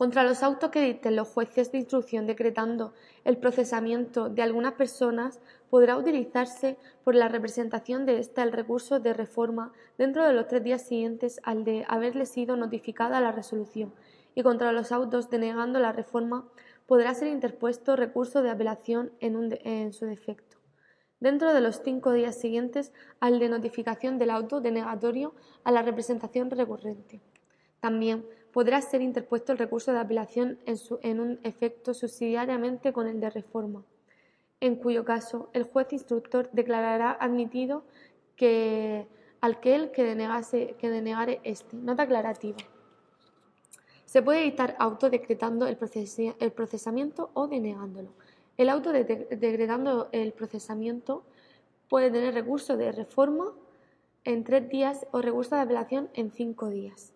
contra 0.00 0.24
los 0.24 0.42
autos 0.42 0.70
que 0.70 0.80
dicten 0.80 1.14
los 1.14 1.28
jueces 1.28 1.72
de 1.72 1.76
instrucción 1.76 2.26
decretando 2.26 2.94
el 3.26 3.36
procesamiento 3.36 4.30
de 4.30 4.40
algunas 4.40 4.72
personas, 4.72 5.40
podrá 5.68 5.98
utilizarse 5.98 6.78
por 7.04 7.14
la 7.14 7.28
representación 7.28 8.06
de 8.06 8.18
ésta 8.18 8.42
el 8.42 8.50
recurso 8.50 8.98
de 8.98 9.12
reforma 9.12 9.74
dentro 9.98 10.26
de 10.26 10.32
los 10.32 10.48
tres 10.48 10.64
días 10.64 10.88
siguientes 10.88 11.38
al 11.42 11.64
de 11.64 11.84
haberle 11.86 12.24
sido 12.24 12.56
notificada 12.56 13.20
la 13.20 13.30
resolución, 13.30 13.92
y 14.34 14.42
contra 14.42 14.72
los 14.72 14.90
autos 14.90 15.28
denegando 15.28 15.78
la 15.80 15.92
reforma 15.92 16.48
podrá 16.86 17.12
ser 17.12 17.28
interpuesto 17.28 17.94
recurso 17.94 18.42
de 18.42 18.48
apelación 18.48 19.12
en, 19.20 19.58
en 19.64 19.92
su 19.92 20.06
defecto 20.06 20.56
dentro 21.20 21.52
de 21.52 21.60
los 21.60 21.82
cinco 21.84 22.12
días 22.12 22.40
siguientes 22.40 22.94
al 23.20 23.38
de 23.38 23.50
notificación 23.50 24.16
del 24.16 24.30
auto 24.30 24.62
denegatorio 24.62 25.34
a 25.62 25.70
la 25.70 25.82
representación 25.82 26.50
recurrente. 26.50 27.20
También 27.80 28.24
podrá 28.52 28.80
ser 28.80 29.02
interpuesto 29.02 29.52
el 29.52 29.58
recurso 29.58 29.92
de 29.92 29.98
apelación 29.98 30.58
en, 30.66 31.20
un 31.20 31.40
efecto 31.44 31.94
subsidiariamente 31.94 32.92
con 32.92 33.06
el 33.06 33.20
de 33.20 33.30
reforma, 33.30 33.84
en 34.60 34.76
cuyo 34.76 35.04
caso 35.04 35.50
el 35.52 35.64
juez 35.64 35.92
instructor 35.92 36.48
declarará 36.52 37.12
admitido 37.12 37.84
que 38.36 39.06
aquel 39.40 39.90
que, 39.90 40.04
denegase, 40.04 40.74
que 40.78 40.90
denegare 40.90 41.40
este. 41.44 41.76
Nota 41.76 42.04
aclarativa. 42.04 42.58
Se 44.04 44.22
puede 44.22 44.42
dictar 44.42 44.74
auto 44.78 45.08
decretando 45.08 45.66
el 45.66 45.76
procesamiento 45.76 47.30
o 47.34 47.46
denegándolo. 47.46 48.10
El 48.56 48.68
auto 48.68 48.92
degradando 48.92 50.08
el 50.12 50.32
procesamiento 50.32 51.22
puede 51.88 52.10
tener 52.10 52.34
recurso 52.34 52.76
de 52.76 52.92
reforma 52.92 53.52
en 54.24 54.44
tres 54.44 54.68
días 54.68 55.06
o 55.12 55.22
recurso 55.22 55.54
de 55.54 55.62
apelación 55.62 56.10
en 56.14 56.30
cinco 56.30 56.68
días. 56.68 57.12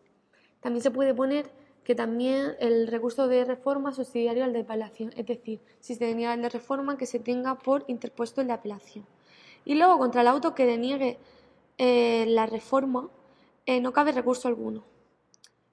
También 0.64 0.82
se 0.82 0.90
puede 0.90 1.12
poner 1.12 1.50
que 1.84 1.94
también 1.94 2.56
el 2.58 2.86
recurso 2.86 3.28
de 3.28 3.44
reforma 3.44 3.92
subsidiario 3.92 4.44
al 4.44 4.54
de 4.54 4.60
apelación, 4.60 5.12
es 5.14 5.26
decir, 5.26 5.60
si 5.78 5.94
se 5.94 6.06
deniega 6.06 6.32
el 6.32 6.40
de 6.40 6.48
reforma, 6.48 6.96
que 6.96 7.04
se 7.04 7.18
tenga 7.18 7.58
por 7.58 7.84
interpuesto 7.86 8.40
el 8.40 8.46
de 8.46 8.54
apelación. 8.54 9.04
Y 9.66 9.74
luego, 9.74 9.98
contra 9.98 10.22
el 10.22 10.26
auto 10.26 10.54
que 10.54 10.64
deniegue 10.64 11.18
eh, 11.76 12.24
la 12.28 12.46
reforma, 12.46 13.10
eh, 13.66 13.82
no 13.82 13.92
cabe 13.92 14.12
recurso 14.12 14.48
alguno. 14.48 14.84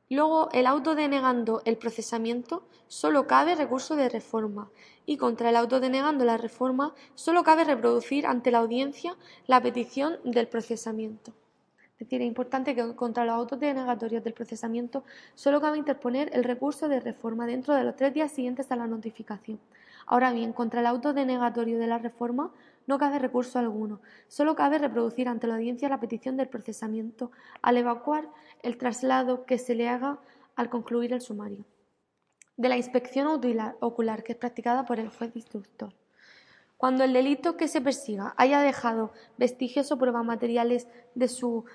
Luego, 0.10 0.50
el 0.52 0.68
auto 0.68 0.94
denegando 0.94 1.62
el 1.64 1.78
procesamiento 1.78 2.68
solo 2.90 3.28
cabe 3.28 3.56
recurso 3.56 3.96
de 3.96 4.10
reforma 4.10 4.72
y 5.06 5.16
contra 5.16 5.52
el 5.52 5.56
auto 5.56 5.80
denegando 5.80 6.26
la 6.26 6.36
reforma 6.36 6.94
solo 7.16 7.46
cabe 7.46 7.64
reproducir 7.64 8.28
ante 8.28 8.52
la 8.52 8.58
audiencia 8.58 9.16
la 9.48 9.62
petición 9.62 10.20
del 10.26 10.50
procesamiento. 10.50 11.32
Es 12.02 12.08
decir, 12.08 12.24
es 12.24 12.28
importante 12.28 12.74
que 12.74 12.96
contra 12.96 13.26
los 13.26 13.36
autos 13.36 13.60
denegatorios 13.60 14.24
del 14.24 14.34
procesamiento 14.34 15.04
solo 15.36 15.62
cabe 15.62 15.78
interponer 15.78 16.32
el 16.34 16.44
recurso 16.44 16.90
de 16.90 17.00
reforma 17.00 17.46
dentro 17.46 17.76
de 17.76 17.84
los 17.84 17.96
tres 17.96 18.12
días 18.12 18.32
siguientes 18.32 18.72
a 18.72 18.76
la 18.76 18.88
notificación. 18.88 19.60
Ahora 20.08 20.34
bien, 20.34 20.52
contra 20.52 20.80
el 20.80 20.88
auto 20.88 21.14
denegatorio 21.14 21.78
de 21.78 21.86
la 21.86 22.00
reforma 22.00 22.52
no 22.88 22.98
cabe 22.98 23.20
recurso 23.20 23.60
alguno, 23.60 24.02
solo 24.28 24.56
cabe 24.56 24.80
reproducir 24.80 25.28
ante 25.28 25.46
la 25.46 25.58
audiencia 25.58 25.90
la 25.90 26.00
petición 26.00 26.38
del 26.38 26.48
procesamiento 26.48 27.32
al 27.62 27.78
evacuar 27.78 28.28
el 28.64 28.80
traslado 28.80 29.46
que 29.46 29.60
se 29.60 29.76
le 29.76 29.88
haga 29.88 30.18
al 30.56 30.72
concluir 30.72 31.14
el 31.14 31.22
sumario. 31.22 31.66
de 32.58 32.70
la 32.70 32.78
inspección 32.78 33.28
ocular 33.80 34.24
que 34.24 34.32
es 34.32 34.38
practicada 34.40 34.86
por 34.86 35.00
el 35.00 35.10
juez 35.10 35.36
instructor. 35.36 35.94
Cuando 36.82 37.04
el 37.04 37.14
delito 37.14 37.58
que 37.58 37.68
se 37.68 37.80
persiga 37.80 38.34
haya 38.38 38.60
dejado 38.60 39.12
vestigios 39.38 39.92
o 39.92 40.00
pruebas 40.00 40.26
materiales 40.26 40.88
de 41.14 41.28
su 41.28 41.66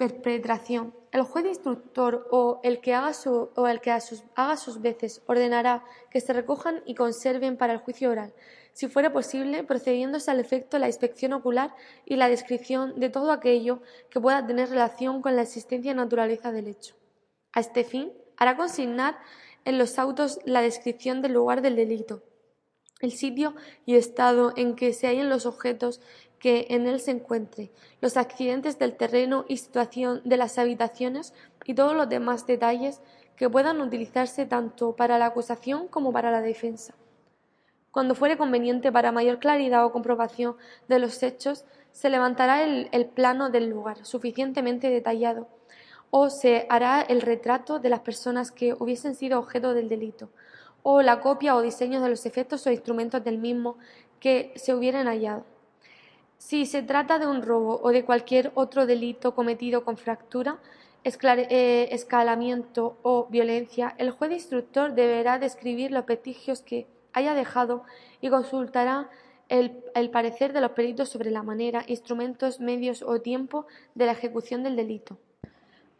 perpetración, 0.00 0.94
el 1.12 1.20
juez 1.24 1.44
instructor 1.44 2.26
o 2.30 2.58
el 2.62 2.80
que, 2.80 2.94
haga, 2.94 3.12
o 3.26 3.68
el 3.68 3.82
que 3.82 3.90
haga 3.90 4.56
sus 4.56 4.80
veces 4.80 5.22
ordenará 5.26 5.84
que 6.10 6.22
se 6.22 6.32
recojan 6.32 6.82
y 6.86 6.94
conserven 6.94 7.58
para 7.58 7.74
el 7.74 7.80
juicio 7.80 8.08
oral, 8.08 8.32
si 8.72 8.88
fuere 8.88 9.10
posible, 9.10 9.62
procediéndose 9.62 10.30
al 10.30 10.40
efecto 10.40 10.78
la 10.78 10.86
inspección 10.86 11.34
ocular 11.34 11.74
y 12.06 12.16
la 12.16 12.30
descripción 12.30 12.98
de 12.98 13.10
todo 13.10 13.30
aquello 13.30 13.82
que 14.08 14.20
pueda 14.20 14.46
tener 14.46 14.70
relación 14.70 15.20
con 15.20 15.36
la 15.36 15.42
existencia 15.42 15.92
y 15.92 15.94
naturaleza 15.94 16.50
del 16.50 16.68
hecho. 16.68 16.94
A 17.52 17.60
este 17.60 17.84
fin, 17.84 18.10
hará 18.38 18.56
consignar 18.56 19.18
en 19.66 19.76
los 19.76 19.98
autos 19.98 20.38
la 20.46 20.62
descripción 20.62 21.20
del 21.20 21.34
lugar 21.34 21.60
del 21.60 21.76
delito, 21.76 22.22
el 23.00 23.12
sitio 23.12 23.54
y 23.84 23.96
estado 23.96 24.54
en 24.56 24.76
que 24.76 24.94
se 24.94 25.08
hallen 25.08 25.28
los 25.28 25.44
objetos 25.44 26.00
que 26.40 26.66
en 26.70 26.88
él 26.88 26.98
se 26.98 27.12
encuentre, 27.12 27.70
los 28.00 28.16
accidentes 28.16 28.78
del 28.78 28.96
terreno 28.96 29.44
y 29.46 29.58
situación 29.58 30.22
de 30.24 30.38
las 30.38 30.58
habitaciones 30.58 31.34
y 31.64 31.74
todos 31.74 31.94
los 31.94 32.08
demás 32.08 32.46
detalles 32.46 33.00
que 33.36 33.48
puedan 33.48 33.80
utilizarse 33.80 34.46
tanto 34.46 34.96
para 34.96 35.18
la 35.18 35.26
acusación 35.26 35.86
como 35.86 36.12
para 36.12 36.30
la 36.30 36.40
defensa. 36.40 36.94
Cuando 37.92 38.14
fuere 38.14 38.38
conveniente 38.38 38.90
para 38.90 39.12
mayor 39.12 39.38
claridad 39.38 39.84
o 39.84 39.92
comprobación 39.92 40.56
de 40.88 40.98
los 40.98 41.22
hechos, 41.22 41.64
se 41.92 42.08
levantará 42.08 42.64
el, 42.64 42.88
el 42.92 43.06
plano 43.06 43.50
del 43.50 43.68
lugar, 43.68 44.04
suficientemente 44.04 44.88
detallado, 44.88 45.48
o 46.10 46.30
se 46.30 46.66
hará 46.70 47.02
el 47.02 47.20
retrato 47.20 47.78
de 47.78 47.90
las 47.90 48.00
personas 48.00 48.50
que 48.50 48.74
hubiesen 48.78 49.14
sido 49.14 49.38
objeto 49.38 49.74
del 49.74 49.88
delito, 49.88 50.30
o 50.82 51.02
la 51.02 51.20
copia 51.20 51.54
o 51.54 51.62
diseño 51.62 52.00
de 52.00 52.08
los 52.08 52.24
efectos 52.26 52.66
o 52.66 52.70
instrumentos 52.70 53.22
del 53.22 53.38
mismo 53.38 53.76
que 54.20 54.52
se 54.56 54.74
hubieran 54.74 55.06
hallado. 55.06 55.44
Si 56.40 56.64
se 56.64 56.82
trata 56.82 57.18
de 57.18 57.26
un 57.26 57.42
robo 57.42 57.80
o 57.82 57.90
de 57.90 58.02
cualquier 58.02 58.50
otro 58.54 58.86
delito 58.86 59.34
cometido 59.34 59.84
con 59.84 59.98
fractura, 59.98 60.58
eh, 61.04 61.88
escalamiento 61.92 62.96
o 63.02 63.26
violencia, 63.26 63.94
el 63.98 64.10
juez 64.10 64.32
instructor 64.32 64.94
deberá 64.94 65.38
describir 65.38 65.90
los 65.90 66.06
vestigios 66.06 66.62
que 66.62 66.86
haya 67.12 67.34
dejado 67.34 67.84
y 68.22 68.30
consultará 68.30 69.10
el, 69.50 69.84
el, 69.94 70.08
parecer 70.08 70.54
de 70.54 70.62
los 70.62 70.70
peritos 70.70 71.10
sobre 71.10 71.30
la 71.30 71.42
manera, 71.42 71.84
instrumentos, 71.86 72.58
medios 72.58 73.02
o 73.02 73.20
tiempo 73.20 73.66
de 73.94 74.06
la 74.06 74.12
ejecución 74.12 74.62
del 74.62 74.76
delito. 74.76 75.18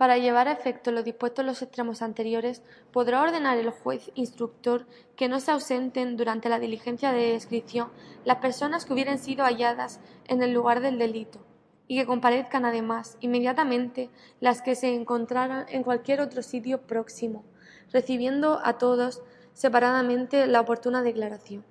Para 0.00 0.16
llevar 0.16 0.48
a 0.48 0.52
efecto 0.52 0.92
lo 0.92 1.02
dispuesto 1.02 1.42
en 1.42 1.46
los 1.46 1.60
extremos 1.60 2.00
anteriores, 2.00 2.62
podrá 2.90 3.20
ordenar 3.20 3.58
el 3.58 3.68
juez 3.68 4.10
instructor 4.14 4.86
que 5.14 5.28
no 5.28 5.40
se 5.40 5.50
ausenten 5.50 6.16
durante 6.16 6.48
la 6.48 6.58
diligencia 6.58 7.12
de 7.12 7.32
descripción 7.32 7.90
las 8.24 8.38
personas 8.38 8.86
que 8.86 8.94
hubieran 8.94 9.18
sido 9.18 9.44
halladas 9.44 10.00
en 10.26 10.42
el 10.42 10.54
lugar 10.54 10.80
del 10.80 10.98
delito 10.98 11.44
y 11.86 11.98
que 11.98 12.06
comparezcan 12.06 12.64
además 12.64 13.18
inmediatamente 13.20 14.08
las 14.40 14.62
que 14.62 14.74
se 14.74 14.94
encontraran 14.94 15.66
en 15.68 15.82
cualquier 15.82 16.22
otro 16.22 16.40
sitio 16.40 16.80
próximo, 16.80 17.44
recibiendo 17.92 18.58
a 18.64 18.78
todos 18.78 19.22
separadamente 19.52 20.46
la 20.46 20.62
oportuna 20.62 21.02
declaración. 21.02 21.62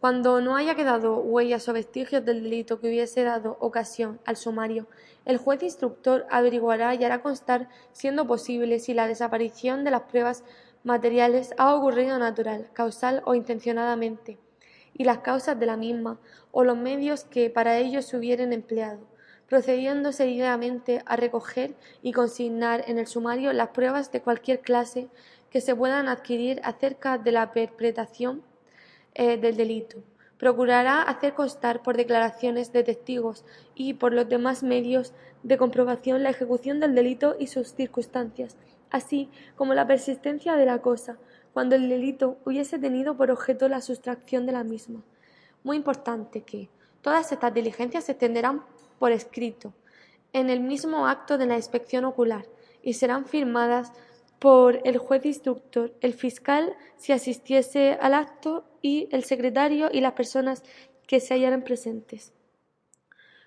Cuando 0.00 0.40
no 0.40 0.56
haya 0.56 0.74
quedado 0.74 1.18
huellas 1.18 1.68
o 1.68 1.74
vestigios 1.74 2.24
del 2.24 2.44
delito 2.44 2.80
que 2.80 2.86
hubiese 2.86 3.24
dado 3.24 3.58
ocasión 3.60 4.20
al 4.24 4.36
sumario, 4.36 4.86
el 5.28 5.36
juez 5.36 5.62
instructor 5.62 6.26
averiguará 6.30 6.94
y 6.94 7.04
hará 7.04 7.20
constar, 7.20 7.68
siendo 7.92 8.26
posible, 8.26 8.78
si 8.78 8.94
la 8.94 9.06
desaparición 9.06 9.84
de 9.84 9.90
las 9.90 10.02
pruebas 10.04 10.42
materiales 10.84 11.54
ha 11.58 11.74
ocurrido 11.74 12.18
natural, 12.18 12.70
causal 12.72 13.22
o 13.26 13.34
intencionadamente, 13.34 14.38
y 14.94 15.04
las 15.04 15.18
causas 15.18 15.60
de 15.60 15.66
la 15.66 15.76
misma, 15.76 16.18
o 16.50 16.64
los 16.64 16.78
medios 16.78 17.24
que 17.24 17.50
para 17.50 17.76
ello 17.76 18.00
se 18.00 18.16
hubieren 18.16 18.54
empleado, 18.54 19.06
procediendo 19.46 20.12
seguidamente 20.12 21.02
a 21.04 21.16
recoger 21.16 21.74
y 22.00 22.12
consignar 22.12 22.84
en 22.88 22.98
el 22.98 23.06
sumario 23.06 23.52
las 23.52 23.68
pruebas 23.68 24.10
de 24.10 24.22
cualquier 24.22 24.60
clase 24.60 25.08
que 25.50 25.60
se 25.60 25.76
puedan 25.76 26.08
adquirir 26.08 26.58
acerca 26.64 27.18
de 27.18 27.32
la 27.32 27.52
perpetración 27.52 28.42
eh, 29.14 29.36
del 29.36 29.58
delito. 29.58 30.02
Procurará 30.38 31.02
hacer 31.02 31.34
constar 31.34 31.82
por 31.82 31.96
declaraciones 31.96 32.72
de 32.72 32.84
testigos 32.84 33.44
y 33.74 33.94
por 33.94 34.12
los 34.12 34.28
demás 34.28 34.62
medios 34.62 35.12
de 35.42 35.58
comprobación 35.58 36.22
la 36.22 36.30
ejecución 36.30 36.78
del 36.78 36.94
delito 36.94 37.36
y 37.38 37.48
sus 37.48 37.74
circunstancias, 37.74 38.56
así 38.90 39.30
como 39.56 39.74
la 39.74 39.86
persistencia 39.86 40.54
de 40.54 40.66
la 40.66 40.78
cosa, 40.78 41.18
cuando 41.52 41.74
el 41.74 41.88
delito 41.88 42.38
hubiese 42.44 42.78
tenido 42.78 43.16
por 43.16 43.30
objeto 43.30 43.68
la 43.68 43.80
sustracción 43.80 44.46
de 44.46 44.52
la 44.52 44.64
misma. 44.64 45.02
Muy 45.64 45.76
importante 45.76 46.42
que 46.42 46.68
todas 47.02 47.32
estas 47.32 47.52
diligencias 47.52 48.04
se 48.04 48.12
extenderán 48.12 48.62
por 49.00 49.10
escrito, 49.10 49.72
en 50.32 50.50
el 50.50 50.60
mismo 50.60 51.06
acto 51.08 51.36
de 51.36 51.46
la 51.46 51.56
inspección 51.56 52.04
ocular, 52.04 52.46
y 52.82 52.94
serán 52.94 53.26
firmadas 53.26 53.92
por 54.38 54.80
el 54.84 54.98
juez 54.98 55.26
instructor, 55.26 55.92
el 56.00 56.14
fiscal 56.14 56.76
si 56.96 57.12
asistiese 57.12 57.98
al 58.00 58.14
acto 58.14 58.64
y 58.82 59.08
el 59.12 59.24
secretario 59.24 59.88
y 59.92 60.00
las 60.00 60.12
personas 60.12 60.62
que 61.06 61.20
se 61.20 61.34
hallaran 61.34 61.62
presentes. 61.62 62.32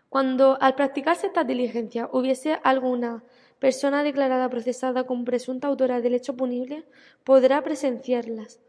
Cuando 0.10 0.58
al 0.60 0.76
practicarse 0.76 1.28
esta 1.28 1.44
diligencia 1.44 2.10
hubiese 2.12 2.60
alguna 2.64 3.24
persona 3.60 4.04
declarada 4.04 4.50
procesada 4.50 5.06
como 5.06 5.24
presunta 5.24 5.68
autora 5.68 6.02
del 6.02 6.16
hecho 6.16 6.36
punible, 6.36 6.84
podrá 7.24 7.62
presenciarlas. 7.64 8.60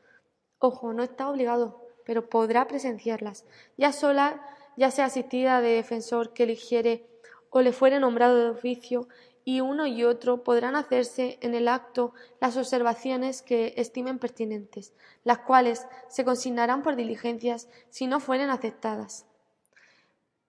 Ojo, 0.59 0.93
no 0.93 1.03
está 1.03 1.29
obligado, 1.29 1.89
pero 2.05 2.29
podrá 2.29 2.69
presenciarlas, 2.69 3.45
ya 3.77 3.93
sola, 3.93 4.47
ya 4.77 4.91
sea 4.91 5.07
asistida 5.07 5.61
de 5.61 5.71
defensor 5.71 6.33
que 6.33 6.45
eligiere 6.45 7.07
o 7.51 7.61
le 7.63 7.73
fuere 7.73 7.99
nombrado 7.99 8.37
de 8.37 8.51
oficio 8.51 9.09
y 9.45 9.61
uno 9.61 9.87
y 9.87 10.05
otro 10.05 10.43
podrán 10.45 10.77
hacerse 10.77 11.39
en 11.41 11.55
el 11.55 11.69
acto 11.69 12.15
las 12.41 12.57
observaciones 12.57 13.43
que 13.43 13.75
estimen 13.77 14.19
pertinentes, 14.19 14.93
las 15.25 15.39
cuales 15.39 15.87
se 16.09 16.25
consignarán 16.25 16.83
por 16.83 16.97
diligencias 16.97 17.69
si 17.91 18.07
no 18.07 18.21
fueren 18.21 18.51
aceptadas. 18.51 19.27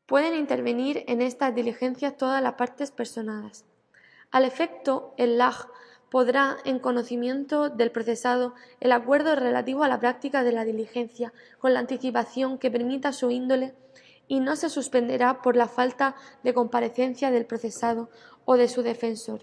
Pueden 0.06 0.36
intervenir 0.36 1.04
en 1.08 1.22
estas 1.22 1.56
diligencias 1.56 2.18
todas 2.18 2.42
las 2.42 2.54
partes 2.54 2.92
personadas. 2.92 3.66
Al 4.32 4.46
efecto, 4.46 5.14
el 5.18 5.38
LAG 5.38 5.68
podrá, 6.10 6.58
en 6.66 6.78
conocimiento 6.78 7.70
del 7.70 7.92
procesado, 7.92 8.54
el 8.80 8.92
acuerdo 8.92 9.36
relativo 9.36 9.84
a 9.84 9.88
la 9.88 10.00
práctica 10.00 10.44
de 10.44 10.52
la 10.52 10.66
diligencia, 10.66 11.34
con 11.58 11.74
la 11.74 11.80
anticipación 11.80 12.60
que 12.60 12.70
permita 12.70 13.14
su 13.14 13.32
índole 13.32 13.74
y 14.28 14.40
no 14.40 14.56
se 14.56 14.70
suspenderá 14.70 15.42
por 15.42 15.56
la 15.56 15.68
falta 15.68 16.16
de 16.44 16.54
comparecencia 16.54 17.32
del 17.32 17.46
procesado 17.46 18.10
o 18.46 18.58
de 18.58 18.68
su 18.68 18.84
defensor. 18.84 19.42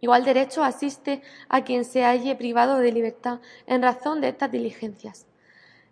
Igual 0.00 0.24
derecho 0.24 0.62
asiste 0.62 1.22
a 1.48 1.64
quien 1.64 1.84
se 1.84 2.04
halle 2.04 2.36
privado 2.36 2.78
de 2.78 2.92
libertad 2.92 3.40
en 3.66 3.82
razón 3.82 4.20
de 4.20 4.28
estas 4.28 4.50
diligencias. 4.50 5.26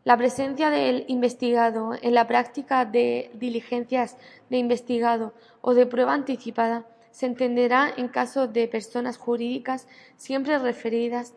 La 0.04 0.16
presencia 0.16 0.70
del 0.70 1.04
investigado 1.08 1.92
en 2.00 2.14
la 2.14 2.28
práctica 2.28 2.84
de 2.84 3.30
diligencias 3.34 4.16
de 4.50 4.58
investigado 4.58 5.34
o 5.60 5.74
de 5.74 5.86
prueba 5.86 6.14
anticipada 6.14 6.86
se 7.10 7.26
entenderá 7.26 7.92
en 7.96 8.06
caso 8.08 8.46
de 8.46 8.68
personas 8.68 9.16
jurídicas 9.16 9.88
siempre 10.16 10.58
referidas 10.58 11.34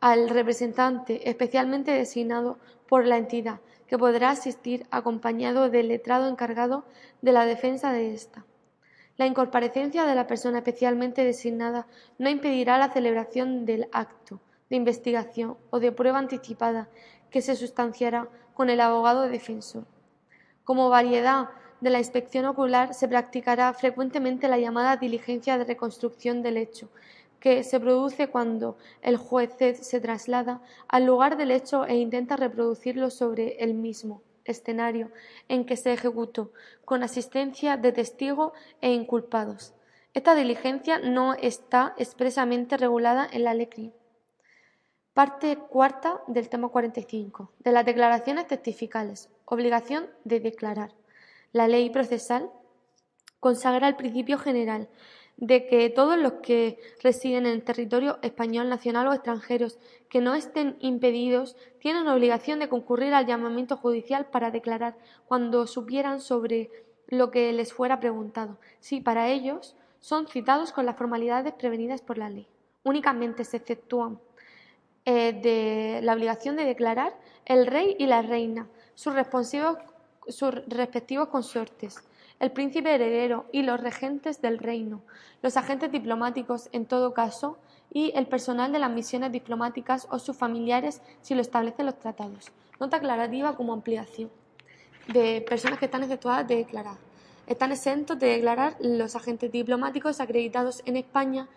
al 0.00 0.28
representante 0.28 1.30
especialmente 1.30 1.92
designado 1.92 2.58
por 2.88 3.06
la 3.06 3.16
entidad, 3.16 3.60
que 3.86 3.96
podrá 3.96 4.30
asistir 4.30 4.86
acompañado 4.90 5.70
del 5.70 5.88
letrado 5.88 6.28
encargado 6.28 6.84
de 7.22 7.32
la 7.32 7.46
defensa 7.46 7.92
de 7.92 8.12
ésta. 8.12 8.44
La 9.20 9.26
incomparecencia 9.26 10.06
de 10.06 10.14
la 10.14 10.26
persona 10.26 10.60
especialmente 10.60 11.24
designada 11.24 11.86
no 12.16 12.30
impedirá 12.30 12.78
la 12.78 12.90
celebración 12.90 13.66
del 13.66 13.86
acto 13.92 14.40
de 14.70 14.76
investigación 14.76 15.58
o 15.68 15.78
de 15.78 15.92
prueba 15.92 16.18
anticipada 16.18 16.88
que 17.28 17.42
se 17.42 17.54
sustanciará 17.54 18.30
con 18.54 18.70
el 18.70 18.80
abogado 18.80 19.28
defensor. 19.28 19.84
Como 20.64 20.88
variedad 20.88 21.50
de 21.82 21.90
la 21.90 21.98
inspección 21.98 22.46
ocular 22.46 22.94
se 22.94 23.08
practicará 23.08 23.74
frecuentemente 23.74 24.48
la 24.48 24.56
llamada 24.56 24.96
diligencia 24.96 25.58
de 25.58 25.64
reconstrucción 25.64 26.40
del 26.40 26.56
hecho, 26.56 26.88
que 27.40 27.62
se 27.62 27.78
produce 27.78 28.28
cuando 28.28 28.78
el 29.02 29.18
juez 29.18 29.54
se 29.82 30.00
traslada 30.00 30.62
al 30.88 31.04
lugar 31.04 31.36
del 31.36 31.50
hecho 31.50 31.84
e 31.84 31.94
intenta 31.96 32.36
reproducirlo 32.36 33.10
sobre 33.10 33.62
el 33.62 33.74
mismo 33.74 34.22
escenario 34.44 35.10
en 35.48 35.64
que 35.64 35.76
se 35.76 35.92
ejecutó, 35.92 36.52
con 36.84 37.02
asistencia 37.02 37.76
de 37.76 37.92
testigos 37.92 38.52
e 38.80 38.92
inculpados. 38.92 39.74
Esta 40.12 40.34
diligencia 40.34 40.98
no 40.98 41.34
está 41.34 41.94
expresamente 41.96 42.76
regulada 42.76 43.28
en 43.30 43.44
la 43.44 43.54
ley. 43.54 43.92
Parte 45.14 45.56
cuarta 45.56 46.22
del 46.26 46.48
tema 46.48 46.68
45. 46.68 47.52
De 47.58 47.72
las 47.72 47.84
declaraciones 47.84 48.46
testificales. 48.46 49.28
Obligación 49.44 50.08
de 50.24 50.40
declarar. 50.40 50.92
La 51.52 51.68
ley 51.68 51.90
procesal 51.90 52.50
consagra 53.38 53.88
el 53.88 53.96
principio 53.96 54.38
general 54.38 54.88
de 55.40 55.66
que 55.66 55.88
todos 55.88 56.18
los 56.18 56.34
que 56.34 56.78
residen 57.02 57.46
en 57.46 57.52
el 57.52 57.64
territorio 57.64 58.18
español 58.22 58.68
nacional 58.68 59.08
o 59.08 59.14
extranjeros 59.14 59.78
que 60.10 60.20
no 60.20 60.34
estén 60.34 60.76
impedidos 60.80 61.56
tienen 61.78 62.08
obligación 62.08 62.58
de 62.58 62.68
concurrir 62.68 63.14
al 63.14 63.24
llamamiento 63.26 63.78
judicial 63.78 64.26
para 64.26 64.50
declarar 64.50 64.98
cuando 65.26 65.66
supieran 65.66 66.20
sobre 66.20 66.70
lo 67.08 67.30
que 67.30 67.52
les 67.52 67.72
fuera 67.72 68.00
preguntado, 68.00 68.58
si 68.80 69.00
para 69.00 69.28
ellos 69.28 69.76
son 69.98 70.28
citados 70.28 70.72
con 70.72 70.84
las 70.86 70.96
formalidades 70.96 71.54
prevenidas 71.54 72.02
por 72.02 72.18
la 72.18 72.28
ley. 72.28 72.46
Únicamente 72.84 73.44
se 73.44 73.56
exceptúan 73.56 74.20
eh, 75.06 75.32
de 75.32 76.00
la 76.02 76.12
obligación 76.12 76.56
de 76.56 76.64
declarar 76.64 77.18
el 77.46 77.66
rey 77.66 77.96
y 77.98 78.06
la 78.06 78.22
reina, 78.22 78.68
sus 78.94 79.14
respectivos 79.14 79.78
consortes, 81.28 81.98
el 82.40 82.50
príncipe 82.50 82.94
heredero 82.94 83.44
y 83.52 83.62
los 83.62 83.80
regentes 83.80 84.40
del 84.40 84.58
reino, 84.58 85.02
los 85.42 85.58
agentes 85.58 85.92
diplomáticos 85.92 86.70
en 86.72 86.86
todo 86.86 87.12
caso 87.12 87.58
y 87.92 88.12
el 88.16 88.26
personal 88.26 88.72
de 88.72 88.78
las 88.78 88.90
misiones 88.90 89.30
diplomáticas 89.30 90.08
o 90.10 90.18
sus 90.18 90.36
familiares 90.36 91.02
si 91.20 91.34
lo 91.34 91.42
establecen 91.42 91.86
los 91.86 91.98
tratados. 91.98 92.50
Nota 92.80 92.96
aclarativa 92.96 93.56
como 93.56 93.74
ampliación 93.74 94.30
de 95.08 95.42
personas 95.42 95.78
que 95.78 95.84
están 95.84 96.02
exceptuadas 96.02 96.48
de 96.48 96.56
declarar. 96.56 96.96
Están 97.46 97.72
exentos 97.72 98.18
de 98.18 98.28
declarar 98.28 98.76
los 98.80 99.16
agentes 99.16 99.52
diplomáticos 99.52 100.20
acreditados 100.20 100.82
en 100.86 100.96
España 100.96 101.48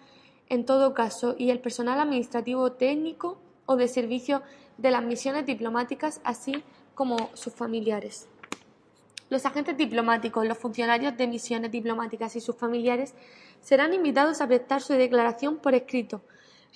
en 0.49 0.65
todo 0.65 0.93
caso 0.93 1.35
y 1.37 1.49
el 1.49 1.59
personal 1.59 1.99
administrativo 1.99 2.73
técnico 2.73 3.37
o 3.65 3.77
de 3.77 3.87
servicio 3.87 4.41
de 4.77 4.91
las 4.91 5.03
misiones 5.03 5.45
diplomáticas 5.45 6.19
así 6.25 6.63
como 6.93 7.29
sus 7.35 7.53
familiares. 7.53 8.27
Los 9.33 9.47
agentes 9.47 9.75
diplomáticos, 9.75 10.45
los 10.45 10.59
funcionarios 10.59 11.17
de 11.17 11.25
misiones 11.25 11.71
diplomáticas 11.71 12.35
y 12.35 12.39
sus 12.39 12.55
familiares 12.55 13.15
serán 13.61 13.91
invitados 13.95 14.41
a 14.41 14.47
prestar 14.47 14.79
su 14.83 14.93
declaración 14.93 15.57
por 15.57 15.73
escrito, 15.73 16.21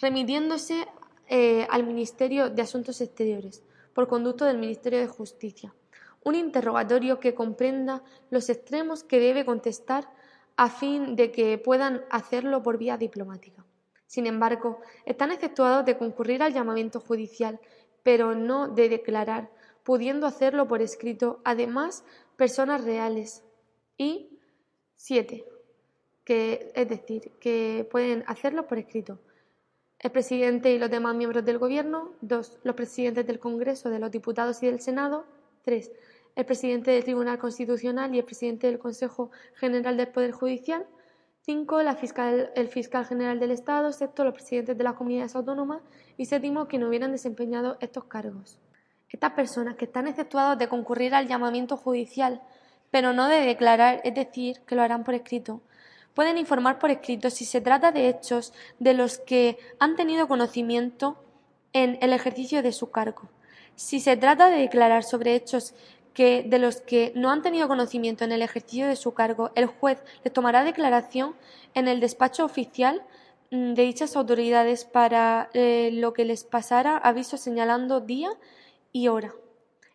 remitiéndose 0.02 0.88
eh, 1.28 1.68
al 1.70 1.86
Ministerio 1.86 2.50
de 2.50 2.64
Asuntos 2.64 3.00
Exteriores, 3.00 3.62
por 3.94 4.08
conducto 4.08 4.44
del 4.44 4.58
Ministerio 4.58 4.98
de 4.98 5.06
Justicia. 5.06 5.76
Un 6.24 6.34
interrogatorio 6.34 7.20
que 7.20 7.36
comprenda 7.36 8.02
los 8.32 8.50
extremos 8.50 9.04
que 9.04 9.20
debe 9.20 9.46
contestar 9.46 10.10
a 10.56 10.72
fin 10.72 11.16
de 11.16 11.32
que 11.32 11.60
puedan 11.60 12.06
hacerlo 12.10 12.64
por 12.64 12.80
vía 12.80 12.98
diplomática. 12.98 13.64
Sin 14.08 14.26
embargo, 14.26 14.82
están 15.06 15.32
exceptuados 15.32 15.86
de 15.86 15.96
concurrir 15.96 16.42
al 16.42 16.56
llamamiento 16.56 17.02
judicial, 17.02 17.60
pero 18.02 18.34
no 18.34 18.68
de 18.68 18.90
declarar, 18.90 19.52
pudiendo 19.88 20.28
hacerlo 20.28 20.68
por 20.68 20.82
escrito. 20.82 21.40
Además, 21.46 22.04
personas 22.36 22.84
reales 22.84 23.46
y 23.98 24.38
siete, 24.96 25.46
que 26.26 26.74
es 26.76 26.90
decir, 26.90 27.32
que 27.40 27.88
pueden 27.90 28.26
hacerlo 28.28 28.68
por 28.68 28.80
escrito. 28.80 29.18
El 30.00 30.12
presidente 30.12 30.74
y 30.74 30.78
los 30.78 30.92
demás 30.92 31.16
miembros 31.16 31.46
del 31.46 31.58
Gobierno. 31.58 32.12
Dos, 32.20 32.60
los 32.66 32.76
presidentes 32.76 33.26
del 33.26 33.40
Congreso, 33.40 33.90
de 33.90 34.00
los 34.00 34.12
diputados 34.12 34.62
y 34.62 34.66
del 34.66 34.82
Senado. 34.82 35.24
Tres, 35.64 35.90
el 36.36 36.46
presidente 36.46 36.92
del 36.92 37.06
Tribunal 37.06 37.40
Constitucional 37.40 38.14
y 38.14 38.20
el 38.20 38.26
presidente 38.26 38.68
del 38.68 38.80
Consejo 38.80 39.32
General 39.56 39.96
del 39.96 40.10
Poder 40.10 40.32
Judicial. 40.34 40.86
Cinco, 41.44 41.82
la 41.82 41.96
fiscal, 41.96 42.52
el 42.56 42.68
fiscal 42.68 43.06
general 43.06 43.40
del 43.40 43.52
Estado. 43.52 43.94
Sexto, 43.94 44.26
los 44.26 44.34
presidentes 44.34 44.78
de 44.78 44.84
las 44.84 44.96
comunidades 44.96 45.34
autónomas. 45.34 45.82
Y 46.18 46.26
séptimo, 46.26 46.68
que 46.68 46.78
no 46.78 46.90
hubieran 46.90 47.14
desempeñado 47.14 47.78
estos 47.80 48.04
cargos. 48.04 48.60
Estas 49.10 49.32
personas 49.34 49.76
que 49.76 49.86
están 49.86 50.08
exceptuadas 50.08 50.58
de 50.58 50.68
concurrir 50.68 51.16
al 51.16 51.28
llamamiento 51.28 51.78
judicial, 51.78 52.42
pero 52.92 53.14
no 53.14 53.28
de 53.28 53.42
declarar, 53.42 54.02
es 54.04 54.16
decir, 54.16 54.60
que 54.68 54.76
lo 54.76 54.82
harán 54.82 55.04
por 55.04 55.14
escrito, 55.14 55.62
pueden 56.14 56.38
informar 56.38 56.80
por 56.80 56.90
escrito 56.90 57.30
si 57.30 57.46
se 57.46 57.62
trata 57.62 57.92
de 57.92 58.10
hechos 58.10 58.54
de 58.80 58.94
los 58.94 59.20
que 59.20 59.58
han 59.80 59.96
tenido 59.96 60.28
conocimiento 60.28 61.24
en 61.74 61.98
el 62.02 62.12
ejercicio 62.12 62.64
de 62.64 62.72
su 62.72 62.92
cargo. 62.92 63.30
Si 63.76 64.00
se 64.00 64.18
trata 64.18 64.50
de 64.50 64.58
declarar 64.58 65.04
sobre 65.04 65.36
hechos 65.36 65.74
que 66.14 66.42
de 66.42 66.58
los 66.58 66.82
que 66.82 67.14
no 67.16 67.30
han 67.30 67.44
tenido 67.44 67.68
conocimiento 67.68 68.24
en 68.24 68.32
el 68.32 68.42
ejercicio 68.42 68.88
de 68.88 68.96
su 68.96 69.14
cargo, 69.14 69.52
el 69.54 69.68
juez 69.68 70.00
les 70.24 70.34
tomará 70.34 70.64
declaración 70.64 71.36
en 71.76 71.88
el 71.88 72.00
despacho 72.00 72.44
oficial 72.44 73.04
mm, 73.52 73.74
de 73.76 73.84
dichas 73.84 74.16
autoridades 74.16 74.84
para 74.84 75.52
eh, 75.54 75.92
lo 75.94 76.14
que 76.14 76.26
les 76.26 76.44
pasara 76.44 76.98
aviso 76.98 77.38
señalando 77.38 78.02
día 78.02 78.32
y 78.98 79.08
hora. 79.08 79.34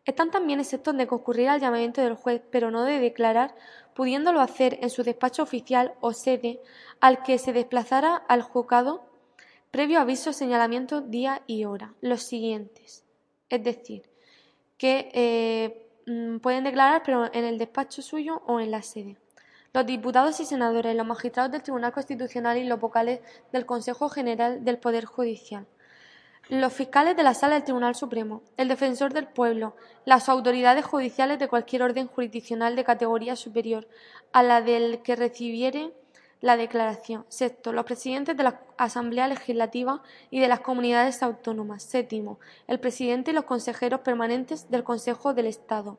Están 0.05 0.31
también 0.31 0.61
exceptos 0.61 0.97
de 0.97 1.07
concurrir 1.07 1.49
al 1.49 1.61
llamamiento 1.61 2.01
del 2.01 2.15
juez, 2.15 2.43
pero 2.51 2.71
no 2.71 2.85
de 2.85 2.99
declarar, 2.99 3.55
pudiéndolo 3.95 4.41
hacer 4.41 4.79
en 4.81 4.91
su 4.91 5.03
despacho 5.03 5.43
oficial 5.43 5.95
o 6.01 6.13
sede 6.13 6.61
al 7.01 7.23
que 7.23 7.39
se 7.39 7.53
desplazara 7.53 8.17
al 8.17 8.43
juzgado 8.43 9.05
previo 9.71 10.01
aviso, 10.01 10.33
señalamiento, 10.33 11.01
día 11.01 11.43
y 11.47 11.65
hora, 11.65 11.95
los 12.01 12.23
siguientes. 12.23 13.05
Es 13.49 13.65
decir, 13.65 14.03
que 14.77 15.11
eh, 15.15 15.89
mm, 16.07 16.39
pueden 16.39 16.65
declarar, 16.65 17.03
pero 17.05 17.33
en 17.33 17.45
el 17.45 17.59
despacho 17.59 18.03
suyo 18.03 18.43
o 18.47 18.61
en 18.61 18.71
la 18.71 18.83
sede. 18.83 19.17
Los 19.73 19.87
diputados 19.87 20.39
y 20.41 20.45
senadores, 20.45 20.95
los 20.95 21.07
magistrados 21.07 21.51
del 21.51 21.63
Tribunal 21.63 21.93
Constitucional 21.93 22.59
y 22.59 22.65
los 22.65 22.79
vocales 22.79 23.21
del 23.53 23.67
Consejo 23.67 24.09
General 24.09 24.65
del 24.65 24.79
Poder 24.79 25.07
Judicial 25.07 25.67
los 26.49 26.73
fiscales 26.73 27.17
de 27.17 27.23
la 27.23 27.35
Sala 27.35 27.55
del 27.55 27.65
Tribunal 27.65 27.95
Supremo, 27.95 28.43
el 28.57 28.69
defensor 28.69 29.13
del 29.13 29.27
pueblo, 29.27 29.77
las 30.05 30.29
autoridades 30.29 30.85
judiciales 30.85 31.39
de 31.39 31.49
cualquier 31.49 31.83
orden 31.83 32.09
jurisdiccional 32.09 32.77
de 32.77 32.85
categoría 32.85 33.37
superior 33.37 33.87
a 34.33 34.43
la 34.43 34.61
del 34.61 35.03
que 35.03 35.17
recibiere 35.17 35.93
la 36.41 36.57
declaración. 36.57 37.25
Sexto, 37.29 37.73
los 37.73 37.85
presidentes 37.85 38.37
de 38.37 38.43
la 38.43 38.61
Asamblea 38.77 39.29
Legislativa 39.29 40.03
y 40.31 40.41
de 40.41 40.49
las 40.49 40.61
comunidades 40.61 41.23
autónomas. 41.23 41.85
Séptimo, 41.85 42.41
el 42.67 42.81
presidente 42.81 43.31
y 43.31 43.35
los 43.35 43.45
consejeros 43.45 44.01
permanentes 44.01 44.69
del 44.69 44.83
Consejo 44.83 45.35
del 45.35 45.47
Estado. 45.47 45.99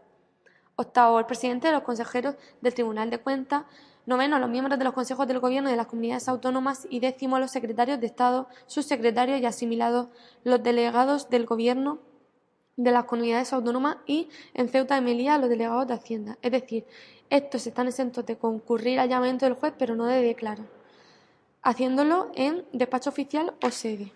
Octavo, 0.76 1.20
el 1.20 1.26
presidente 1.26 1.68
de 1.68 1.74
los 1.74 1.84
consejeros 1.84 2.36
del 2.62 2.74
Tribunal 2.74 3.10
de 3.10 3.20
Cuentas. 3.20 3.64
Noveno, 4.06 4.38
los 4.40 4.50
miembros 4.50 4.78
de 4.78 4.86
los 4.86 4.94
consejos 4.94 5.28
del 5.28 5.40
Gobierno 5.40 5.70
de 5.70 5.78
las 5.78 5.88
comunidades 5.88 6.28
autónomas. 6.28 6.88
Y 6.90 7.00
décimo, 7.00 7.40
los 7.40 7.52
secretarios 7.52 8.00
de 8.00 8.08
Estado, 8.08 8.48
subsecretarios 8.66 9.40
y 9.40 9.46
asimilados, 9.46 10.08
los 10.44 10.62
delegados 10.62 11.30
del 11.30 11.46
Gobierno 11.46 12.00
de 12.76 12.92
las 12.92 13.06
comunidades 13.06 13.54
autónomas 13.54 13.98
y, 14.06 14.30
en 14.54 14.68
Ceuta 14.68 14.98
y 14.98 15.02
Melilla, 15.02 15.38
los 15.38 15.50
delegados 15.50 15.88
de 15.88 15.94
Hacienda. 15.94 16.38
Es 16.42 16.52
decir, 16.52 16.86
estos 17.30 17.66
están 17.66 17.88
exentos 17.88 18.26
de 18.26 18.38
concurrir 18.38 19.00
al 19.00 19.10
llamamiento 19.10 19.46
del 19.46 19.56
juez, 19.56 19.74
pero 19.78 19.96
no 19.96 20.06
de 20.06 20.22
declarar, 20.22 20.68
haciéndolo 21.62 22.32
en 22.36 22.66
despacho 22.74 23.10
oficial 23.10 23.54
o 23.64 23.70
sede. 23.72 24.12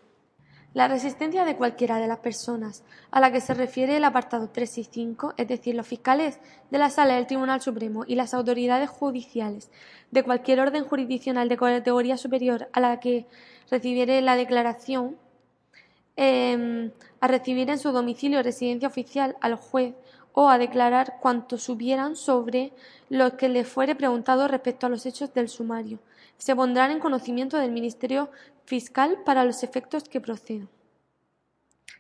La 0.77 0.87
resistencia 0.87 1.43
de 1.43 1.55
cualquiera 1.55 1.97
de 1.97 2.05
las 2.05 2.19
personas 2.19 2.83
a 3.09 3.19
la 3.19 3.31
que 3.31 3.41
se 3.41 3.55
refiere 3.55 3.97
el 3.97 4.03
apartado 4.03 4.51
3 4.51 4.77
y 4.77 4.83
5, 4.83 5.33
es 5.35 5.47
decir, 5.47 5.73
los 5.73 5.87
fiscales 5.87 6.39
de 6.69 6.77
la 6.77 6.91
Sala 6.91 7.15
del 7.15 7.25
Tribunal 7.25 7.61
Supremo 7.61 8.03
y 8.05 8.13
las 8.13 8.35
autoridades 8.35 8.87
judiciales 8.87 9.71
de 10.11 10.21
cualquier 10.21 10.59
orden 10.59 10.83
jurisdiccional 10.83 11.49
de 11.49 11.57
categoría 11.57 12.15
superior 12.15 12.69
a 12.73 12.79
la 12.79 12.99
que 12.99 13.25
recibiere 13.71 14.21
la 14.21 14.35
declaración, 14.35 15.17
em, 16.15 16.91
a 17.21 17.27
recibir 17.27 17.71
en 17.71 17.79
su 17.79 17.91
domicilio 17.91 18.37
o 18.37 18.43
residencia 18.43 18.87
oficial 18.87 19.35
al 19.41 19.55
juez 19.55 19.95
o 20.33 20.47
a 20.47 20.59
declarar 20.59 21.17
cuanto 21.19 21.57
supieran 21.57 22.15
sobre 22.15 22.71
lo 23.09 23.35
que 23.35 23.49
le 23.49 23.63
fuere 23.63 23.95
preguntado 23.95 24.47
respecto 24.47 24.85
a 24.85 24.89
los 24.89 25.07
hechos 25.07 25.33
del 25.33 25.49
sumario. 25.49 25.97
Se 26.37 26.55
pondrán 26.55 26.91
en 26.91 26.99
conocimiento 26.99 27.57
del 27.57 27.71
Ministerio 27.71 28.29
fiscal 28.67 29.23
para 29.25 29.45
los 29.45 29.63
efectos 29.63 30.03
que 30.09 30.19
procedan. 30.19 30.67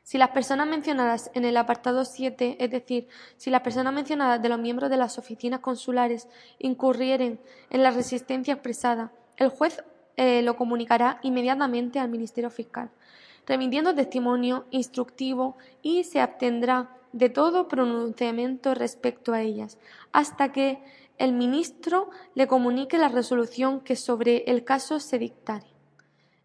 Si 0.03 0.17
las 0.17 0.31
personas 0.31 0.67
mencionadas 0.67 1.31
en 1.33 1.45
el 1.45 1.55
apartado 1.55 2.03
7, 2.03 2.57
es 2.59 2.69
decir, 2.69 3.07
si 3.37 3.49
las 3.49 3.61
personas 3.61 3.93
mencionadas 3.93 4.41
de 4.41 4.49
los 4.49 4.59
miembros 4.59 4.89
de 4.89 4.97
las 4.97 5.17
oficinas 5.17 5.61
consulares 5.61 6.27
incurrieren 6.59 7.39
en 7.69 7.83
la 7.83 7.91
resistencia 7.91 8.53
expresada, 8.53 9.13
el 9.37 9.47
juez 9.47 9.81
eh, 10.17 10.41
lo 10.41 10.57
comunicará 10.57 11.19
inmediatamente 11.23 11.99
al 11.99 12.09
Ministerio 12.09 12.49
Fiscal, 12.49 12.89
remitiendo 13.45 13.95
testimonio 13.95 14.65
instructivo 14.71 15.55
y 15.81 16.03
se 16.03 16.19
abstendrá 16.19 16.89
de 17.13 17.29
todo 17.29 17.69
pronunciamiento 17.69 18.73
respecto 18.73 19.31
a 19.31 19.41
ellas, 19.41 19.77
hasta 20.11 20.51
que 20.51 20.79
el 21.17 21.31
ministro 21.31 22.09
le 22.35 22.45
comunique 22.45 22.97
la 22.97 23.07
resolución 23.07 23.79
que 23.79 23.95
sobre 23.95 24.43
el 24.47 24.65
caso 24.65 24.99
se 24.99 25.17
dictare. 25.17 25.76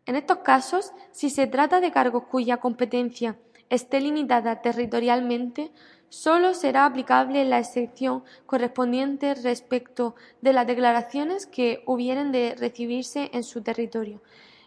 En 0.07 0.16
estos 0.16 0.38
casos, 0.38 0.92
si 1.12 1.30
se 1.30 1.46
trata 1.46 1.80
de 1.80 1.92
cargos 1.92 2.24
cuya 2.24 2.57
competencia 2.57 3.36
esté 3.70 4.00
limitada 4.00 4.61
territorialmente, 4.61 5.70
sólo 6.09 6.55
será 6.55 6.84
aplicable 6.84 7.44
la 7.44 7.59
excepción 7.59 8.24
correspondiente 8.44 9.34
respecto 9.34 10.14
de 10.40 10.53
las 10.53 10.66
declaraciones 10.66 11.46
que 11.46 11.82
hubieren 11.86 12.32
de 12.32 12.55
recibirse 12.59 13.30
en 13.32 13.44
su 13.44 13.62
territorio, 13.62 14.20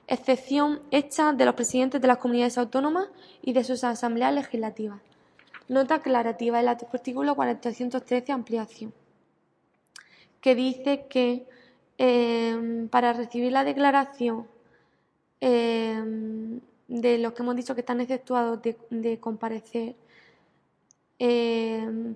excepción 0.07 0.81
hecha 0.89 1.33
de 1.33 1.45
los 1.45 1.53
presidentes 1.53 2.01
de 2.01 2.07
las 2.07 2.17
comunidades 2.17 2.57
autónomas 2.57 3.09
y 3.41 3.53
de 3.53 3.63
sus 3.63 3.83
asambleas 3.83 4.33
legislativas. 4.33 5.01
Nota 5.67 5.95
aclarativa 5.95 6.59
del 6.59 6.69
artículo 6.69 7.35
413 7.35 8.31
ampliación, 8.31 8.93
que 10.39 10.55
dice 10.55 11.05
que 11.09 11.45
em, 11.97 12.87
para 12.87 13.13
recibir 13.13 13.51
la 13.51 13.63
declaración 13.63 14.47
em, 15.39 16.59
de 16.87 17.17
los 17.17 17.33
que 17.33 17.43
hemos 17.43 17.55
dicho 17.55 17.75
que 17.75 17.81
están 17.81 18.01
exceptuados 18.01 18.61
de, 18.61 19.19
comparecer, 19.19 19.95
em, 21.19 22.15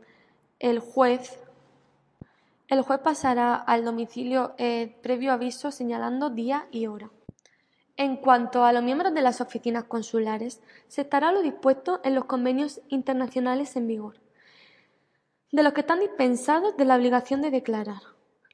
el 0.60 0.80
juez 0.80 1.40
el 2.70 2.84
juez 2.84 3.00
pasará 3.00 3.56
al 3.56 3.84
domicilio 3.84 4.54
eh, 4.60 4.96
previo 5.02 5.34
aviso 5.34 5.72
señalando 5.72 6.30
día 6.30 6.68
y 6.70 6.86
hora. 6.86 7.10
En 7.98 8.16
cuanto 8.16 8.64
a 8.64 8.72
los 8.72 8.84
miembros 8.84 9.12
de 9.16 9.24
las 9.24 9.42
oficinas 9.42 9.86
consulares, 9.86 10.62
se 10.88 11.02
estará 11.02 11.32
lo 11.32 11.42
dispuesto 11.42 12.00
en 12.04 12.14
los 12.14 12.26
convenios 12.26 12.80
internacionales 12.88 13.76
en 13.76 13.88
vigor, 13.88 14.22
de 15.52 15.64
los 15.64 15.74
que 15.74 15.82
están 15.82 16.00
dispensados 16.00 16.78
de 16.78 16.86
la 16.86 16.96
obligación 16.96 17.42
de 17.42 17.50
declarar. 17.50 18.02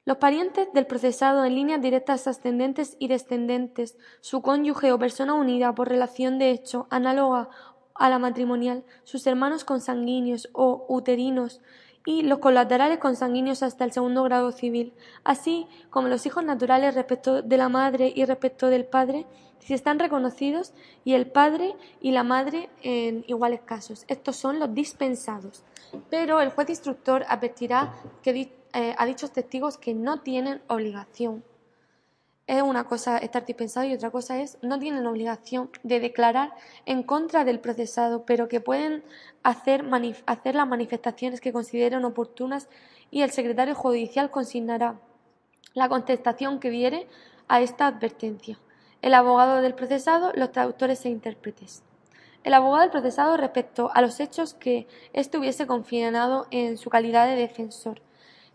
Los 0.06 0.18
parientes 0.18 0.72
del 0.72 0.86
procesado 0.86 1.46
en 1.46 1.56
líneas 1.56 1.82
directas 1.82 2.28
ascendentes 2.28 2.96
y 3.00 3.08
descendentes, 3.08 3.98
su 4.22 4.44
cónyuge 4.44 4.92
o 4.92 5.00
persona 5.00 5.34
unida 5.34 5.74
por 5.74 5.90
relación 5.90 6.38
de 6.38 6.52
hecho 6.52 6.86
análoga 6.92 7.50
a 7.96 8.10
la 8.10 8.20
matrimonial, 8.20 8.84
sus 9.04 9.26
hermanos 9.26 9.64
consanguíneos 9.64 10.48
o 10.54 10.86
uterinos 10.90 11.60
y 12.06 12.22
los 12.22 12.38
colaterales 12.38 13.00
consanguíneos 13.00 13.64
hasta 13.64 13.84
el 13.84 13.92
segundo 13.92 14.22
grado 14.22 14.52
civil, 14.52 14.94
así 15.24 15.66
como 15.90 16.08
los 16.08 16.28
hijos 16.28 16.44
naturales 16.44 16.94
respecto 16.94 17.42
de 17.42 17.58
la 17.58 17.70
madre 17.70 18.14
y 18.16 18.26
respecto 18.26 18.68
del 18.68 18.86
padre, 18.86 19.26
si 19.58 19.74
están 19.74 19.98
reconocidos, 19.98 20.74
y 21.04 21.14
el 21.14 21.26
padre 21.26 21.76
y 22.00 22.12
la 22.12 22.22
madre 22.22 22.70
en 22.84 23.24
iguales 23.28 23.62
casos. 23.66 24.06
Estos 24.08 24.36
son 24.36 24.60
los 24.60 24.72
dispensados. 24.76 25.64
Pero 26.12 26.42
el 26.42 26.50
juez 26.50 26.70
instructor 26.70 27.26
advertirá 27.28 27.94
que, 28.22 28.52
eh, 28.76 28.94
a 28.98 29.06
dichos 29.06 29.32
testigos 29.32 29.78
que 29.78 29.94
no 29.94 30.22
tienen 30.22 30.62
obligación 30.68 31.44
es 32.48 32.62
una 32.62 32.84
cosa 32.84 33.18
estar 33.18 33.46
dispensado 33.46 33.88
y 33.88 33.94
otra 33.94 34.12
cosa 34.12 34.40
es 34.40 34.58
no 34.62 34.78
tienen 34.78 35.08
obligación 35.08 35.70
de 35.84 36.00
declarar 36.00 36.54
en 36.86 37.02
contra 37.02 37.44
del 37.44 37.60
procesado, 37.60 38.26
pero 38.26 38.48
que 38.48 38.62
pueden 38.62 39.04
hacer, 39.44 39.84
las 39.84 40.68
manifestaciones 40.68 41.42
que 41.42 41.52
consideren 41.52 42.06
oportunas 42.06 42.70
y 43.10 43.22
el 43.22 43.32
secretario 43.32 43.74
judicial 43.74 44.30
consignará 44.30 45.00
la 45.74 45.90
contestación 45.90 46.60
que 46.60 46.70
diere 46.70 47.08
a 47.48 47.62
esta 47.62 47.88
advertencia. 47.88 48.60
El 49.02 49.14
abogado 49.14 49.62
del 49.62 49.74
procesado, 49.74 50.32
los 50.36 50.52
traductores 50.52 51.04
e 51.06 51.10
intérpretes. 51.10 51.84
El 52.44 52.54
abogado 52.54 52.82
del 52.82 52.92
procesado 52.92 53.38
respecto 53.38 53.90
a 53.94 54.02
los 54.02 54.20
hechos 54.20 54.54
que 54.54 54.88
éste 55.14 55.40
hubiese 55.40 55.66
confinado 55.66 56.46
en 56.52 56.78
su 56.78 56.92
calidad 56.92 57.28
de 57.28 57.36
defensor. 57.36 58.02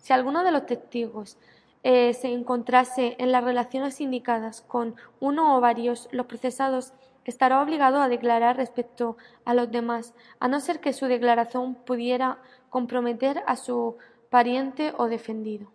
Si 0.01 0.12
alguno 0.12 0.42
de 0.42 0.51
los 0.51 0.66
testigos 0.66 1.38
eh, 1.82 2.12
se 2.14 2.28
encontrase 2.32 3.16
en 3.18 3.32
las 3.32 3.44
relaciones 3.44 4.01
indicadas 4.01 4.61
con 4.62 4.96
uno 5.20 5.57
o 5.57 5.61
varios, 5.61 6.09
los 6.12 6.26
procesados 6.26 6.92
estará 7.24 7.62
obligado 7.62 8.01
a 8.01 8.09
declarar 8.09 8.57
respecto 8.57 9.16
a 9.44 9.55
los 9.55 9.70
demás, 9.70 10.14
a 10.40 10.48
no 10.48 10.61
ser 10.61 10.80
que 10.80 10.92
su 10.92 11.07
declaración 11.07 11.74
pudiera 11.74 12.38
comprometer 12.68 13.42
a 13.46 13.57
su 13.57 13.96
pariente 14.30 14.92
o 14.96 15.07
defendido. 15.07 15.72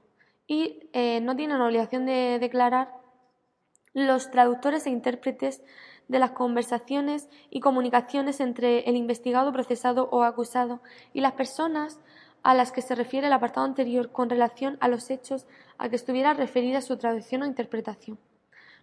Y 0.48 0.90
eh, 0.94 1.22
no 1.22 1.36
tienen 1.36 1.62
obligación 1.62 2.06
de 2.06 2.38
declarar 2.40 2.94
los 3.94 4.30
traductores 4.30 4.86
e 4.86 4.90
intérpretes 4.92 5.64
de 6.08 6.20
las 6.20 6.32
conversaciones 6.32 7.30
y 7.50 7.62
comunicaciones 7.62 8.40
entre 8.40 8.82
el 8.82 8.96
investigado, 8.96 9.52
procesado 9.52 10.08
o 10.12 10.24
acusado 10.24 10.82
y 11.14 11.22
las 11.22 11.32
personas 11.32 12.00
a 12.46 12.54
las 12.54 12.72
que 12.72 12.84
se 12.84 12.94
refiere 12.94 13.26
el 13.26 13.34
apartado 13.34 13.66
anterior 13.66 14.12
con 14.12 14.30
relación 14.30 14.78
a 14.80 14.88
los 14.88 15.10
hechos 15.10 15.48
a 15.80 15.90
que 15.90 15.96
estuviera 15.96 16.36
referida 16.36 16.80
su 16.80 16.96
traducción 16.96 17.42
o 17.42 17.48
interpretación. 17.48 18.20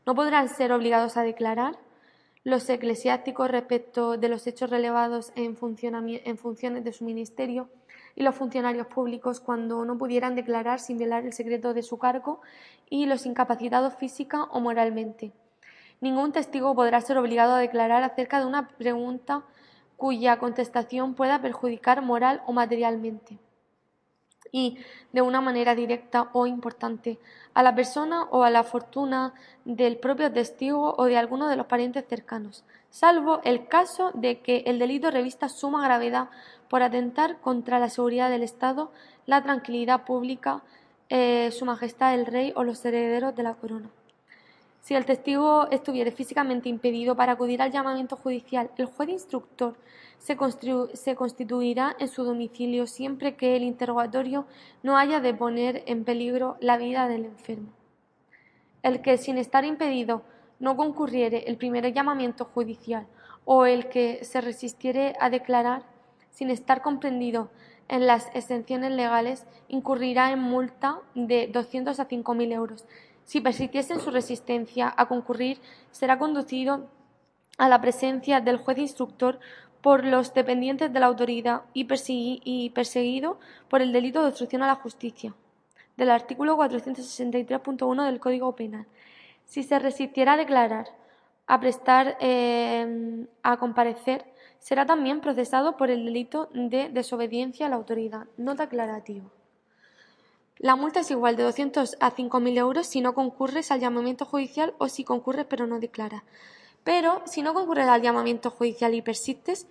No 0.05 0.17
podrán 0.17 0.49
ser 0.49 0.73
obligados 0.73 1.17
a 1.17 1.23
declarar 1.23 1.79
los 2.43 2.69
eclesiásticos 2.69 3.49
respecto 3.49 4.17
de 4.17 4.29
los 4.29 4.49
hechos 4.49 4.69
relevados 4.69 5.33
en, 5.37 5.57
funciones 5.57 6.83
de 6.83 6.93
su 6.93 7.05
ministerio 7.05 7.69
y 8.17 8.25
los 8.25 8.35
funcionarios 8.35 8.89
públicos 8.89 9.39
cuando 9.39 9.85
no 9.85 9.97
pudieran 9.97 10.35
declarar 10.35 10.81
sin 10.81 10.99
violar 10.99 11.25
el 11.25 11.33
secreto 11.33 11.73
de 11.73 11.85
su 11.85 11.99
cargo 11.99 12.41
y 12.91 13.07
los 13.07 13.27
incapacitados 13.27 13.95
física 13.95 14.43
o 14.43 14.59
moralmente. 14.59 15.31
Ningún 16.01 16.33
testigo 16.33 16.75
podrá 16.75 17.01
ser 17.01 17.17
obligado 17.17 17.55
a 17.55 17.61
declarar 17.61 18.03
acerca 18.03 18.41
de 18.41 18.47
una 18.47 18.67
pregunta 18.71 19.45
cuya 19.97 20.41
contestación 20.41 21.15
pueda 21.15 21.41
perjudicar 21.41 22.03
moral 22.03 22.43
o 22.47 22.53
materialmente 22.53 23.39
y 24.53 24.79
de 25.13 25.23
una 25.23 25.41
manera 25.41 25.75
directa 25.75 26.29
o 26.33 26.47
importante 26.47 27.19
a 27.55 27.63
la 27.63 27.75
persona 27.75 28.25
o 28.25 28.45
a 28.45 28.51
la 28.51 28.63
fortuna 28.63 29.33
del 29.65 29.97
propio 29.97 30.31
testigo 30.31 30.95
o 30.97 31.07
de 31.07 31.17
alguno 31.17 31.49
de 31.49 31.57
los 31.57 31.67
parientes 31.67 32.05
cercanos, 32.07 32.65
salvo 32.91 33.41
el 33.45 33.67
caso 33.67 34.11
de 34.15 34.41
que 34.41 34.65
el 34.67 34.79
delito 34.79 35.11
revista 35.11 35.49
suma 35.49 35.83
gravedad 35.83 36.29
por 36.69 36.83
atentar 36.83 37.41
contra 37.41 37.79
la 37.79 37.91
seguridad 37.91 38.31
del 38.31 38.43
Estado, 38.43 38.93
la 39.27 39.43
tranquilidad 39.43 40.05
pública, 40.05 40.63
eh, 41.09 41.51
su 41.51 41.65
majestad 41.65 42.15
el 42.15 42.27
rey 42.27 42.53
o 42.55 42.65
los 42.65 42.85
herederos 42.85 43.35
de 43.35 43.43
la 43.43 43.55
corona. 43.55 43.91
Si 44.83 44.97
el 44.97 45.05
testigo 45.05 45.69
estuviere 45.71 46.11
físicamente 46.11 46.69
impedido 46.69 47.15
para 47.15 47.33
acudir 47.33 47.63
al 47.63 47.71
llamamiento 47.71 48.17
judicial, 48.17 48.69
el 48.77 48.87
juez 48.87 49.11
instructor 49.11 49.77
se, 50.19 50.37
constituirá 51.15 51.95
en 52.01 52.09
su 52.09 52.25
domicilio 52.25 52.89
siempre 52.89 53.37
que 53.37 53.55
el 53.55 53.63
interrogatorio 53.63 54.45
no 54.83 54.97
haya 54.97 55.21
de 55.21 55.35
poner 55.35 55.85
en 55.87 56.03
peligro 56.03 56.57
la 56.59 56.79
vida 56.79 57.07
del 57.07 57.27
enfermo. 57.27 57.69
El 58.83 59.03
que, 59.03 59.19
sin 59.19 59.39
estar 59.39 59.65
impedido, 59.65 60.23
no 60.59 60.77
concurriere 60.77 61.45
el 61.47 61.57
primer 61.59 61.93
llamamiento 61.93 62.45
judicial 62.45 63.07
o 63.45 63.67
el 63.67 63.89
que 63.89 64.25
se 64.25 64.41
resistiere 64.41 65.15
a 65.21 65.31
declarar, 65.31 65.85
sin 66.33 66.51
estar 66.51 66.83
comprendido 66.83 67.51
en 67.87 68.09
las 68.09 68.35
exenciones 68.35 68.91
legales, 68.91 69.47
incurrirá 69.69 70.33
en 70.33 70.41
multa 70.41 70.99
de 71.15 71.47
200 71.47 72.01
a 72.01 72.09
5.000 72.09 72.53
euros 72.53 72.85
si 73.33 73.41
persistiese 73.41 73.95
en 73.95 74.01
su 74.01 74.11
resistencia 74.11 74.93
a 74.95 75.09
concurrir, 75.09 75.59
será 75.91 76.19
conducido 76.19 76.91
a 77.57 77.67
la 77.67 77.81
presencia 77.81 78.43
del 78.43 78.59
juez 78.59 78.77
instructor 78.77 79.41
por 79.81 80.05
los 80.05 80.35
dependientes 80.35 80.93
de 80.93 81.01
la 81.01 81.07
autoridad 81.07 81.63
y, 81.73 81.85
perseguido 82.75 83.41
por 83.71 83.81
el 83.81 83.91
delito 83.91 84.21
de 84.21 84.29
obstrucción 84.29 84.63
a 84.63 84.67
la 84.67 84.75
justicia, 84.75 85.35
del 85.97 86.11
artículo 86.11 86.59
463.1 86.59 88.05
del 88.05 88.21
Código 88.21 88.55
Penal. 88.55 88.85
Si 89.47 89.63
se 89.63 89.79
resistiera 89.79 90.35
a 90.35 90.37
declarar, 90.37 90.89
a 91.47 91.59
prestar, 91.59 92.19
eh, 92.21 93.27
a 93.43 93.57
comparecer, 93.57 94.27
será 94.59 94.85
también 94.85 95.23
procesado 95.23 95.79
por 95.79 95.89
el 95.89 96.05
delito 96.05 96.51
de 96.53 96.91
desobediencia 96.91 97.65
a 97.65 97.71
la 97.71 97.77
autoridad. 97.77 98.27
Nota 98.37 98.65
aclarativa. 98.65 99.25
La 100.63 100.77
multa 100.77 101.01
es 101.01 101.11
igual 101.11 101.35
de 101.35 101.43
200 101.43 101.97
a 101.99 102.13
5.000 102.13 102.57
euros 102.57 102.87
si 102.87 103.01
no 103.01 103.15
concurres 103.15 103.73
al 103.73 103.81
llamamiento 103.81 104.25
judicial 104.25 104.75
o 104.79 104.89
si 104.89 105.03
concurres 105.03 105.45
pero 105.49 105.67
no 105.67 105.81
declaras. 105.81 106.23
Pero 106.85 107.21
si 107.27 107.43
no 107.43 107.53
concurres 107.53 107.89
al 107.89 108.01
llamamiento 108.01 108.49
judicial 108.49 108.95
y 108.95 109.03
persistes, 109.03 109.67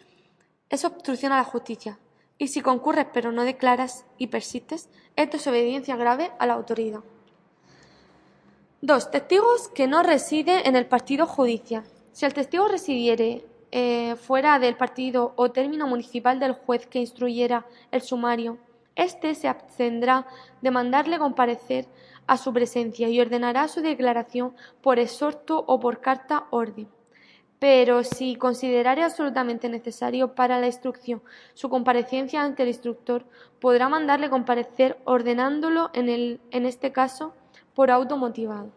es 0.69 0.83
obstrucción 0.83 1.31
a 1.31 1.37
la 1.37 1.45
justicia. 1.45 1.97
Y 2.37 2.49
si 2.49 2.59
concurres 2.59 3.07
pero 3.13 3.31
no 3.31 3.45
declaras 3.45 4.03
y 4.17 4.27
persistes, 4.27 4.89
es 5.15 5.31
desobediencia 5.31 5.95
grave 5.95 6.33
a 6.39 6.45
la 6.45 6.55
autoridad. 6.55 6.99
Dos 8.81 9.11
Testigos 9.11 9.69
que 9.69 9.87
no 9.87 10.03
residen 10.03 10.59
en 10.65 10.75
el 10.75 10.87
partido 10.87 11.25
judicial. 11.25 11.85
Si 12.11 12.25
el 12.25 12.33
testigo 12.33 12.67
residiere 12.67 13.45
eh, 13.71 14.17
fuera 14.17 14.59
del 14.59 14.75
partido 14.75 15.31
o 15.37 15.51
término 15.51 15.87
municipal 15.87 16.37
del 16.37 16.51
juez 16.51 16.85
que 16.85 16.99
instruyera 16.99 17.65
el 17.91 18.01
sumario 18.01 18.57
este 18.95 19.35
se 19.35 19.47
abstendrá 19.47 20.27
de 20.61 20.71
mandarle 20.71 21.17
comparecer 21.17 21.87
a 22.27 22.37
su 22.37 22.53
presencia 22.53 23.09
y 23.09 23.19
ordenará 23.19 23.67
su 23.67 23.81
declaración 23.81 24.53
por 24.81 24.99
exhorto 24.99 25.63
o 25.67 25.79
por 25.79 26.01
carta 26.01 26.45
orden. 26.49 26.87
Pero 27.59 28.03
si 28.03 28.35
considerare 28.35 29.03
absolutamente 29.03 29.69
necesario 29.69 30.33
para 30.33 30.59
la 30.59 30.67
instrucción 30.67 31.21
su 31.53 31.69
comparecencia 31.69 32.41
ante 32.41 32.63
el 32.63 32.69
instructor, 32.69 33.25
podrá 33.59 33.87
mandarle 33.87 34.29
comparecer 34.29 34.97
ordenándolo 35.05 35.91
en, 35.93 36.09
el, 36.09 36.39
en 36.51 36.65
este 36.65 36.91
caso 36.91 37.33
por 37.75 37.91
auto 37.91 38.17
motivado. 38.17 38.71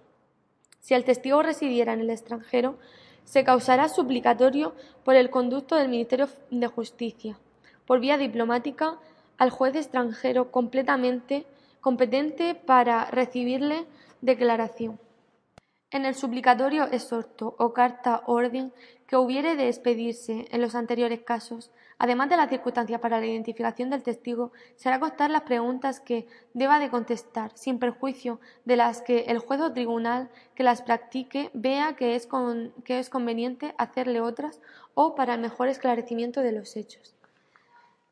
Si 0.80 0.92
el 0.92 1.04
testigo 1.04 1.42
residiera 1.42 1.94
en 1.94 2.00
el 2.00 2.10
extranjero, 2.10 2.76
se 3.24 3.42
causará 3.42 3.88
suplicatorio 3.88 4.74
por 5.02 5.16
el 5.16 5.30
conducto 5.30 5.76
del 5.76 5.88
Ministerio 5.88 6.28
de 6.50 6.66
Justicia, 6.66 7.38
por 7.86 8.00
vía 8.00 8.18
diplomática, 8.18 8.98
al 9.38 9.50
juez 9.50 9.74
extranjero 9.74 10.50
completamente 10.50 11.46
competente 11.80 12.54
para 12.54 13.04
recibirle 13.10 13.86
declaración. 14.20 14.98
En 15.90 16.04
el 16.04 16.14
suplicatorio 16.14 16.84
exhorto 16.90 17.54
o 17.58 17.72
carta 17.72 18.22
orden 18.26 18.72
que 19.06 19.16
hubiere 19.16 19.54
de 19.54 19.68
expedirse 19.68 20.46
en 20.50 20.60
los 20.60 20.74
anteriores 20.74 21.20
casos, 21.20 21.70
además 21.98 22.28
de 22.30 22.36
las 22.36 22.48
circunstancias 22.48 23.00
para 23.00 23.20
la 23.20 23.26
identificación 23.26 23.90
del 23.90 24.02
testigo, 24.02 24.50
será 24.74 24.98
constar 24.98 25.30
las 25.30 25.42
preguntas 25.42 26.00
que 26.00 26.26
deba 26.52 26.80
de 26.80 26.90
contestar, 26.90 27.52
sin 27.54 27.78
perjuicio 27.78 28.40
de 28.64 28.76
las 28.76 29.02
que 29.02 29.26
el 29.28 29.38
juez 29.38 29.60
o 29.60 29.72
tribunal 29.72 30.30
que 30.56 30.64
las 30.64 30.82
practique 30.82 31.50
vea 31.54 31.94
que 31.94 32.16
es, 32.16 32.28
que 32.84 32.98
es 32.98 33.08
conveniente 33.08 33.74
hacerle 33.78 34.20
otras 34.20 34.60
o 34.94 35.14
para 35.14 35.34
el 35.34 35.40
mejor 35.40 35.68
esclarecimiento 35.68 36.40
de 36.40 36.52
los 36.52 36.76
hechos. 36.76 37.13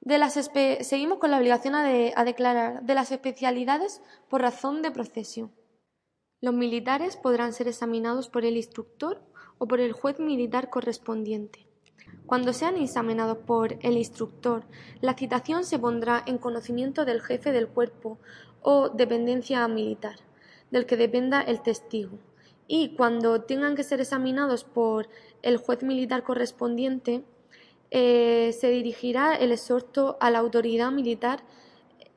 De 0.04 0.18
las 0.18 0.34
seguimos 0.34 1.18
con 1.18 1.30
la 1.30 1.38
obligación 1.38 1.76
a, 1.76 1.84
a 1.84 2.24
declarar 2.24 2.82
de 2.82 2.94
las 2.96 3.12
especialidades 3.12 4.02
por 4.28 4.42
razón 4.42 4.82
de 4.82 4.90
procesión. 4.90 5.52
Los 6.40 6.54
militares 6.54 7.16
podrán 7.16 7.52
ser 7.52 7.68
examinados 7.68 8.28
por 8.28 8.44
el 8.44 8.56
instructor 8.56 9.22
o 9.58 9.68
por 9.68 9.78
el 9.78 9.92
juez 9.92 10.18
militar 10.18 10.70
correspondiente. 10.70 11.68
Cuando 12.26 12.52
sean 12.52 12.78
examinados 12.78 13.38
por 13.38 13.78
el 13.80 13.96
instructor, 13.96 14.64
la 15.00 15.14
citación 15.14 15.62
se 15.62 15.78
pondrá 15.78 16.24
en 16.26 16.38
conocimiento 16.38 17.04
del 17.04 17.22
jefe 17.22 17.52
del 17.52 17.68
cuerpo 17.68 18.18
o 18.60 18.88
dependencia 18.88 19.68
militar, 19.68 20.16
del 20.72 20.84
que 20.84 20.96
dependa 20.96 21.42
el 21.42 21.62
testigo. 21.62 22.18
Y 22.66 22.96
cuando 22.96 23.42
tengan 23.42 23.76
que 23.76 23.84
ser 23.84 24.00
examinados 24.00 24.64
por 24.64 25.08
el 25.42 25.58
juez 25.58 25.84
militar 25.84 26.24
correspondiente, 26.24 27.22
eh, 27.94 28.56
se 28.58 28.70
dirigirá 28.70 29.34
el 29.34 29.52
exhorto 29.52 30.16
a 30.18 30.30
la 30.30 30.38
autoridad 30.38 30.90
militar 30.90 31.42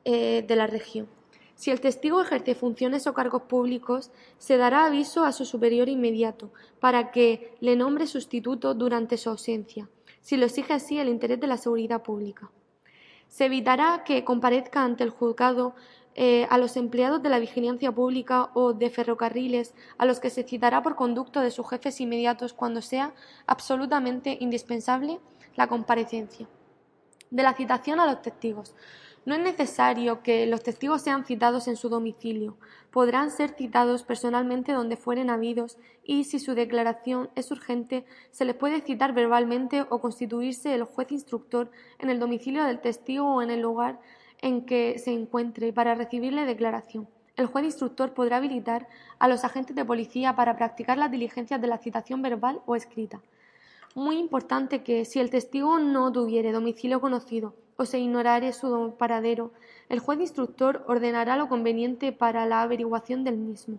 eh, 0.06 0.42
de 0.48 0.56
la 0.56 0.66
región. 0.66 1.06
Si 1.54 1.70
el 1.70 1.82
testigo 1.82 2.22
ejerce 2.22 2.54
funciones 2.54 3.06
o 3.06 3.12
cargos 3.12 3.42
públicos, 3.42 4.10
se 4.38 4.56
dará 4.56 4.86
aviso 4.86 5.24
a 5.24 5.32
su 5.32 5.44
superior 5.44 5.90
inmediato 5.90 6.50
para 6.80 7.10
que 7.10 7.54
le 7.60 7.76
nombre 7.76 8.06
sustituto 8.06 8.72
durante 8.72 9.18
su 9.18 9.28
ausencia, 9.28 9.90
si 10.22 10.38
lo 10.38 10.46
exige 10.46 10.72
así 10.72 10.98
el 10.98 11.08
interés 11.08 11.40
de 11.40 11.46
la 11.46 11.58
seguridad 11.58 12.02
pública. 12.02 12.50
Se 13.28 13.44
evitará 13.44 14.02
que 14.02 14.24
comparezca 14.24 14.82
ante 14.82 15.04
el 15.04 15.10
juzgado 15.10 15.74
eh, 16.14 16.46
a 16.48 16.56
los 16.56 16.78
empleados 16.78 17.22
de 17.22 17.28
la 17.28 17.38
vigilancia 17.38 17.92
pública 17.92 18.50
o 18.54 18.72
de 18.72 18.88
ferrocarriles, 18.88 19.74
a 19.98 20.06
los 20.06 20.20
que 20.20 20.30
se 20.30 20.42
citará 20.42 20.82
por 20.82 20.96
conducto 20.96 21.40
de 21.40 21.50
sus 21.50 21.68
jefes 21.68 22.00
inmediatos 22.00 22.54
cuando 22.54 22.80
sea 22.80 23.12
absolutamente 23.46 24.38
indispensable 24.40 25.20
la 25.56 25.66
comparecencia. 25.66 26.46
De 27.30 27.42
la 27.42 27.54
citación 27.54 27.98
a 27.98 28.06
los 28.06 28.22
testigos. 28.22 28.74
No 29.24 29.34
es 29.34 29.40
necesario 29.40 30.22
que 30.22 30.46
los 30.46 30.62
testigos 30.62 31.02
sean 31.02 31.24
citados 31.24 31.66
en 31.66 31.76
su 31.76 31.88
domicilio. 31.88 32.56
Podrán 32.92 33.32
ser 33.32 33.50
citados 33.50 34.04
personalmente 34.04 34.72
donde 34.72 34.96
fueren 34.96 35.30
habidos 35.30 35.78
y, 36.04 36.22
si 36.24 36.38
su 36.38 36.54
declaración 36.54 37.28
es 37.34 37.50
urgente, 37.50 38.04
se 38.30 38.44
les 38.44 38.54
puede 38.54 38.82
citar 38.82 39.14
verbalmente 39.14 39.84
o 39.90 40.00
constituirse 40.00 40.74
el 40.74 40.84
juez 40.84 41.10
instructor 41.10 41.72
en 41.98 42.10
el 42.10 42.20
domicilio 42.20 42.62
del 42.62 42.80
testigo 42.80 43.34
o 43.34 43.42
en 43.42 43.50
el 43.50 43.60
lugar 43.60 43.98
en 44.40 44.64
que 44.64 45.00
se 45.00 45.12
encuentre 45.12 45.72
para 45.72 45.96
recibirle 45.96 46.44
declaración. 46.44 47.08
El 47.34 47.46
juez 47.46 47.64
instructor 47.64 48.14
podrá 48.14 48.36
habilitar 48.36 48.86
a 49.18 49.26
los 49.26 49.44
agentes 49.44 49.74
de 49.74 49.84
policía 49.84 50.36
para 50.36 50.56
practicar 50.56 50.98
las 50.98 51.10
diligencias 51.10 51.60
de 51.60 51.66
la 51.66 51.78
citación 51.78 52.22
verbal 52.22 52.60
o 52.64 52.76
escrita. 52.76 53.20
Muy 53.96 54.18
importante 54.18 54.82
que, 54.82 55.06
si 55.06 55.20
el 55.20 55.30
testigo 55.30 55.78
no 55.78 56.12
tuviere 56.12 56.52
domicilio 56.52 57.00
conocido, 57.00 57.54
o 57.78 57.86
se 57.86 57.98
ignorare 57.98 58.52
su 58.52 58.94
paradero, 58.98 59.52
el 59.88 60.00
juez 60.00 60.20
instructor 60.20 60.84
ordenará 60.86 61.38
lo 61.38 61.48
conveniente 61.48 62.12
para 62.12 62.44
la 62.44 62.60
averiguación 62.60 63.24
del 63.24 63.38
mismo. 63.38 63.78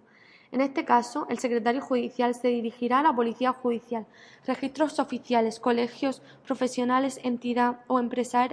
En 0.51 0.61
este 0.61 0.86
caso, 0.86 1.28
el 1.30 1.38
secretario 1.38 1.82
judicial 1.82 2.34
se 2.34 2.47
dirigirá 2.47 2.97
a 2.97 3.03
la 3.03 3.15
Policía 3.15 3.53
Judicial, 3.53 4.07
registros 4.47 4.97
oficiales, 4.97 5.59
colegios 5.59 6.24
profesionales, 6.47 7.20
entidad 7.24 7.82
o, 7.86 8.01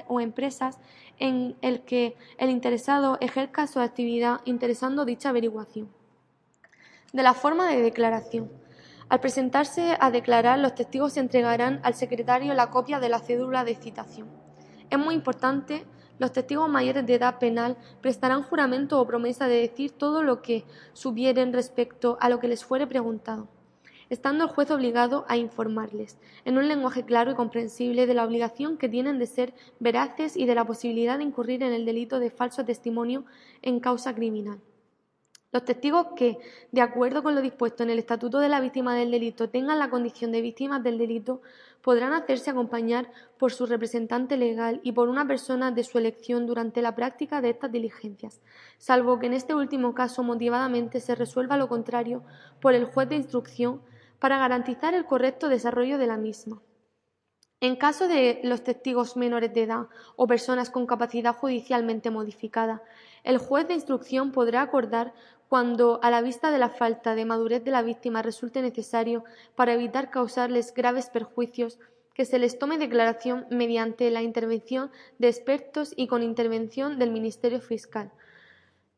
o 0.09 0.21
empresas 0.21 0.79
en 1.19 1.57
el 1.63 1.81
que 1.81 2.15
el 2.37 2.51
interesado 2.51 3.17
ejerza 3.23 3.67
su 3.69 3.81
actividad 3.81 4.43
interesando 4.45 5.07
dicha 5.07 5.31
averiguación. 5.31 5.89
De 7.15 7.23
la 7.23 7.33
forma 7.33 7.67
de 7.69 7.81
declaración. 7.81 8.64
Al 9.09 9.21
presentarse 9.21 9.97
a 10.01 10.11
declarar, 10.11 10.59
los 10.59 10.75
testigos 10.75 11.17
entregarán 11.17 11.81
al 11.83 11.95
secretario 11.95 12.55
la 12.55 12.71
copia 12.71 13.01
de 13.01 13.11
la 13.11 13.19
cédula 13.19 13.65
de 13.65 13.75
citación. 13.75 14.29
Es 14.89 14.99
muy 14.99 15.15
importante, 15.15 15.85
los 16.19 16.33
testigos 16.33 16.71
mayores 16.71 17.05
de 17.07 17.15
edad 17.15 17.39
penal 17.39 17.77
prestarán 18.01 18.43
juramento 18.43 19.01
o 19.01 19.07
promesa 19.07 19.47
de 19.47 19.57
decir 19.57 19.91
todo 19.93 20.23
lo 20.23 20.43
que 20.43 20.65
subieren 20.93 21.53
respecto 21.53 22.17
a 22.21 22.29
lo 22.29 22.39
que 22.41 22.49
les 22.49 22.65
fuere 22.65 22.87
preguntado, 22.87 23.49
estando 24.09 24.45
el 24.45 24.51
juez 24.51 24.71
obligado 24.71 25.27
a 25.29 25.37
informarles, 25.37 26.19
en 26.45 26.57
un 26.57 26.69
lenguaje 26.69 27.05
claro 27.05 27.33
y 27.33 27.35
comprensible, 27.35 28.07
de 28.07 28.15
la 28.15 28.25
obligación 28.25 28.79
que 28.79 28.89
tienen 28.89 29.19
de 29.19 29.27
ser 29.27 29.55
veraces 29.81 30.37
y 30.37 30.47
de 30.47 30.55
la 30.55 30.65
posibilidad 30.65 31.19
de 31.19 31.25
incurrir 31.25 31.63
en 31.63 31.73
el 31.73 31.85
delito 31.85 32.21
de 32.21 32.31
falso 32.31 32.65
testimonio 32.65 33.25
en 33.61 33.81
causa 33.81 34.15
criminal. 34.15 34.61
Los 35.55 35.65
testigos 35.65 36.09
que, 36.17 36.37
de 36.73 36.81
acuerdo 36.81 37.23
con 37.23 37.37
lo 37.37 37.41
dispuesto 37.41 37.85
en 37.85 37.91
el 37.91 38.01
Estatuto 38.01 38.41
de 38.41 38.49
la 38.49 38.59
Víctima 38.59 38.97
del 38.97 39.13
Delito, 39.13 39.51
tengan 39.51 39.79
la 39.79 39.89
condición 39.89 40.33
de 40.33 40.41
víctimas 40.41 40.83
del 40.83 40.99
delito, 40.99 41.43
podrán 41.81 42.13
hacerse 42.13 42.51
acompañar 42.51 43.09
por 43.39 43.53
su 43.53 43.65
representante 43.65 44.37
legal 44.37 44.81
y 44.83 44.91
por 44.91 45.09
una 45.09 45.29
persona 45.29 45.71
de 45.71 45.85
su 45.85 45.97
elección 45.97 46.49
durante 46.49 46.83
la 46.83 46.97
práctica 46.97 47.41
de 47.41 47.51
estas 47.51 47.71
diligencias, 47.71 48.41
salvo 48.79 49.21
que 49.21 49.27
en 49.27 49.35
este 49.35 49.55
último 49.55 49.95
caso 49.95 50.25
motivadamente 50.25 50.99
se 50.99 51.15
resuelva 51.15 51.57
lo 51.57 51.69
contrario 51.69 52.25
por 52.61 52.75
el 52.75 52.87
juez 52.87 53.09
de 53.09 53.15
instrucción 53.15 53.81
para 54.19 54.39
garantizar 54.39 54.93
el 54.93 55.05
correcto 55.05 55.49
desarrollo 55.49 55.99
de 55.99 56.09
la 56.09 56.17
misma. 56.17 56.63
En 57.65 57.77
caso 57.77 58.09
de 58.09 58.41
los 58.45 58.63
testigos 58.63 59.17
menores 59.17 59.55
de 59.55 59.63
edad 59.63 59.87
o 60.17 60.27
personas 60.27 60.69
con 60.69 60.85
capacidad 60.85 61.35
judicialmente 61.35 62.11
modificada, 62.11 62.83
el 63.23 63.39
juez 63.39 63.67
de 63.67 63.73
instrucción 63.73 64.33
podrá 64.33 64.61
acordar 64.61 65.15
cuando, 65.55 66.01
a 66.03 66.11
la 66.11 66.21
vista 66.21 66.51
de 66.51 66.59
la 66.59 66.69
falta 66.69 67.15
de 67.15 67.25
madurez 67.25 67.63
de 67.63 67.71
la 67.71 67.83
víctima, 67.83 68.23
resulte 68.23 68.61
necesario, 68.61 69.23
para 69.55 69.75
evitar 69.75 70.11
causarles 70.11 70.75
graves 70.75 71.11
perjuicios, 71.11 71.79
que 72.13 72.25
se 72.25 72.41
les 72.41 72.59
tome 72.59 72.77
declaración 72.77 73.47
mediante 73.51 74.11
la 74.11 74.21
intervención 74.21 74.91
de 75.21 75.29
expertos 75.29 75.95
y 75.95 76.09
con 76.09 76.25
intervención 76.25 76.99
del 76.99 77.13
Ministerio 77.13 77.61
Fiscal. 77.61 78.11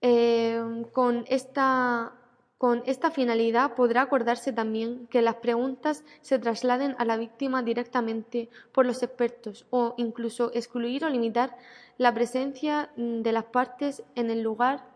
Eh, 0.01 0.87
con 0.93 1.27
esta 1.29 2.15
con 2.57 2.83
esta 2.87 3.11
finalidad 3.11 3.75
podrá 3.75 4.01
acordarse 4.01 4.51
también 4.51 5.09
que 5.09 5.21
las 5.21 5.35
preguntas 5.35 6.05
se 6.23 6.39
trasladen 6.39 6.97
a 6.99 7.05
la 7.05 7.19
víctima 7.19 7.63
directamente 7.63 8.49
por 8.73 8.87
los 8.87 9.03
expertos 9.03 9.67
o 9.69 9.93
incluso 9.99 10.51
excluir 10.55 11.05
o 11.05 11.11
limitar 11.11 11.55
la 11.99 12.15
presencia 12.15 12.89
de 12.97 13.33
las 13.33 13.45
partes 13.45 14.03
en 14.15 14.31
el 14.31 14.41
lugar 14.41 14.96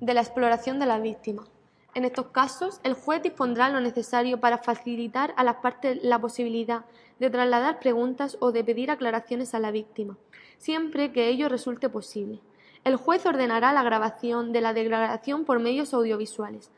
de 0.00 0.14
la 0.14 0.20
exploración 0.20 0.78
de 0.78 0.86
la 0.86 0.98
víctima. 0.98 1.44
En 1.94 2.04
estos 2.04 2.28
casos, 2.28 2.80
el 2.84 2.94
juez 2.94 3.22
dispondrá 3.22 3.68
lo 3.68 3.80
necesario 3.80 4.40
para 4.40 4.58
facilitar 4.58 5.34
a 5.36 5.44
las 5.44 5.56
partes 5.56 5.98
la 6.02 6.20
posibilidad 6.20 6.84
de 7.18 7.30
trasladar 7.30 7.80
preguntas 7.80 8.36
o 8.40 8.52
de 8.52 8.64
pedir 8.64 8.90
aclaraciones 8.90 9.54
a 9.54 9.58
la 9.58 9.70
víctima, 9.70 10.16
siempre 10.56 11.12
que 11.12 11.28
ello 11.28 11.48
resulte 11.48 11.88
posible. 11.88 12.40
El 12.84 12.96
juez 12.96 13.26
ordenará 13.26 13.72
la 13.72 13.82
grabación 13.82 14.52
de 14.52 14.60
la 14.60 14.72
declaración 14.72 15.44
por 15.44 15.58
medios 15.58 15.92
audiovisuales, 15.92 16.70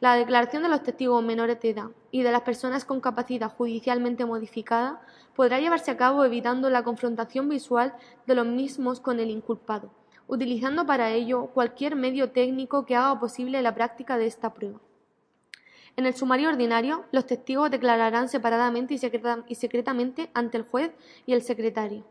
la 0.00 0.14
declaración 0.14 0.62
de 0.62 0.68
los 0.68 0.82
testigos 0.82 1.24
menores 1.24 1.58
de 1.60 1.70
edad 1.70 1.90
y 2.10 2.22
de 2.22 2.32
las 2.32 2.42
personas 2.42 2.84
con 2.84 3.00
capacidad 3.00 3.50
judicialmente 3.50 4.26
modificada 4.26 5.00
podrá 5.34 5.58
llevarse 5.60 5.90
a 5.90 5.96
cabo 5.96 6.24
evitando 6.24 6.68
la 6.68 6.84
confrontación 6.84 7.48
visual 7.48 7.94
de 8.26 8.34
los 8.34 8.46
mismos 8.46 9.00
con 9.00 9.20
el 9.20 9.30
inculpado, 9.30 9.90
utilizando 10.28 10.86
para 10.86 11.12
ello 11.12 11.46
cualquier 11.46 11.96
medio 11.96 12.30
técnico 12.30 12.84
que 12.84 12.96
haga 12.96 13.18
posible 13.18 13.62
la 13.62 13.74
práctica 13.74 14.18
de 14.18 14.26
esta 14.26 14.52
prueba. 14.52 14.80
En 15.96 16.04
el 16.04 16.14
sumario 16.14 16.50
ordinario, 16.50 17.04
los 17.10 17.26
testigos 17.26 17.70
declararán 17.70 18.28
separadamente 18.28 18.94
y, 18.94 19.54
secretamente 19.54 20.30
ante 20.34 20.58
el 20.58 20.64
juez 20.64 20.92
y 21.24 21.32
el 21.32 21.42
secretario. 21.42 22.04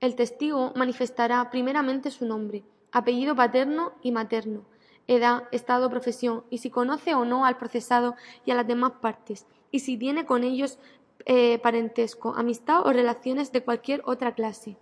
El 0.00 0.14
testigo 0.14 0.72
manifestará 0.76 1.50
primeramente 1.50 2.12
su 2.12 2.26
nombre, 2.26 2.62
apellido 2.92 3.34
paterno 3.34 3.92
y 4.02 4.12
materno, 4.12 4.64
edad, 5.08 5.48
estado, 5.50 5.90
profesión, 5.90 6.44
y 6.50 6.58
si 6.58 6.70
conoce 6.70 7.16
o 7.16 7.24
no 7.24 7.44
al 7.44 7.56
procesado 7.56 8.14
y 8.44 8.52
a 8.52 8.54
las 8.54 8.68
demás 8.68 8.92
partes, 9.00 9.46
y 9.72 9.80
si 9.80 9.96
tiene 9.96 10.24
con 10.24 10.44
ellos 10.44 10.78
eh, 11.26 11.58
parentesco, 11.58 12.34
amistad 12.36 12.86
o 12.86 12.92
relaciones 12.92 13.50
de 13.50 13.64
cualquier 13.64 14.02
otra 14.04 14.32
clase, 14.34 14.76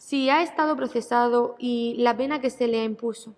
si 0.00 0.30
ha 0.30 0.42
estado 0.42 0.76
procesado 0.76 1.56
y 1.58 1.94
la 1.98 2.16
pena 2.16 2.40
que 2.40 2.48
se 2.48 2.66
le 2.66 2.82
impuso, 2.82 3.36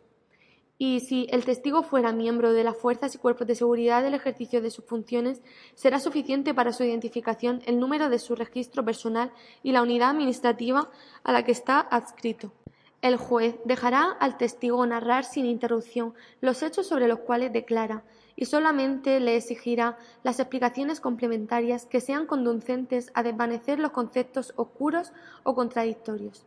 y 0.78 1.00
si 1.00 1.26
el 1.30 1.44
testigo 1.44 1.82
fuera 1.82 2.12
miembro 2.12 2.52
de 2.52 2.62
las 2.62 2.76
fuerzas 2.76 3.16
y 3.16 3.18
cuerpos 3.18 3.48
de 3.48 3.56
seguridad 3.56 4.00
del 4.00 4.14
ejercicio 4.14 4.62
de 4.62 4.70
sus 4.70 4.84
funciones, 4.84 5.42
será 5.74 5.98
suficiente 5.98 6.54
para 6.54 6.72
su 6.72 6.84
identificación 6.84 7.62
el 7.66 7.80
número 7.80 8.08
de 8.08 8.20
su 8.20 8.36
registro 8.36 8.84
personal 8.84 9.32
y 9.64 9.72
la 9.72 9.82
unidad 9.82 10.10
administrativa 10.10 10.88
a 11.24 11.32
la 11.32 11.44
que 11.44 11.50
está 11.50 11.80
adscrito. 11.80 12.52
El 13.00 13.16
juez 13.16 13.56
dejará 13.64 14.12
al 14.20 14.36
testigo 14.36 14.86
narrar 14.86 15.24
sin 15.24 15.46
interrupción 15.46 16.14
los 16.40 16.62
hechos 16.62 16.86
sobre 16.86 17.08
los 17.08 17.18
cuales 17.18 17.52
declara, 17.52 18.04
y 18.36 18.44
solamente 18.44 19.18
le 19.18 19.34
exigirá 19.34 19.98
las 20.22 20.38
explicaciones 20.38 21.00
complementarias 21.00 21.86
que 21.86 22.00
sean 22.00 22.26
conducentes 22.26 23.10
a 23.14 23.24
desvanecer 23.24 23.80
los 23.80 23.90
conceptos 23.90 24.52
oscuros 24.56 25.12
o 25.42 25.56
contradictorios. 25.56 26.46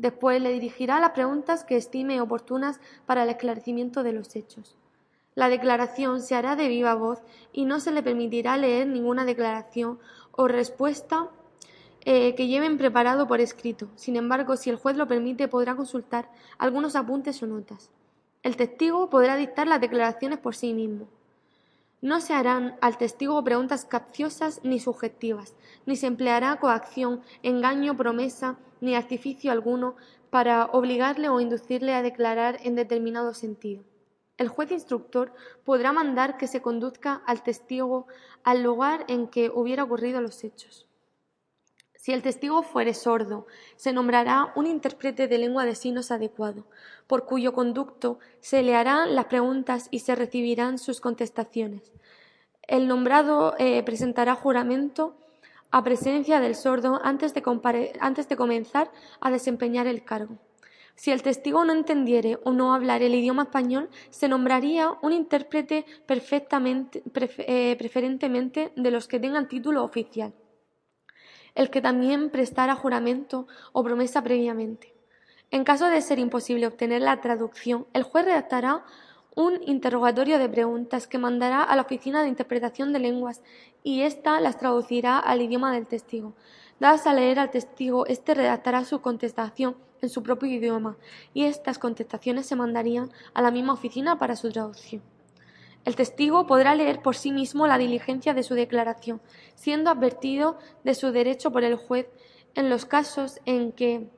Después 0.00 0.40
le 0.40 0.50
dirigirá 0.50 0.98
las 0.98 1.10
preguntas 1.10 1.62
que 1.62 1.76
estime 1.76 2.22
oportunas 2.22 2.80
para 3.04 3.24
el 3.24 3.28
esclarecimiento 3.28 4.02
de 4.02 4.14
los 4.14 4.34
hechos. 4.34 4.74
La 5.34 5.50
declaración 5.50 6.22
se 6.22 6.34
hará 6.34 6.56
de 6.56 6.68
viva 6.68 6.94
voz 6.94 7.18
y 7.52 7.66
no 7.66 7.80
se 7.80 7.92
le 7.92 8.02
permitirá 8.02 8.56
leer 8.56 8.86
ninguna 8.86 9.26
declaración 9.26 9.98
o 10.32 10.48
respuesta 10.48 11.28
eh, 12.06 12.34
que 12.34 12.46
lleven 12.46 12.78
preparado 12.78 13.28
por 13.28 13.42
escrito. 13.42 13.88
Sin 13.94 14.16
embargo, 14.16 14.56
si 14.56 14.70
el 14.70 14.76
juez 14.76 14.96
lo 14.96 15.06
permite, 15.06 15.48
podrá 15.48 15.76
consultar 15.76 16.30
algunos 16.56 16.96
apuntes 16.96 17.42
o 17.42 17.46
notas. 17.46 17.90
El 18.42 18.56
testigo 18.56 19.10
podrá 19.10 19.36
dictar 19.36 19.68
las 19.68 19.82
declaraciones 19.82 20.38
por 20.38 20.54
sí 20.54 20.72
mismo. 20.72 21.08
No 22.02 22.20
se 22.20 22.32
harán 22.32 22.76
al 22.80 22.96
testigo 22.96 23.44
preguntas 23.44 23.84
capciosas 23.84 24.60
ni 24.64 24.80
subjetivas, 24.80 25.54
ni 25.84 25.96
se 25.96 26.06
empleará 26.06 26.56
coacción, 26.56 27.20
engaño, 27.42 27.94
promesa, 27.94 28.56
ni 28.80 28.94
artificio 28.94 29.52
alguno 29.52 29.96
para 30.30 30.66
obligarle 30.66 31.28
o 31.28 31.40
inducirle 31.40 31.92
a 31.92 32.02
declarar 32.02 32.58
en 32.62 32.74
determinado 32.74 33.34
sentido. 33.34 33.84
El 34.38 34.48
juez 34.48 34.70
instructor 34.72 35.34
podrá 35.64 35.92
mandar 35.92 36.38
que 36.38 36.46
se 36.46 36.62
conduzca 36.62 37.22
al 37.26 37.42
testigo 37.42 38.06
al 38.44 38.62
lugar 38.62 39.04
en 39.08 39.28
que 39.28 39.50
hubiera 39.50 39.84
ocurrido 39.84 40.22
los 40.22 40.42
hechos. 40.42 40.86
Si 42.00 42.12
el 42.12 42.22
testigo 42.22 42.62
fuere 42.62 42.94
sordo, 42.94 43.46
se 43.76 43.92
nombrará 43.92 44.54
un 44.56 44.66
intérprete 44.66 45.28
de 45.28 45.36
lengua 45.36 45.66
de 45.66 45.74
signos 45.74 46.10
adecuado, 46.10 46.64
por 47.06 47.26
cuyo 47.26 47.52
conducto 47.52 48.18
se 48.40 48.62
le 48.62 48.74
harán 48.74 49.14
las 49.14 49.26
preguntas 49.26 49.88
y 49.90 49.98
se 49.98 50.14
recibirán 50.14 50.78
sus 50.78 50.98
contestaciones. 50.98 51.92
El 52.62 52.88
nombrado 52.88 53.54
eh, 53.58 53.82
presentará 53.82 54.34
juramento 54.34 55.14
a 55.70 55.84
presencia 55.84 56.40
del 56.40 56.54
sordo 56.54 56.98
antes 57.04 57.34
de, 57.34 57.42
comenzar 57.42 58.90
a 59.20 59.30
desempeñar 59.30 59.86
el 59.86 60.02
cargo. 60.02 60.38
Si 60.94 61.10
el 61.10 61.20
testigo 61.20 61.66
no 61.66 61.74
entendiere 61.74 62.38
o 62.44 62.52
no 62.52 62.72
hablar 62.72 63.02
el 63.02 63.14
idioma 63.14 63.42
español, 63.42 63.90
se 64.08 64.26
nombraría 64.26 64.90
un 65.02 65.12
intérprete 65.12 65.84
eh, 66.08 67.76
preferentemente 67.78 68.72
de 68.74 68.90
los 68.90 69.06
que 69.06 69.20
tengan 69.20 69.48
título 69.48 69.84
oficial 69.84 70.32
el 71.54 71.70
que 71.70 71.80
también 71.80 72.30
prestara 72.30 72.74
juramento 72.74 73.46
o 73.72 73.82
promesa 73.82 74.22
previamente. 74.22 74.94
En 75.50 75.64
caso 75.64 75.86
de 75.86 76.00
ser 76.00 76.18
imposible 76.18 76.66
obtener 76.66 77.02
la 77.02 77.20
traducción, 77.20 77.86
el 77.92 78.04
juez 78.04 78.24
redactará 78.24 78.84
un 79.34 79.60
interrogatorio 79.66 80.38
de 80.38 80.48
preguntas 80.48 81.06
que 81.06 81.18
mandará 81.18 81.62
a 81.62 81.76
la 81.76 81.82
Oficina 81.82 82.22
de 82.22 82.28
Interpretación 82.28 82.92
de 82.92 82.98
Lenguas 82.98 83.42
y 83.82 84.02
ésta 84.02 84.40
las 84.40 84.58
traducirá 84.58 85.18
al 85.18 85.40
idioma 85.40 85.72
del 85.72 85.86
testigo. 85.86 86.34
Dadas 86.78 87.06
a 87.06 87.14
leer 87.14 87.38
al 87.38 87.50
testigo, 87.50 88.06
éste 88.06 88.34
redactará 88.34 88.84
su 88.84 89.00
contestación 89.00 89.76
en 90.00 90.08
su 90.08 90.22
propio 90.22 90.48
idioma 90.48 90.96
y 91.34 91.44
estas 91.44 91.78
contestaciones 91.78 92.46
se 92.46 92.56
mandarían 92.56 93.10
a 93.34 93.42
la 93.42 93.50
misma 93.50 93.72
oficina 93.72 94.18
para 94.18 94.36
su 94.36 94.50
traducción. 94.50 95.02
El 95.84 95.96
testigo 95.96 96.46
podrá 96.46 96.74
leer 96.74 97.00
por 97.00 97.16
sí 97.16 97.32
mismo 97.32 97.66
la 97.66 97.78
diligencia 97.78 98.34
de 98.34 98.42
su 98.42 98.54
declaración, 98.54 99.20
siendo 99.54 99.90
advertido 99.90 100.58
de 100.84 100.94
su 100.94 101.10
derecho 101.10 101.50
por 101.50 101.64
el 101.64 101.76
juez 101.76 102.06
en 102.54 102.68
los 102.68 102.84
casos 102.84 103.40
en 103.46 103.72
que 103.72 104.08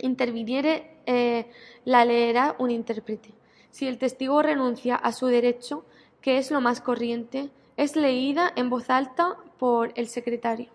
interviniere 0.00 0.98
eh, 1.06 1.50
la 1.84 2.04
leerá 2.04 2.56
un 2.58 2.70
intérprete. 2.70 3.32
Si 3.70 3.86
el 3.86 3.98
testigo 3.98 4.42
renuncia 4.42 4.96
a 4.96 5.12
su 5.12 5.26
derecho, 5.26 5.84
que 6.20 6.38
es 6.38 6.50
lo 6.50 6.60
más 6.60 6.80
corriente, 6.80 7.50
es 7.76 7.96
leída 7.96 8.52
en 8.56 8.70
voz 8.70 8.90
alta 8.90 9.36
por 9.58 9.92
el 9.96 10.08
secretario. 10.08 10.70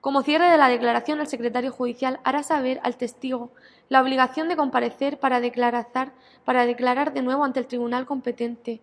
Como 0.00 0.22
cierre 0.22 0.50
de 0.50 0.56
la 0.56 0.68
declaración, 0.68 1.20
el 1.20 1.26
secretario 1.26 1.72
judicial 1.72 2.20
hará 2.24 2.42
saber 2.42 2.80
al 2.84 2.96
testigo 2.96 3.52
la 3.88 4.00
obligación 4.00 4.48
de 4.48 4.56
comparecer 4.56 5.18
para 5.18 5.40
declarar, 5.40 6.12
para 6.44 6.64
declarar 6.64 7.12
de 7.12 7.22
nuevo 7.22 7.44
ante 7.44 7.60
el 7.60 7.66
tribunal 7.66 8.06
competente, 8.06 8.80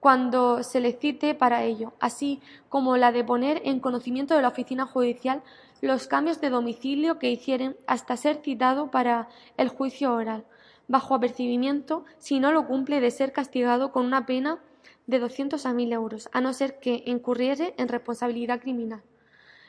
cuando 0.00 0.62
se 0.62 0.80
le 0.80 0.92
cite 0.92 1.34
para 1.34 1.64
ello, 1.64 1.92
así 2.00 2.40
como 2.68 2.96
la 2.96 3.12
de 3.12 3.24
poner 3.24 3.62
en 3.64 3.80
conocimiento 3.80 4.34
de 4.34 4.42
la 4.42 4.48
oficina 4.48 4.86
judicial 4.86 5.42
los 5.80 6.06
cambios 6.06 6.40
de 6.40 6.50
domicilio 6.50 7.18
que 7.18 7.30
hicieren 7.30 7.76
hasta 7.86 8.16
ser 8.16 8.36
citado 8.42 8.90
para 8.90 9.28
el 9.56 9.68
juicio 9.68 10.12
oral, 10.12 10.44
bajo 10.88 11.14
apercibimiento, 11.14 12.04
si 12.18 12.40
no 12.40 12.52
lo 12.52 12.66
cumple, 12.66 13.00
de 13.00 13.10
ser 13.10 13.32
castigado 13.32 13.92
con 13.92 14.06
una 14.06 14.26
pena 14.26 14.58
de 15.06 15.18
doscientos 15.18 15.66
a 15.66 15.72
mil 15.72 15.92
euros, 15.92 16.28
a 16.32 16.40
no 16.40 16.52
ser 16.52 16.78
que 16.80 17.02
incurriere 17.06 17.74
en 17.78 17.88
responsabilidad 17.88 18.60
criminal. 18.60 19.02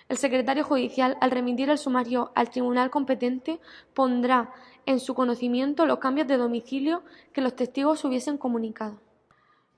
El 0.09 0.17
secretario 0.17 0.63
judicial, 0.63 1.17
al 1.21 1.31
remitir 1.31 1.69
el 1.69 1.77
sumario 1.77 2.31
al 2.33 2.49
tribunal 2.49 2.89
competente, 2.89 3.59
pondrá 3.93 4.51
en 4.87 4.99
su 4.99 5.13
conocimiento 5.13 5.85
los 5.85 5.99
cambios 5.99 6.27
de 6.27 6.37
domicilio 6.37 7.03
que 7.31 7.41
los 7.41 7.55
testigos 7.55 8.03
hubiesen 8.03 8.37
comunicado. 8.37 8.99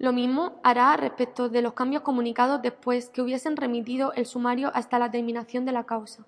Lo 0.02 0.14
mismo 0.14 0.60
hará 0.64 0.98
respecto 0.98 1.48
de 1.48 1.62
los 1.62 1.74
cambios 1.74 2.02
comunicados 2.02 2.60
después 2.64 3.12
que 3.12 3.22
hubiesen 3.22 3.56
remitido 3.56 4.14
el 4.14 4.26
sumario 4.26 4.72
hasta 4.74 4.98
la 4.98 5.12
terminación 5.12 5.64
de 5.64 5.74
la 5.74 5.84
causa. 5.84 6.26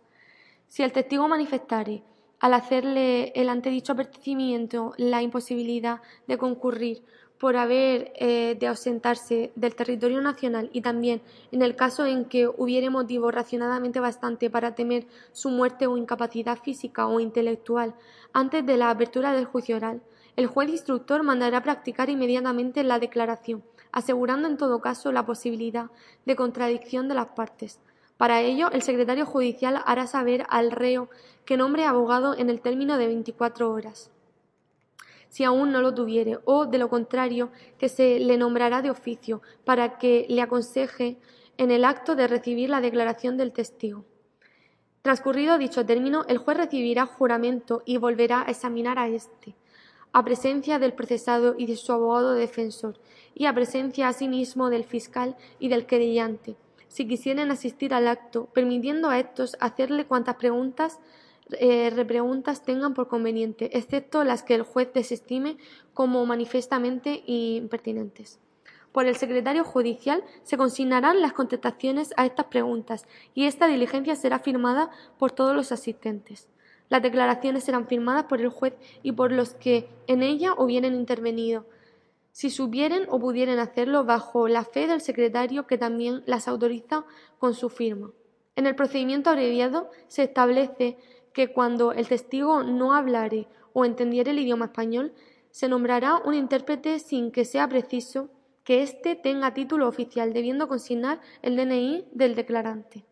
Si 0.67 0.83
el 0.83 0.91
testigo 0.91 1.27
manifestare, 1.27 2.03
al 2.39 2.53
hacerle 2.53 3.31
el 3.33 3.49
antedicho 3.49 3.93
apercibimiento, 3.93 4.93
la 4.97 5.23
imposibilidad 5.23 6.01
de 6.27 6.37
concurrir 6.37 7.01
por 7.39 7.57
haber 7.57 8.13
eh, 8.17 8.55
de 8.59 8.67
ausentarse 8.67 9.51
del 9.55 9.73
territorio 9.73 10.21
nacional 10.21 10.69
y 10.71 10.81
también 10.81 11.23
en 11.51 11.63
el 11.63 11.75
caso 11.75 12.05
en 12.05 12.25
que 12.25 12.47
hubiere 12.47 12.91
motivo 12.91 13.31
racionadamente 13.31 13.99
bastante 13.99 14.51
para 14.51 14.75
temer 14.75 15.07
su 15.31 15.49
muerte 15.49 15.87
o 15.87 15.97
incapacidad 15.97 16.59
física 16.59 17.07
o 17.07 17.19
intelectual 17.19 17.95
antes 18.33 18.63
de 18.63 18.77
la 18.77 18.91
apertura 18.91 19.33
del 19.33 19.45
juicio 19.45 19.77
oral, 19.77 20.03
el 20.35 20.47
juez 20.47 20.69
instructor 20.69 21.21
mandará 21.21 21.61
practicar 21.61 22.09
inmediatamente 22.09 22.83
la 22.83 22.97
declaración, 22.97 23.63
asegurando 23.91 24.47
en 24.47 24.57
todo 24.57 24.81
caso 24.81 25.11
la 25.11 25.25
posibilidad 25.25 25.91
de 26.25 26.35
contradicción 26.35 27.07
de 27.07 27.13
las 27.13 27.27
partes. 27.27 27.79
Para 28.17 28.41
ello, 28.41 28.71
el 28.71 28.81
secretario 28.81 29.25
judicial 29.27 29.81
hará 29.85 30.07
saber 30.07 30.45
al 30.49 30.71
reo 30.71 31.09
que 31.45 31.57
nombre 31.57 31.85
abogado 31.85 32.35
en 32.35 32.49
el 32.49 32.61
término 32.61 32.97
de 32.97 33.07
24 33.07 33.71
horas, 33.71 34.11
si 35.29 35.43
aún 35.43 35.71
no 35.71 35.81
lo 35.81 35.93
tuviere, 35.93 36.39
o, 36.45 36.65
de 36.65 36.77
lo 36.79 36.89
contrario, 36.89 37.51
que 37.77 37.89
se 37.89 38.19
le 38.19 38.37
nombrará 38.37 38.81
de 38.81 38.89
oficio 38.89 39.41
para 39.65 39.97
que 39.97 40.25
le 40.29 40.41
aconseje 40.41 41.17
en 41.57 41.69
el 41.69 41.85
acto 41.85 42.15
de 42.15 42.27
recibir 42.27 42.69
la 42.69 42.81
declaración 42.81 43.37
del 43.37 43.51
testigo. 43.51 44.05
Transcurrido 45.03 45.57
dicho 45.57 45.85
término, 45.85 46.23
el 46.27 46.37
juez 46.37 46.57
recibirá 46.57 47.05
juramento 47.05 47.83
y 47.85 47.97
volverá 47.97 48.41
a 48.41 48.51
examinar 48.51 48.97
a 48.97 49.07
éste 49.07 49.55
a 50.13 50.23
presencia 50.23 50.79
del 50.79 50.93
procesado 50.93 51.55
y 51.57 51.65
de 51.65 51.75
su 51.75 51.91
abogado 51.91 52.33
defensor, 52.33 52.97
y 53.35 53.45
a 53.45 53.53
presencia 53.53 54.07
asimismo 54.07 54.69
del 54.69 54.85
fiscal 54.85 55.35
y 55.59 55.67
del 55.67 55.85
querellante, 55.85 56.55
si 56.87 57.07
quisieren 57.07 57.49
asistir 57.49 57.93
al 57.95 58.07
acto, 58.07 58.45
permitiendo 58.53 59.09
a 59.09 59.19
estos 59.19 59.57
hacerle 59.59 60.05
cuantas 60.05 60.35
preguntas 60.35 60.99
eh, 61.59 61.89
repreguntas 61.89 62.63
tengan 62.63 62.93
por 62.93 63.07
conveniente, 63.07 63.77
excepto 63.77 64.23
las 64.23 64.43
que 64.43 64.55
el 64.55 64.61
juez 64.61 64.93
desestime 64.93 65.57
como 65.93 66.25
manifestamente 66.25 67.23
impertinentes. 67.25 68.39
Por 68.91 69.07
el 69.07 69.15
secretario 69.15 69.63
judicial 69.63 70.23
se 70.43 70.55
consignarán 70.55 71.19
las 71.19 71.33
contestaciones 71.33 72.13
a 72.15 72.27
estas 72.27 72.45
preguntas 72.45 73.07
y 73.33 73.45
esta 73.45 73.67
diligencia 73.67 74.15
será 74.15 74.37
firmada 74.37 74.91
por 75.17 75.31
todos 75.31 75.55
los 75.55 75.71
asistentes. 75.71 76.47
Las 76.89 77.01
declaraciones 77.01 77.63
serán 77.63 77.87
firmadas 77.87 78.25
por 78.25 78.41
el 78.41 78.49
juez 78.49 78.73
y 79.01 79.11
por 79.13 79.31
los 79.31 79.53
que 79.53 79.89
en 80.07 80.23
ella 80.23 80.53
hubieren 80.57 80.93
intervenido, 80.93 81.65
si 82.31 82.49
supieren 82.49 83.05
o 83.09 83.19
pudieren 83.19 83.59
hacerlo 83.59 84.03
bajo 84.05 84.47
la 84.47 84.63
fe 84.65 84.87
del 84.87 85.01
secretario 85.01 85.67
que 85.67 85.77
también 85.77 86.23
las 86.25 86.47
autoriza 86.47 87.05
con 87.39 87.53
su 87.53 87.69
firma. 87.69 88.11
En 88.55 88.65
el 88.67 88.75
procedimiento 88.75 89.29
abreviado 89.29 89.89
se 90.07 90.23
establece 90.23 90.97
que 91.33 91.51
cuando 91.51 91.91
el 91.91 92.07
testigo 92.07 92.63
no 92.63 92.93
hablare 92.93 93.47
o 93.73 93.85
entendiere 93.85 94.31
el 94.31 94.39
idioma 94.39 94.65
español, 94.65 95.13
se 95.51 95.67
nombrará 95.67 96.17
un 96.17 96.33
intérprete 96.33 96.99
sin 96.99 97.31
que 97.31 97.45
sea 97.45 97.67
preciso 97.67 98.29
que 98.63 98.81
éste 98.81 99.15
tenga 99.15 99.53
título 99.53 99.87
oficial, 99.87 100.33
debiendo 100.33 100.67
consignar 100.67 101.19
el 101.41 101.55
DNI 101.55 102.07
del 102.11 102.35
declarante. 102.35 103.05